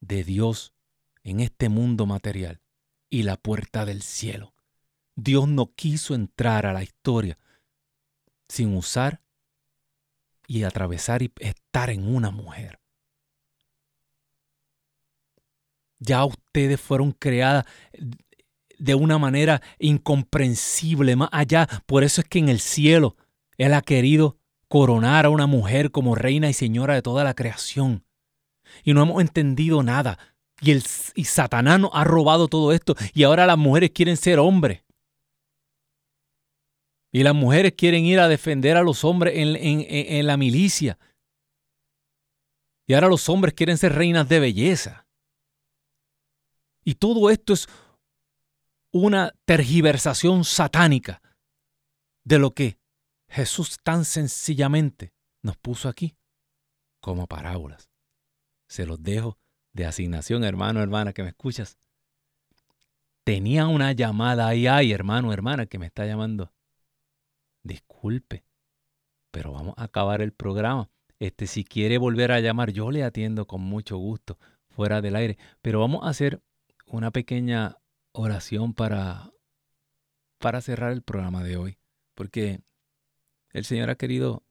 de 0.00 0.22
Dios 0.22 0.74
en 1.24 1.40
este 1.40 1.68
mundo 1.68 2.06
material 2.06 2.62
y 3.11 3.22
la 3.22 3.36
puerta 3.36 3.84
del 3.84 4.02
cielo. 4.02 4.54
Dios 5.16 5.48
no 5.48 5.74
quiso 5.74 6.14
entrar 6.14 6.66
a 6.66 6.72
la 6.72 6.82
historia 6.82 7.38
sin 8.48 8.76
usar 8.76 9.20
y 10.46 10.62
atravesar 10.62 11.22
y 11.22 11.32
estar 11.40 11.90
en 11.90 12.14
una 12.14 12.30
mujer. 12.30 12.80
Ya 15.98 16.24
ustedes 16.24 16.80
fueron 16.80 17.12
creadas 17.12 17.64
de 18.78 18.94
una 18.94 19.18
manera 19.18 19.61
incomprensible, 19.78 21.16
más 21.16 21.28
allá. 21.32 21.68
Por 21.86 22.04
eso 22.04 22.20
es 22.20 22.28
que 22.28 22.38
en 22.38 22.48
el 22.48 22.61
cielo 22.61 23.16
Él 23.56 23.74
ha 23.74 23.82
querido 23.82 24.38
coronar 24.68 25.26
a 25.26 25.30
una 25.30 25.46
mujer 25.46 25.90
como 25.90 26.14
reina 26.14 26.48
y 26.48 26.52
señora 26.52 26.94
de 26.94 27.02
toda 27.02 27.24
la 27.24 27.34
creación. 27.34 28.04
Y 28.84 28.94
no 28.94 29.02
hemos 29.02 29.20
entendido 29.20 29.82
nada. 29.82 30.18
Y, 30.61 30.72
el, 30.72 30.82
y 31.14 31.24
Satanás 31.24 31.80
nos 31.80 31.90
ha 31.94 32.04
robado 32.04 32.48
todo 32.48 32.72
esto. 32.72 32.94
Y 33.14 33.22
ahora 33.22 33.46
las 33.46 33.59
mujeres 33.59 33.90
quieren 33.90 34.16
ser 34.16 34.38
hombres. 34.38 34.84
Y 37.12 37.22
las 37.22 37.34
mujeres 37.34 37.72
quieren 37.76 38.04
ir 38.04 38.20
a 38.20 38.28
defender 38.28 38.76
a 38.76 38.82
los 38.82 39.04
hombres 39.04 39.34
en, 39.36 39.56
en 39.56 40.26
la 40.26 40.36
milicia. 40.36 40.98
Y 42.86 42.94
ahora 42.94 43.09
los 43.09 43.28
hombres 43.28 43.54
quieren 43.54 43.78
ser 43.78 43.94
reinas 43.94 44.28
de 44.28 44.40
belleza. 44.40 45.06
Y 46.84 46.94
todo 46.94 47.30
esto 47.30 47.52
es 47.52 47.68
una 48.92 49.34
tergiversación 49.44 50.44
satánica 50.44 51.20
de 52.24 52.38
lo 52.38 52.52
que 52.52 52.78
Jesús 53.28 53.76
tan 53.82 54.04
sencillamente 54.04 55.12
nos 55.42 55.56
puso 55.56 55.88
aquí 55.88 56.16
como 57.00 57.26
parábolas. 57.26 57.90
Se 58.68 58.86
los 58.86 59.02
dejo 59.02 59.38
de 59.79 59.87
asignación, 59.87 60.43
hermano, 60.43 60.83
hermana, 60.83 61.12
que 61.12 61.22
me 61.22 61.29
escuchas. 61.29 61.79
Tenía 63.22 63.68
una 63.68 63.93
llamada 63.93 64.49
ahí, 64.49 64.66
ay, 64.66 64.91
hermano, 64.93 65.33
hermana, 65.33 65.66
que 65.66 65.79
me 65.79 65.87
está 65.87 66.05
llamando. 66.05 66.53
Disculpe, 67.62 68.45
pero 69.31 69.53
vamos 69.53 69.74
a 69.76 69.85
acabar 69.85 70.20
el 70.20 70.33
programa. 70.33 70.91
Este, 71.20 71.47
si 71.47 71.62
quiere 71.62 71.97
volver 71.97 72.33
a 72.33 72.41
llamar, 72.41 72.72
yo 72.72 72.91
le 72.91 73.05
atiendo 73.05 73.47
con 73.47 73.61
mucho 73.61 73.99
gusto, 73.99 74.37
fuera 74.68 75.01
del 75.01 75.14
aire. 75.14 75.39
Pero 75.62 75.79
vamos 75.79 76.05
a 76.05 76.09
hacer 76.09 76.43
una 76.87 77.12
pequeña 77.12 77.76
oración 78.11 78.74
para, 78.74 79.31
para 80.39 80.61
cerrar 80.61 80.91
el 80.91 81.03
programa 81.03 81.45
de 81.45 81.57
hoy. 81.57 81.79
Porque 82.16 82.62
el 83.53 83.64
Señor 83.64 83.91
ha 83.91 83.95
querido 83.95 84.43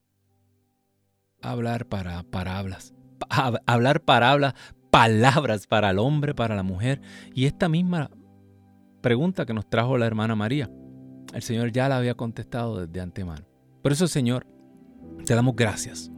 hablar 1.42 1.84
para 1.84 2.22
parábolas. 2.22 2.94
Hablar 3.66 4.04
parábolas 4.04 4.54
palabras 4.98 5.68
para 5.68 5.90
el 5.90 5.98
hombre, 6.00 6.34
para 6.34 6.56
la 6.56 6.64
mujer. 6.64 7.00
Y 7.32 7.46
esta 7.46 7.68
misma 7.68 8.10
pregunta 9.00 9.46
que 9.46 9.54
nos 9.54 9.70
trajo 9.70 9.96
la 9.96 10.06
hermana 10.06 10.34
María, 10.34 10.68
el 11.32 11.42
Señor 11.42 11.70
ya 11.70 11.88
la 11.88 11.98
había 11.98 12.14
contestado 12.14 12.84
desde 12.84 13.00
antemano. 13.00 13.46
Por 13.80 13.92
eso, 13.92 14.08
Señor, 14.08 14.44
te 15.24 15.36
damos 15.36 15.54
gracias. 15.54 16.10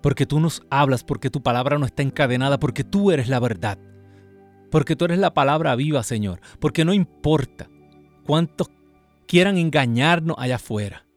Porque 0.00 0.24
tú 0.24 0.38
nos 0.38 0.62
hablas, 0.70 1.02
porque 1.02 1.30
tu 1.30 1.42
palabra 1.42 1.78
no 1.78 1.86
está 1.86 2.04
encadenada, 2.04 2.60
porque 2.60 2.84
tú 2.84 3.10
eres 3.10 3.28
la 3.28 3.40
verdad. 3.40 3.76
Porque 4.70 4.94
tú 4.94 5.06
eres 5.06 5.18
la 5.18 5.34
palabra 5.34 5.74
viva, 5.74 6.04
Señor. 6.04 6.40
Porque 6.60 6.84
no 6.84 6.92
importa 6.92 7.68
cuántos 8.24 8.70
quieran 9.26 9.58
engañarnos 9.58 10.36
allá 10.38 10.56
afuera. 10.56 11.07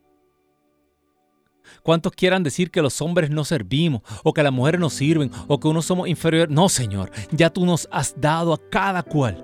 ¿Cuántos 1.84 2.12
quieran 2.14 2.44
decir 2.44 2.72
que 2.72 2.82
los 2.82 3.02
hombres 3.02 3.30
no 3.30 3.44
servimos 3.44 4.02
o 4.24 4.34
que 4.34 4.44
las 4.44 4.54
mujeres 4.54 4.80
no 4.80 4.90
sirven 4.90 5.32
o 5.48 5.60
que 5.60 5.68
uno 5.68 5.82
somos 5.82 6.08
inferiores? 6.08 6.54
No, 6.54 6.70
Señor, 6.70 7.12
ya 7.32 7.50
tú 7.50 7.66
nos 7.66 7.88
has 7.92 8.20
dado 8.20 8.54
a 8.54 8.70
cada 8.70 9.04
cual 9.04 9.44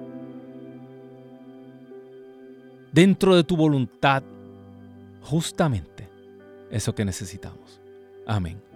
dentro 2.92 3.36
de 3.36 3.44
tu 3.44 3.56
voluntad 3.56 4.24
justamente 5.22 6.10
eso 6.72 6.94
que 6.96 7.06
necesitamos. 7.06 7.82
Amén. 8.26 8.67